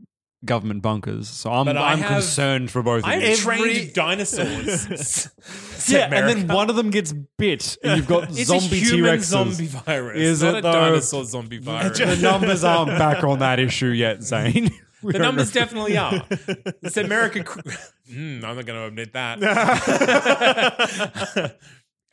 government 0.44 0.82
bunkers, 0.82 1.28
so 1.28 1.52
I'm 1.52 1.66
But 1.66 1.76
I 1.76 1.92
I'm 1.92 2.00
have- 2.00 2.10
concerned 2.14 2.72
for 2.72 2.82
both 2.82 3.04
of 3.04 3.08
I've 3.08 3.22
you. 3.22 3.28
Every- 3.28 3.58
trained 3.58 3.92
dinosaurs. 3.94 5.28
yeah, 5.88 6.08
and 6.12 6.28
then 6.28 6.48
one 6.48 6.68
of 6.68 6.74
them 6.74 6.90
gets 6.90 7.14
bit, 7.38 7.76
and 7.84 7.96
you've 7.96 8.08
got 8.08 8.24
it's 8.36 8.46
zombie 8.48 8.78
a 8.78 8.80
human 8.80 9.18
T-Rexes. 9.18 9.22
zombie 9.22 9.66
virus, 9.66 10.18
Is 10.20 10.42
not 10.42 10.54
it 10.54 10.58
a 10.58 10.62
though? 10.62 10.72
dinosaur 10.72 11.24
zombie 11.24 11.58
virus. 11.58 11.96
the 11.98 12.16
numbers 12.16 12.64
aren't 12.64 12.98
back 12.98 13.22
on 13.22 13.38
that 13.38 13.60
issue 13.60 13.90
yet, 13.90 14.24
Zane. 14.24 14.70
The 15.12 15.18
numbers 15.18 15.52
definitely 15.52 15.96
are. 15.96 16.24
It's 16.82 16.96
American. 16.96 17.44
cr- 17.44 17.60
Mm, 18.10 18.44
I'm 18.44 18.56
not 18.56 18.66
going 18.66 18.78
to 18.78 18.84
admit 18.86 19.12
that. 19.14 19.38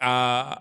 uh, 0.01 0.55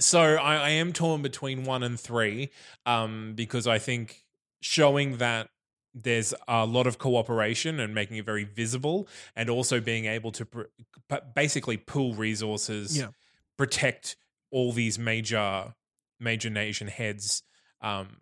so 0.00 0.20
I, 0.20 0.54
I 0.56 0.68
am 0.70 0.92
torn 0.92 1.22
between 1.22 1.64
one 1.64 1.82
and 1.82 1.98
three 2.00 2.50
um, 2.86 3.34
because 3.34 3.66
I 3.66 3.78
think 3.78 4.24
showing 4.60 5.18
that 5.18 5.48
there's 5.94 6.32
a 6.48 6.64
lot 6.66 6.86
of 6.86 6.98
cooperation 6.98 7.78
and 7.80 7.94
making 7.94 8.16
it 8.16 8.24
very 8.24 8.44
visible, 8.44 9.08
and 9.36 9.50
also 9.50 9.80
being 9.80 10.06
able 10.06 10.30
to 10.32 10.44
pr- 10.46 11.16
basically 11.34 11.76
pool 11.76 12.14
resources, 12.14 12.96
Yeah. 12.98 13.08
protect 13.56 14.16
all 14.50 14.72
these 14.72 14.98
major 14.98 15.74
major 16.18 16.50
nation 16.50 16.86
heads, 16.88 17.42
um, 17.80 18.18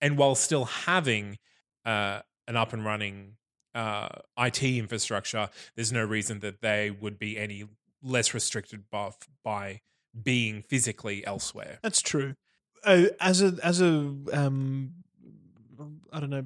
and 0.00 0.16
while 0.18 0.34
still 0.34 0.64
having 0.64 1.38
uh, 1.84 2.20
an 2.46 2.56
up 2.56 2.72
and 2.72 2.84
running 2.84 3.36
uh, 3.74 4.08
IT 4.38 4.62
infrastructure, 4.62 5.48
there's 5.74 5.92
no 5.92 6.04
reason 6.04 6.40
that 6.40 6.60
they 6.60 6.90
would 6.90 7.18
be 7.18 7.38
any 7.38 7.64
less 8.02 8.34
restricted 8.34 8.84
by, 8.90 9.10
by 9.42 9.80
being 10.22 10.62
physically 10.62 11.26
elsewhere. 11.26 11.78
That's 11.82 12.02
true. 12.02 12.34
Uh, 12.84 13.06
as 13.18 13.40
a 13.40 13.54
as 13.62 13.80
a 13.80 14.14
um, 14.32 14.92
I 16.12 16.20
don't 16.20 16.30
know 16.30 16.44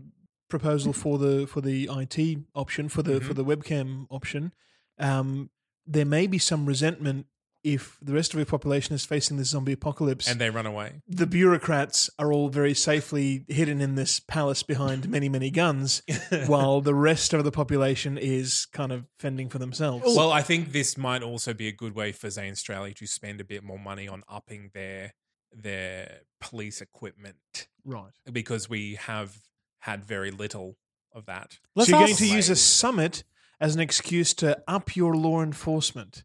proposal 0.49 0.93
for 1.05 1.19
the 1.19 1.47
for 1.47 1.61
the 1.61 1.91
IT 1.93 2.39
option 2.55 2.89
for 2.89 3.03
the 3.03 3.21
for 3.21 3.35
the 3.35 3.45
webcam 3.45 4.07
option, 4.09 4.53
um, 4.99 5.51
there 5.87 6.05
may 6.05 6.27
be 6.27 6.39
some 6.39 6.65
resentment 6.67 7.27
if 7.65 7.99
the 8.01 8.13
rest 8.13 8.33
of 8.35 8.41
the 8.41 8.47
population 8.47 8.95
is 8.95 9.05
facing 9.05 9.37
this 9.37 9.49
zombie 9.49 9.73
apocalypse. 9.73 10.29
And 10.29 10.41
they 10.41 10.51
run 10.51 10.67
away. 10.67 11.03
the 11.09 11.27
bureaucrats 11.27 12.09
are 12.19 12.33
all 12.33 12.49
very 12.49 12.75
safely 12.75 13.45
hidden 13.49 13.81
in 13.81 13.95
this 13.95 14.21
palace 14.21 14.63
behind 14.63 15.09
many 15.09 15.29
many 15.29 15.51
guns, 15.51 16.03
while 16.47 16.81
the 16.81 16.95
rest 16.95 17.33
of 17.35 17.45
the 17.45 17.53
population 17.53 18.19
is 18.19 18.67
kind 18.67 18.93
of 18.93 19.07
fending 19.19 19.49
for 19.49 19.59
themselves. 19.59 20.05
Well, 20.17 20.33
I 20.33 20.43
think 20.43 20.73
this 20.73 20.97
might 20.97 21.23
also 21.23 21.53
be 21.53 21.69
a 21.69 21.73
good 21.73 21.95
way 21.95 22.13
for 22.13 22.29
Zanstralia 22.29 22.95
to 22.97 23.07
spend 23.07 23.41
a 23.41 23.45
bit 23.45 23.63
more 23.63 23.79
money 23.79 24.09
on 24.09 24.23
upping 24.29 24.71
their 24.75 25.15
their 25.53 26.21
police 26.41 26.81
equipment 26.81 27.69
right. 27.85 28.13
because 28.31 28.69
we 28.69 28.97
have 28.97 29.39
had 29.81 30.05
very 30.05 30.31
little 30.31 30.77
of 31.13 31.27
that. 31.27 31.59
Let's 31.75 31.91
so 31.91 31.97
you're 31.97 32.07
going 32.07 32.13
ask- 32.13 32.21
to 32.21 32.29
use 32.29 32.51
a 32.51 32.57
summit 32.57 33.25
as 33.61 33.75
an 33.75 33.81
excuse 33.81 34.35
to 34.35 34.63
up 34.69 34.95
your 34.97 35.17
law 35.17 35.43
enforcement. 35.43 36.25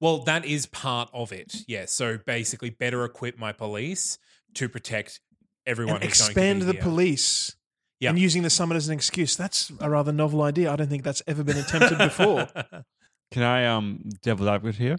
Well, 0.00 0.18
that 0.24 0.44
is 0.44 0.66
part 0.66 1.10
of 1.12 1.32
it. 1.32 1.54
Yes. 1.66 1.92
So 1.92 2.18
basically, 2.26 2.70
better 2.70 3.04
equip 3.04 3.38
my 3.38 3.52
police 3.52 4.18
to 4.54 4.68
protect 4.68 5.20
everyone. 5.66 5.96
and 5.96 6.04
who's 6.04 6.18
going 6.18 6.26
to 6.26 6.30
expand 6.30 6.60
be 6.60 6.66
the 6.66 6.72
here. 6.72 6.82
police. 6.82 7.56
Yeah. 8.00 8.10
And 8.10 8.18
using 8.18 8.42
the 8.42 8.50
summit 8.50 8.76
as 8.76 8.88
an 8.88 8.94
excuse. 8.94 9.36
That's 9.36 9.70
a 9.80 9.88
rather 9.88 10.12
novel 10.12 10.42
idea. 10.42 10.72
I 10.72 10.76
don't 10.76 10.88
think 10.88 11.04
that's 11.04 11.22
ever 11.26 11.44
been 11.44 11.56
attempted 11.56 11.98
before. 11.98 12.48
Can 13.30 13.42
I 13.42 13.66
um 13.66 14.02
devil's 14.22 14.48
advocate 14.48 14.76
here? 14.76 14.96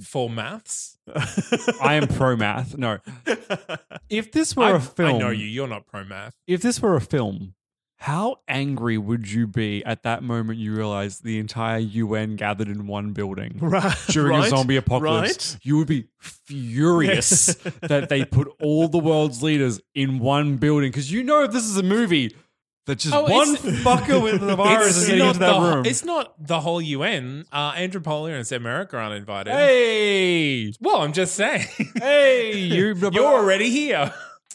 For 0.00 0.30
maths, 0.30 0.96
I 1.82 1.94
am 1.94 2.08
pro 2.08 2.34
math. 2.36 2.78
No, 2.78 2.98
if 4.08 4.32
this 4.32 4.56
were 4.56 4.64
I, 4.64 4.70
a 4.76 4.80
film, 4.80 5.16
I 5.16 5.18
know 5.18 5.30
you. 5.30 5.46
You're 5.46 5.68
not 5.68 5.86
pro 5.86 6.04
math. 6.04 6.32
If 6.46 6.62
this 6.62 6.80
were 6.80 6.96
a 6.96 7.00
film, 7.00 7.54
how 8.02 8.36
angry 8.48 8.96
would 8.96 9.30
you 9.30 9.46
be 9.46 9.84
at 9.84 10.04
that 10.04 10.22
moment 10.22 10.58
you 10.58 10.74
realize 10.74 11.18
the 11.18 11.38
entire 11.38 11.78
UN 11.78 12.36
gathered 12.36 12.68
in 12.68 12.86
one 12.86 13.12
building? 13.12 13.58
right. 13.60 13.94
During 14.08 14.40
a 14.42 14.48
zombie 14.48 14.76
apocalypse, 14.76 15.52
Right. 15.54 15.64
you 15.66 15.76
would 15.76 15.86
be 15.88 16.06
furious 16.18 17.54
that 17.82 18.08
they 18.08 18.24
put 18.24 18.48
all 18.60 18.88
the 18.88 18.98
world's 18.98 19.42
leaders 19.42 19.80
in 19.94 20.18
one 20.18 20.56
building 20.56 20.90
because 20.90 21.12
you 21.12 21.22
know 21.22 21.44
if 21.44 21.52
this 21.52 21.64
is 21.64 21.76
a 21.76 21.82
movie 21.82 22.34
that 22.86 22.98
just 22.98 23.14
Oh, 23.14 23.24
one 23.24 23.54
fucker 23.56 24.22
with 24.22 24.40
the 24.40 24.56
virus 24.56 24.96
is 24.96 25.06
getting 25.08 25.26
into 25.26 25.38
that 25.40 25.52
the, 25.52 25.60
room. 25.60 25.84
It's 25.84 26.02
not 26.02 26.34
the 26.46 26.58
whole 26.60 26.80
UN. 26.80 27.44
Uh, 27.52 27.72
Andropolia 27.74 28.34
and 28.34 28.46
Sebmerica 28.46 28.94
are 28.94 29.02
uninvited. 29.02 29.52
hey, 29.52 30.72
Well, 30.80 31.02
I'm 31.02 31.12
just 31.12 31.34
saying. 31.34 31.66
hey, 31.96 32.56
you, 32.56 32.94
You're 33.12 33.24
already 33.26 33.68
here. 33.70 34.12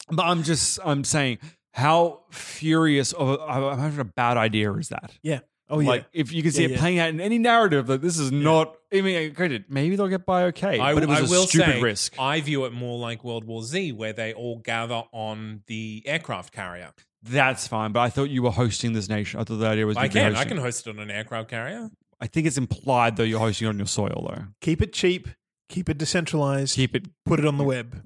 But 0.10 0.24
I'm 0.26 0.42
just, 0.44 0.80
I'm 0.84 1.04
saying, 1.04 1.38
how 1.76 2.22
furious 2.32 3.12
of 3.12 3.30
a, 3.40 3.48
how 3.52 3.76
much 3.76 3.92
of 3.94 4.00
a 4.00 4.06
bad 4.06 4.38
idea 4.38 4.72
is 4.74 4.90
that? 4.90 5.12
Yeah. 5.22 5.40
Oh, 5.70 5.80
yeah. 5.80 5.90
Like 5.90 6.06
if 6.14 6.32
you 6.32 6.42
can 6.42 6.52
see 6.52 6.62
Yeah, 6.62 6.68
it 6.70 6.72
yeah. 6.74 6.80
playing 6.80 7.00
out 7.00 7.10
in 7.10 7.20
any 7.20 7.38
narrative 7.38 7.88
that 7.88 8.02
this 8.02 8.18
is 8.18 8.32
not. 8.32 8.76
I 8.94 9.02
mean, 9.02 9.34
granted, 9.34 9.66
maybe 9.68 9.96
they'll 9.96 10.08
get 10.08 10.26
by 10.26 10.44
okay, 10.46 10.80
I, 10.80 10.94
but 10.94 11.04
it 11.04 11.10
was 11.10 11.20
I 11.20 11.26
a 11.26 11.30
will 11.30 11.48
stupid 11.48 11.66
say, 11.66 11.82
risk. 11.82 12.14
I 12.20 12.40
view 12.42 12.66
it 12.66 12.72
more 12.72 12.98
like 13.00 13.24
World 13.24 13.44
War 13.46 13.62
Z, 13.64 13.92
where 13.92 14.14
they 14.14 14.34
all 14.34 14.60
gather 14.60 15.04
on 15.12 15.64
the 15.68 16.04
aircraft 16.06 16.54
carrier. 16.54 16.92
That's 17.24 17.68
fine, 17.68 17.92
but 17.92 18.02
I 18.02 18.10
thought 18.10 18.30
you 18.30 18.44
were 18.44 18.52
hosting 18.52 18.94
this 18.94 19.10
nation. 19.10 19.40
I 19.40 19.44
thought 19.44 19.58
the 19.58 19.66
idea 19.68 19.86
was 19.88 19.98
I 19.98 20.08
can. 20.08 20.36
I 20.36 20.46
can 20.46 20.58
host 20.58 20.86
it 20.88 20.92
on 20.92 21.00
an 21.00 21.10
aircraft 21.12 21.50
carrier. 21.50 21.90
I 22.22 22.28
think 22.28 22.46
it's 22.48 22.58
implied 22.58 23.18
though 23.18 23.24
you're 23.24 23.40
hosting 23.40 23.66
it 23.66 23.70
on 23.70 23.78
your 23.80 23.88
soil 23.88 24.32
though. 24.34 24.44
keep 24.62 24.82
it 24.82 24.94
cheap, 24.94 25.28
keep 25.68 25.90
it 25.90 25.98
decentralized, 25.98 26.76
Keep 26.76 26.96
it. 26.96 27.06
put 27.26 27.40
it 27.40 27.46
on 27.46 27.58
the 27.58 27.64
web. 27.66 28.02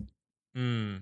Mm. 0.58 1.02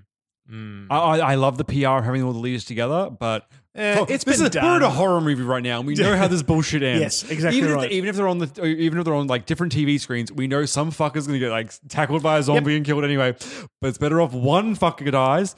Mm. 0.51 0.87
I, 0.89 0.97
I 0.97 1.17
I 1.17 1.35
love 1.35 1.57
the 1.57 1.65
PR 1.65 1.87
of 1.97 2.05
having 2.05 2.23
all 2.23 2.33
the 2.33 2.39
leaders 2.39 2.65
together, 2.65 3.09
but 3.09 3.47
Eh, 3.77 4.05
it's 4.09 4.23
this 4.23 4.37
been 4.39 4.47
is, 4.47 4.55
We're 4.55 4.77
at 4.77 4.81
a 4.81 4.89
horror 4.89 5.21
movie 5.21 5.43
right 5.43 5.61
now, 5.61 5.77
and 5.77 5.87
we 5.87 5.93
know 5.93 6.17
how 6.17 6.27
this 6.27 6.41
bullshit 6.43 6.81
ends. 6.81 6.99
Yes, 6.99 7.29
exactly 7.29 7.59
even 7.59 7.73
right. 7.73 7.85
If, 7.85 7.91
even 7.91 8.09
if 8.09 8.15
they're 8.15 8.27
on 8.27 8.39
the, 8.39 8.65
even 8.65 8.97
if 8.97 9.05
they're 9.05 9.13
on 9.13 9.27
like 9.27 9.45
different 9.45 9.71
TV 9.71 9.99
screens, 9.99 10.31
we 10.31 10.47
know 10.47 10.65
some 10.65 10.91
fucker's 10.91 11.27
gonna 11.27 11.37
get 11.37 11.51
like 11.51 11.71
tackled 11.87 12.23
by 12.23 12.39
a 12.39 12.43
zombie 12.43 12.75
and 12.75 12.83
killed 12.83 13.03
anyway. 13.03 13.35
But 13.79 13.89
it's 13.89 13.99
better 13.99 14.19
off 14.19 14.33
one 14.33 14.75
fucker 14.75 15.11
dies 15.11 15.55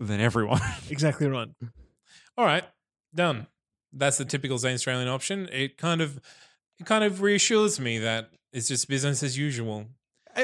than 0.00 0.20
everyone. 0.20 0.60
Exactly 0.90 1.28
right. 1.28 1.48
All 2.36 2.44
right, 2.44 2.64
done. 3.14 3.46
That's 3.92 4.18
the 4.18 4.24
typical 4.24 4.58
Zanstralian 4.58 5.06
option. 5.08 5.48
It 5.52 5.76
kind 5.76 6.00
of, 6.00 6.18
it 6.80 6.86
kind 6.86 7.04
of 7.04 7.22
reassures 7.22 7.78
me 7.78 7.98
that 7.98 8.30
it's 8.52 8.66
just 8.66 8.88
business 8.88 9.22
as 9.22 9.38
usual. 9.38 9.86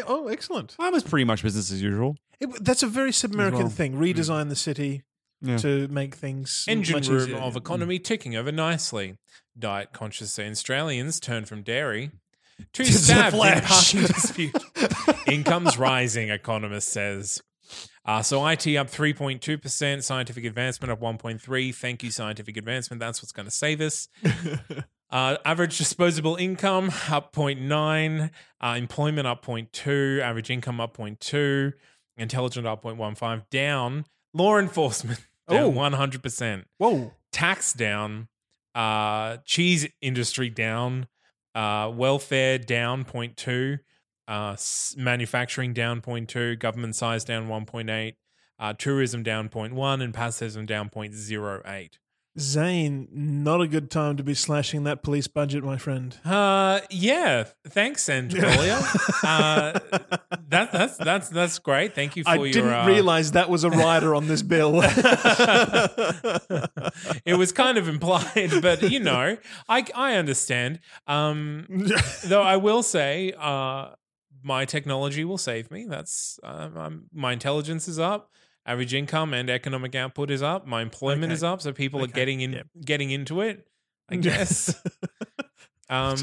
Oh, 0.07 0.29
excellent. 0.29 0.77
Mine 0.79 0.93
was 0.93 1.03
pretty 1.05 1.25
much 1.25 1.43
business 1.43 1.71
as 1.73 1.83
usual. 1.83 2.17
It, 2.41 2.63
that's 2.65 2.83
a 2.83 2.87
very 2.87 3.11
Sebmerican 3.11 3.53
well. 3.59 3.69
thing. 3.69 3.95
Redesign 3.97 4.49
the 4.49 4.57
city 4.57 5.03
Yeah. 5.41 5.57
to 5.59 5.89
make 5.89 6.15
things 6.15 6.65
Engine 6.69 6.95
much 6.97 7.09
room 7.09 7.23
easier. 7.23 7.37
of 7.39 7.57
economy 7.57 7.99
ticking 7.99 8.37
over 8.37 8.51
nicely. 8.53 9.17
Diet 9.59 9.93
conscious 9.93 10.37
Zanstralians 10.37 11.21
turn 11.21 11.45
from 11.47 11.63
dairy 11.63 12.11
to 12.75 12.85
To 12.85 12.93
the 12.93 12.99
stabbed 12.99 13.35
in 13.37 13.61
parking 13.63 14.01
dispute. 14.07 14.55
Income's 15.27 15.79
rising, 15.79 16.31
economist 16.31 16.89
says. 16.89 17.41
Uh, 18.05 18.23
so 18.23 18.47
IT 18.47 18.67
up 18.77 18.89
3.2%, 18.89 20.03
scientific 20.05 20.45
advancement 20.45 20.93
up 20.93 21.01
1.3. 21.01 21.75
Thank 21.75 22.03
you, 22.05 22.11
scientific 22.11 22.57
advancement. 22.57 23.01
That's 23.01 23.21
what's 23.23 23.33
going 23.33 23.47
to 23.47 23.51
save 23.51 23.81
us. 23.81 24.09
Uh, 25.11 25.37
average 25.45 25.79
disposable 25.79 26.35
income 26.37 26.91
up 27.09 27.33
0.9, 27.33 28.31
uh, 28.61 28.75
employment 28.77 29.27
up 29.27 29.45
0.2, 29.45 30.21
average 30.21 30.51
income 30.51 30.81
up 30.81 30.97
0.2, 30.97 31.73
intelligent 32.17 32.67
up 32.67 32.83
0.15, 32.83 33.49
down, 33.51 34.05
law 34.35 34.59
enforcement 34.59 35.21
down 35.49 35.65
Oh. 35.65 35.73
100%, 35.73 36.65
Whoa. 36.79 37.13
tax 37.31 37.73
down, 37.73 38.27
uh, 38.75 39.37
cheese 39.45 39.87
industry 40.01 40.51
down, 40.51 41.07
uh, 41.55 41.91
welfare 41.95 42.59
down 42.59 43.05
0.2, 43.05 43.79
uh, 44.27 44.57
manufacturing 44.97 45.73
down 45.73 46.01
0.2, 46.01 46.59
government 46.59 46.97
size 46.97 47.25
down 47.25 47.47
1.8, 47.49 48.15
uh, 48.59 48.73
tourism 48.73 49.23
down 49.23 49.49
0.1, 49.49 50.03
and 50.03 50.13
pacifism 50.13 50.67
down 50.67 50.91
0.08. 50.91 51.91
Zane, 52.39 53.09
not 53.13 53.63
a 53.63 53.67
good 53.67 53.91
time 53.91 54.17
to 54.19 54.23
be 54.23 54.35
slashing 54.35 54.85
that 54.85 55.03
police 55.03 55.27
budget, 55.27 55.65
my 55.65 55.79
friend. 55.79 56.17
Uh, 56.25 56.81
yeah. 56.91 57.45
Thanks, 57.69 58.05
Angelia. 58.05 58.79
uh, 59.25 59.79
that, 60.49 60.71
that's 60.73 60.99
that's 60.99 61.29
that's 61.31 61.59
great. 61.59 61.95
Thank 61.95 62.15
you 62.17 62.25
for 62.25 62.31
I 62.31 62.35
your. 62.35 62.49
didn't 62.49 62.73
uh, 62.73 62.87
realize 62.87 63.33
that 63.33 63.49
was 63.49 63.65
a 63.65 63.71
rider 63.71 64.15
on 64.15 64.27
this 64.27 64.43
bill. 64.43 64.81
it 67.25 67.39
was 67.39 67.53
kind 67.53 67.79
of 67.79 67.89
implied, 67.89 68.53
but 68.61 68.83
you 68.83 69.01
know, 69.01 69.39
I 69.69 69.85
I 69.95 70.15
understand. 70.17 70.81
Um, 71.07 71.67
though 72.25 72.43
I 72.43 72.57
will 72.57 72.83
say, 72.83 73.33
uh, 73.39 73.93
my 74.43 74.67
technology 74.67 75.25
will 75.25 75.39
save 75.39 75.71
me. 75.71 75.87
That's 75.89 76.39
I'm, 76.43 77.07
my 77.15 77.33
intelligence 77.33 77.89
is 77.89 77.99
up. 77.99 78.31
Average 78.67 78.95
income 78.95 79.33
and 79.33 79.49
economic 79.49 79.95
output 79.95 80.31
is 80.31 80.43
up. 80.43 80.67
My 80.67 80.83
employment 80.83 81.27
Okay. 81.27 81.35
is 81.35 81.45
up, 81.45 81.63
so 81.63 81.73
people 81.73 82.03
are 82.03 82.09
getting 82.09 82.41
in, 82.41 82.53
Yep. 82.53 82.67
getting 82.85 83.11
into 83.11 83.41
it. 83.41 83.67
I 84.09 84.17
guess. 84.29 84.75
um, 85.89 86.17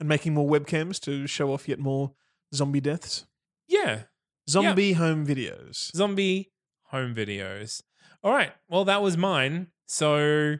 and 0.00 0.08
making 0.08 0.32
more 0.34 0.48
webcams 0.48 0.98
to 1.00 1.26
show 1.26 1.52
off 1.52 1.68
yet 1.68 1.78
more 1.78 2.12
zombie 2.54 2.80
deaths. 2.80 3.26
yeah, 3.68 4.04
Zombie 4.48 4.94
home 4.94 5.26
videos. 5.26 5.94
zombie 5.94 6.52
home 6.84 7.14
videos. 7.14 7.82
All 8.24 8.32
right. 8.32 8.52
Well, 8.68 8.86
that 8.86 9.02
was 9.02 9.16
mine. 9.18 9.66
So 9.86 10.56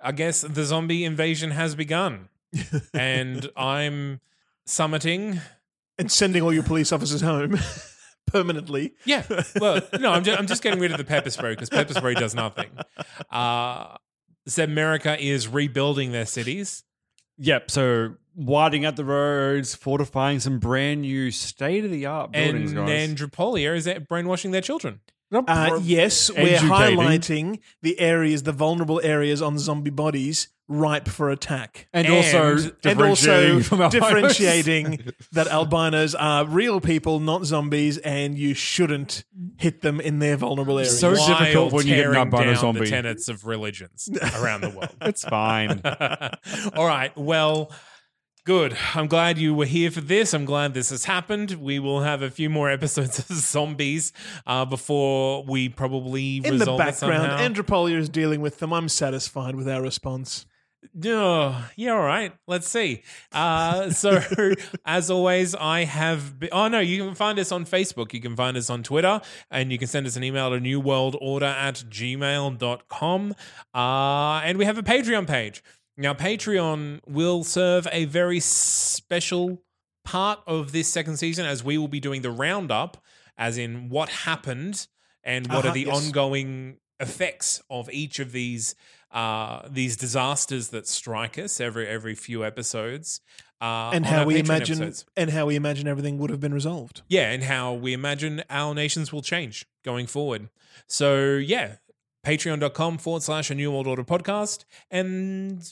I 0.00 0.12
guess 0.12 0.42
the 0.42 0.64
zombie 0.64 1.04
invasion 1.04 1.50
has 1.50 1.74
begun. 1.74 2.28
and 2.94 3.48
I'm 3.56 4.20
summiting. 4.68 5.40
and 5.98 6.10
sending 6.12 6.42
all 6.42 6.52
your 6.52 6.62
police 6.62 6.92
officers 6.92 7.20
home 7.20 7.58
permanently. 8.32 8.94
Yeah. 9.04 9.24
Well, 9.60 9.80
no, 9.98 10.12
I'm 10.12 10.24
just, 10.24 10.38
I'm 10.38 10.46
just 10.46 10.62
getting 10.62 10.80
rid 10.80 10.92
of 10.92 10.98
the 10.98 11.04
pepper 11.04 11.30
spray 11.30 11.52
because 11.52 11.68
pepper 11.68 11.94
spray 11.94 12.14
does 12.14 12.34
nothing. 12.34 12.70
Uh, 13.30 13.96
Sebmerica 14.48 15.18
is 15.18 15.48
rebuilding 15.48 16.12
their 16.12 16.26
cities. 16.26 16.84
Yep. 17.38 17.70
So 17.70 18.14
widening 18.34 18.84
out 18.84 18.96
the 18.96 19.04
roads, 19.04 19.74
fortifying 19.74 20.40
some 20.40 20.58
brand 20.58 21.02
new 21.02 21.30
state 21.30 21.84
of 21.84 21.90
the 21.90 22.06
art 22.06 22.32
buildings, 22.32 22.72
and 22.72 22.86
guys. 22.86 23.08
Andropolia 23.08 23.76
is 23.76 23.88
brainwashing 24.08 24.50
their 24.50 24.60
children. 24.60 25.00
Uh, 25.32 25.80
yes, 25.82 26.30
we're 26.30 26.40
Educating. 26.56 26.68
highlighting 26.68 27.58
the 27.80 27.98
areas, 27.98 28.42
the 28.42 28.52
vulnerable 28.52 29.00
areas 29.02 29.40
on 29.40 29.58
zombie 29.58 29.90
bodies 29.90 30.48
ripe 30.72 31.08
for 31.08 31.30
attack. 31.30 31.86
and, 31.92 32.06
and- 32.06 32.16
also 32.16 32.70
And 32.84 33.02
also 33.02 33.88
differentiating 33.90 35.12
that 35.32 35.48
albinos 35.48 36.14
are 36.14 36.44
real 36.46 36.80
people, 36.80 37.20
not 37.20 37.44
zombies, 37.44 37.98
and 37.98 38.38
you 38.38 38.54
shouldn't 38.54 39.24
hit 39.58 39.82
them 39.82 40.00
in 40.00 40.18
their 40.18 40.36
vulnerable 40.36 40.78
areas. 40.78 40.98
So 40.98 41.14
while 41.14 41.38
difficult 41.38 41.72
when 41.72 41.86
you 41.86 41.94
get 41.96 42.06
an 42.06 42.16
albino 42.16 42.54
zombie. 42.54 42.80
The 42.80 42.86
tenets 42.90 43.28
of 43.28 43.46
religions 43.46 44.08
around 44.40 44.62
the 44.62 44.70
world. 44.70 44.90
It's 45.02 45.24
fine. 45.24 45.80
All 46.74 46.86
right. 46.86 47.16
Well, 47.16 47.70
good. 48.44 48.76
I'm 48.94 49.06
glad 49.08 49.38
you 49.38 49.54
were 49.54 49.66
here 49.66 49.90
for 49.90 50.00
this. 50.00 50.32
I'm 50.34 50.44
glad 50.44 50.74
this 50.74 50.90
has 50.90 51.04
happened. 51.04 51.52
We 51.52 51.78
will 51.78 52.00
have 52.02 52.22
a 52.22 52.30
few 52.30 52.48
more 52.50 52.70
episodes 52.70 53.18
of 53.18 53.26
zombies 53.36 54.12
uh, 54.46 54.64
before 54.64 55.44
we 55.44 55.68
probably 55.68 56.38
in 56.38 56.58
the 56.58 56.76
background. 56.76 57.54
Andropolia 57.54 57.96
is 57.96 58.08
dealing 58.08 58.40
with 58.40 58.58
them. 58.58 58.72
I'm 58.72 58.88
satisfied 58.88 59.54
with 59.54 59.68
our 59.68 59.82
response. 59.82 60.46
Oh, 61.06 61.68
yeah, 61.76 61.92
all 61.92 62.00
right. 62.00 62.32
Let's 62.46 62.68
see. 62.68 63.02
Uh, 63.32 63.90
so, 63.90 64.20
as 64.84 65.10
always, 65.10 65.54
I 65.54 65.84
have. 65.84 66.38
Be- 66.38 66.50
oh, 66.50 66.68
no, 66.68 66.80
you 66.80 67.04
can 67.04 67.14
find 67.14 67.38
us 67.38 67.52
on 67.52 67.64
Facebook. 67.64 68.12
You 68.12 68.20
can 68.20 68.36
find 68.36 68.56
us 68.56 68.68
on 68.68 68.82
Twitter. 68.82 69.20
And 69.50 69.70
you 69.72 69.78
can 69.78 69.88
send 69.88 70.06
us 70.06 70.16
an 70.16 70.24
email 70.24 70.50
to 70.50 70.58
newworldorder 70.58 71.42
at 71.42 71.76
gmail.com. 71.88 73.34
Uh, 73.74 74.40
and 74.44 74.58
we 74.58 74.64
have 74.64 74.78
a 74.78 74.82
Patreon 74.82 75.26
page. 75.26 75.62
Now, 75.96 76.14
Patreon 76.14 77.00
will 77.06 77.44
serve 77.44 77.86
a 77.92 78.04
very 78.06 78.40
special 78.40 79.62
part 80.04 80.40
of 80.46 80.72
this 80.72 80.88
second 80.88 81.16
season 81.16 81.46
as 81.46 81.62
we 81.62 81.78
will 81.78 81.88
be 81.88 82.00
doing 82.00 82.22
the 82.22 82.30
roundup, 82.30 82.96
as 83.38 83.56
in 83.58 83.88
what 83.88 84.08
happened 84.08 84.86
and 85.22 85.46
what 85.46 85.64
are 85.64 85.68
Uh-huh, 85.68 85.74
the 85.74 85.80
yes. 85.82 86.06
ongoing 86.06 86.78
effects 86.98 87.62
of 87.70 87.88
each 87.92 88.18
of 88.18 88.32
these 88.32 88.74
uh, 89.12 89.62
these 89.68 89.96
disasters 89.96 90.68
that 90.68 90.86
strike 90.88 91.38
us 91.38 91.60
every 91.60 91.86
every 91.86 92.14
few 92.14 92.44
episodes, 92.44 93.20
uh, 93.60 93.90
and 93.92 94.06
how 94.06 94.24
we 94.24 94.34
Patreon 94.34 94.44
imagine 94.44 94.82
episodes. 94.82 95.04
and 95.16 95.30
how 95.30 95.46
we 95.46 95.54
imagine 95.56 95.86
everything 95.86 96.18
would 96.18 96.30
have 96.30 96.40
been 96.40 96.54
resolved. 96.54 97.02
yeah, 97.08 97.30
and 97.30 97.44
how 97.44 97.72
we 97.74 97.92
imagine 97.92 98.42
our 98.50 98.74
nations 98.74 99.12
will 99.12 99.22
change 99.22 99.66
going 99.84 100.06
forward. 100.06 100.48
So 100.88 101.34
yeah, 101.36 101.76
patreon.com 102.26 102.98
forward 102.98 103.22
slash 103.22 103.50
a 103.50 103.54
new 103.54 103.70
world 103.72 103.86
order 103.86 104.04
podcast 104.04 104.64
and 104.90 105.62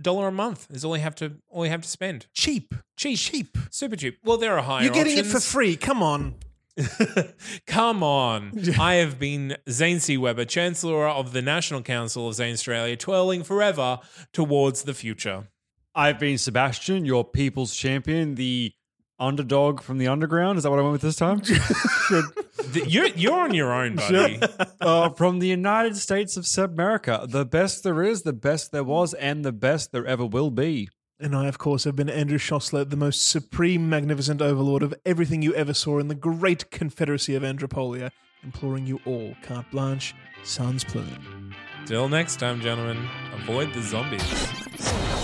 dollar 0.00 0.28
a 0.28 0.32
month 0.32 0.66
is 0.70 0.84
all 0.84 0.96
you 0.96 1.02
have 1.02 1.14
to 1.16 1.32
all 1.48 1.64
you 1.64 1.70
have 1.70 1.82
to 1.82 1.88
spend. 1.88 2.26
Cheap, 2.34 2.74
Cheap, 2.96 3.18
cheap. 3.18 3.58
super 3.70 3.96
cheap. 3.96 4.18
Well, 4.24 4.36
there 4.38 4.56
are 4.58 4.62
higher. 4.62 4.84
You're 4.84 4.92
getting 4.94 5.18
it 5.18 5.26
for 5.26 5.40
free. 5.40 5.76
Come 5.76 6.02
on. 6.02 6.34
Come 7.66 8.02
on. 8.02 8.52
I 8.78 8.94
have 8.96 9.18
been 9.18 9.56
Zane 9.70 10.00
C. 10.00 10.16
Weber, 10.16 10.44
Chancellor 10.44 11.08
of 11.08 11.32
the 11.32 11.42
National 11.42 11.82
Council 11.82 12.28
of 12.28 12.34
Zanstralia, 12.34 12.98
twirling 12.98 13.42
forever 13.44 14.00
towards 14.32 14.82
the 14.82 14.94
future. 14.94 15.48
I've 15.94 16.18
been 16.18 16.38
Sebastian, 16.38 17.04
your 17.06 17.24
people's 17.24 17.74
champion, 17.74 18.34
the 18.34 18.72
underdog 19.18 19.80
from 19.80 19.96
the 19.96 20.08
underground. 20.08 20.58
Is 20.58 20.64
that 20.64 20.70
what 20.70 20.78
I 20.78 20.82
went 20.82 20.92
with 20.92 21.00
this 21.02 21.16
time? 21.16 21.40
Th- 22.72 22.86
You're, 22.86 23.06
you're 23.08 23.32
on 23.40 23.54
your 23.54 23.72
own, 23.72 23.96
buddy. 23.96 24.38
uh, 24.80 25.08
from 25.10 25.38
the 25.38 25.46
United 25.46 25.96
States 25.96 26.36
of 26.36 26.44
Sebmerica, 26.44 27.30
the 27.30 27.46
best 27.46 27.82
there 27.82 28.02
is, 28.02 28.22
the 28.22 28.34
best 28.34 28.72
there 28.72 28.84
was, 28.84 29.14
and 29.14 29.42
the 29.44 29.52
best 29.52 29.92
there 29.92 30.04
ever 30.04 30.26
will 30.26 30.50
be. 30.50 30.88
And 31.18 31.34
I, 31.34 31.46
of 31.46 31.56
course, 31.56 31.84
have 31.84 31.96
been 31.96 32.10
Andrew 32.10 32.36
Szosler, 32.36 32.88
the 32.88 32.96
most 32.96 33.26
supreme, 33.26 33.88
magnificent 33.88 34.42
overlord 34.42 34.82
of 34.82 34.94
everything 35.06 35.40
you 35.40 35.54
ever 35.54 35.72
saw 35.72 35.98
in 35.98 36.08
the 36.08 36.14
great 36.14 36.70
confederacy 36.70 37.34
of 37.34 37.42
Andropolia, 37.42 38.10
imploring 38.42 38.86
you 38.86 39.00
all, 39.06 39.34
carte 39.42 39.70
blanche, 39.70 40.14
sans 40.44 40.84
plume. 40.84 41.54
Till 41.86 42.10
next 42.10 42.38
time, 42.38 42.60
gentlemen, 42.60 43.08
avoid 43.32 43.72
the 43.72 43.80
zombies. 43.80 45.15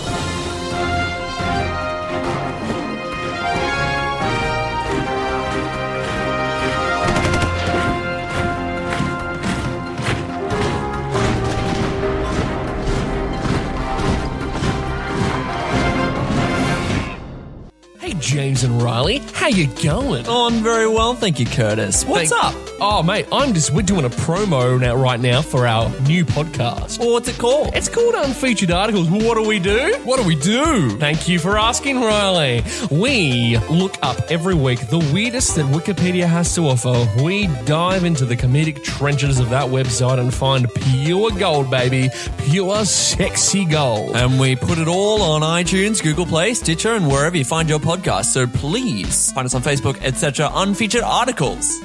James 18.23 18.63
and 18.63 18.81
Riley. 18.81 19.17
How 19.33 19.47
you 19.47 19.67
going? 19.83 20.25
Oh, 20.27 20.47
I'm 20.47 20.63
very 20.63 20.87
well, 20.87 21.13
thank 21.13 21.39
you, 21.41 21.45
Curtis. 21.45 22.05
What's 22.05 22.29
Thank- 22.29 22.43
up? 22.43 22.55
Oh, 22.85 23.01
mate, 23.03 23.27
I'm 23.31 23.53
just 23.53 23.71
we're 23.71 23.81
doing 23.83 24.03
a 24.03 24.09
promo 24.09 24.79
now 24.79 24.95
right 24.95 25.19
now 25.19 25.41
for 25.41 25.65
our 25.67 25.89
new 26.01 26.25
podcast. 26.25 26.99
Well, 26.99 27.11
what's 27.13 27.29
it 27.29 27.37
called? 27.37 27.73
It's 27.75 27.87
called 27.87 28.13
Unfeatured 28.15 28.71
Articles. 28.71 29.09
What 29.09 29.35
do 29.35 29.43
we 29.47 29.59
do? 29.59 29.99
What 30.03 30.19
do 30.19 30.27
we 30.27 30.35
do? 30.35 30.89
Thank 30.97 31.27
you 31.29 31.37
for 31.39 31.57
asking, 31.57 32.01
Riley. 32.01 32.63
We 32.91 33.57
look 33.69 33.95
up 34.01 34.17
every 34.29 34.55
week 34.55 34.87
the 34.87 34.99
weirdest 35.13 35.55
that 35.55 35.65
Wikipedia 35.67 36.25
has 36.25 36.53
to 36.55 36.61
offer. 36.67 37.07
We 37.21 37.47
dive 37.65 38.03
into 38.03 38.25
the 38.25 38.35
comedic 38.35 38.83
trenches 38.83 39.39
of 39.39 39.49
that 39.51 39.65
website 39.69 40.19
and 40.19 40.33
find 40.33 40.67
pure 40.73 41.31
gold, 41.31 41.69
baby. 41.69 42.09
Pure 42.49 42.83
sexy 42.85 43.63
gold. 43.65 44.15
And 44.15 44.39
we 44.39 44.55
put 44.57 44.77
it 44.77 44.87
all 44.89 45.21
on 45.21 45.41
iTunes, 45.41 46.01
Google 46.03 46.25
Play, 46.25 46.53
Stitcher, 46.53 46.93
and 46.93 47.07
wherever 47.07 47.37
you 47.37 47.45
find 47.45 47.69
your 47.69 47.79
podcast. 47.79 48.12
So 48.21 48.45
please 48.47 49.31
find 49.31 49.45
us 49.45 49.55
on 49.55 49.61
Facebook, 49.61 50.01
etc. 50.03 50.49
Unfeatured 50.53 51.03
articles. 51.03 51.81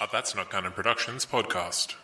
A 0.00 0.08
That's 0.10 0.34
Not 0.34 0.50
Canon 0.50 0.72
Productions 0.72 1.24
podcast. 1.24 1.94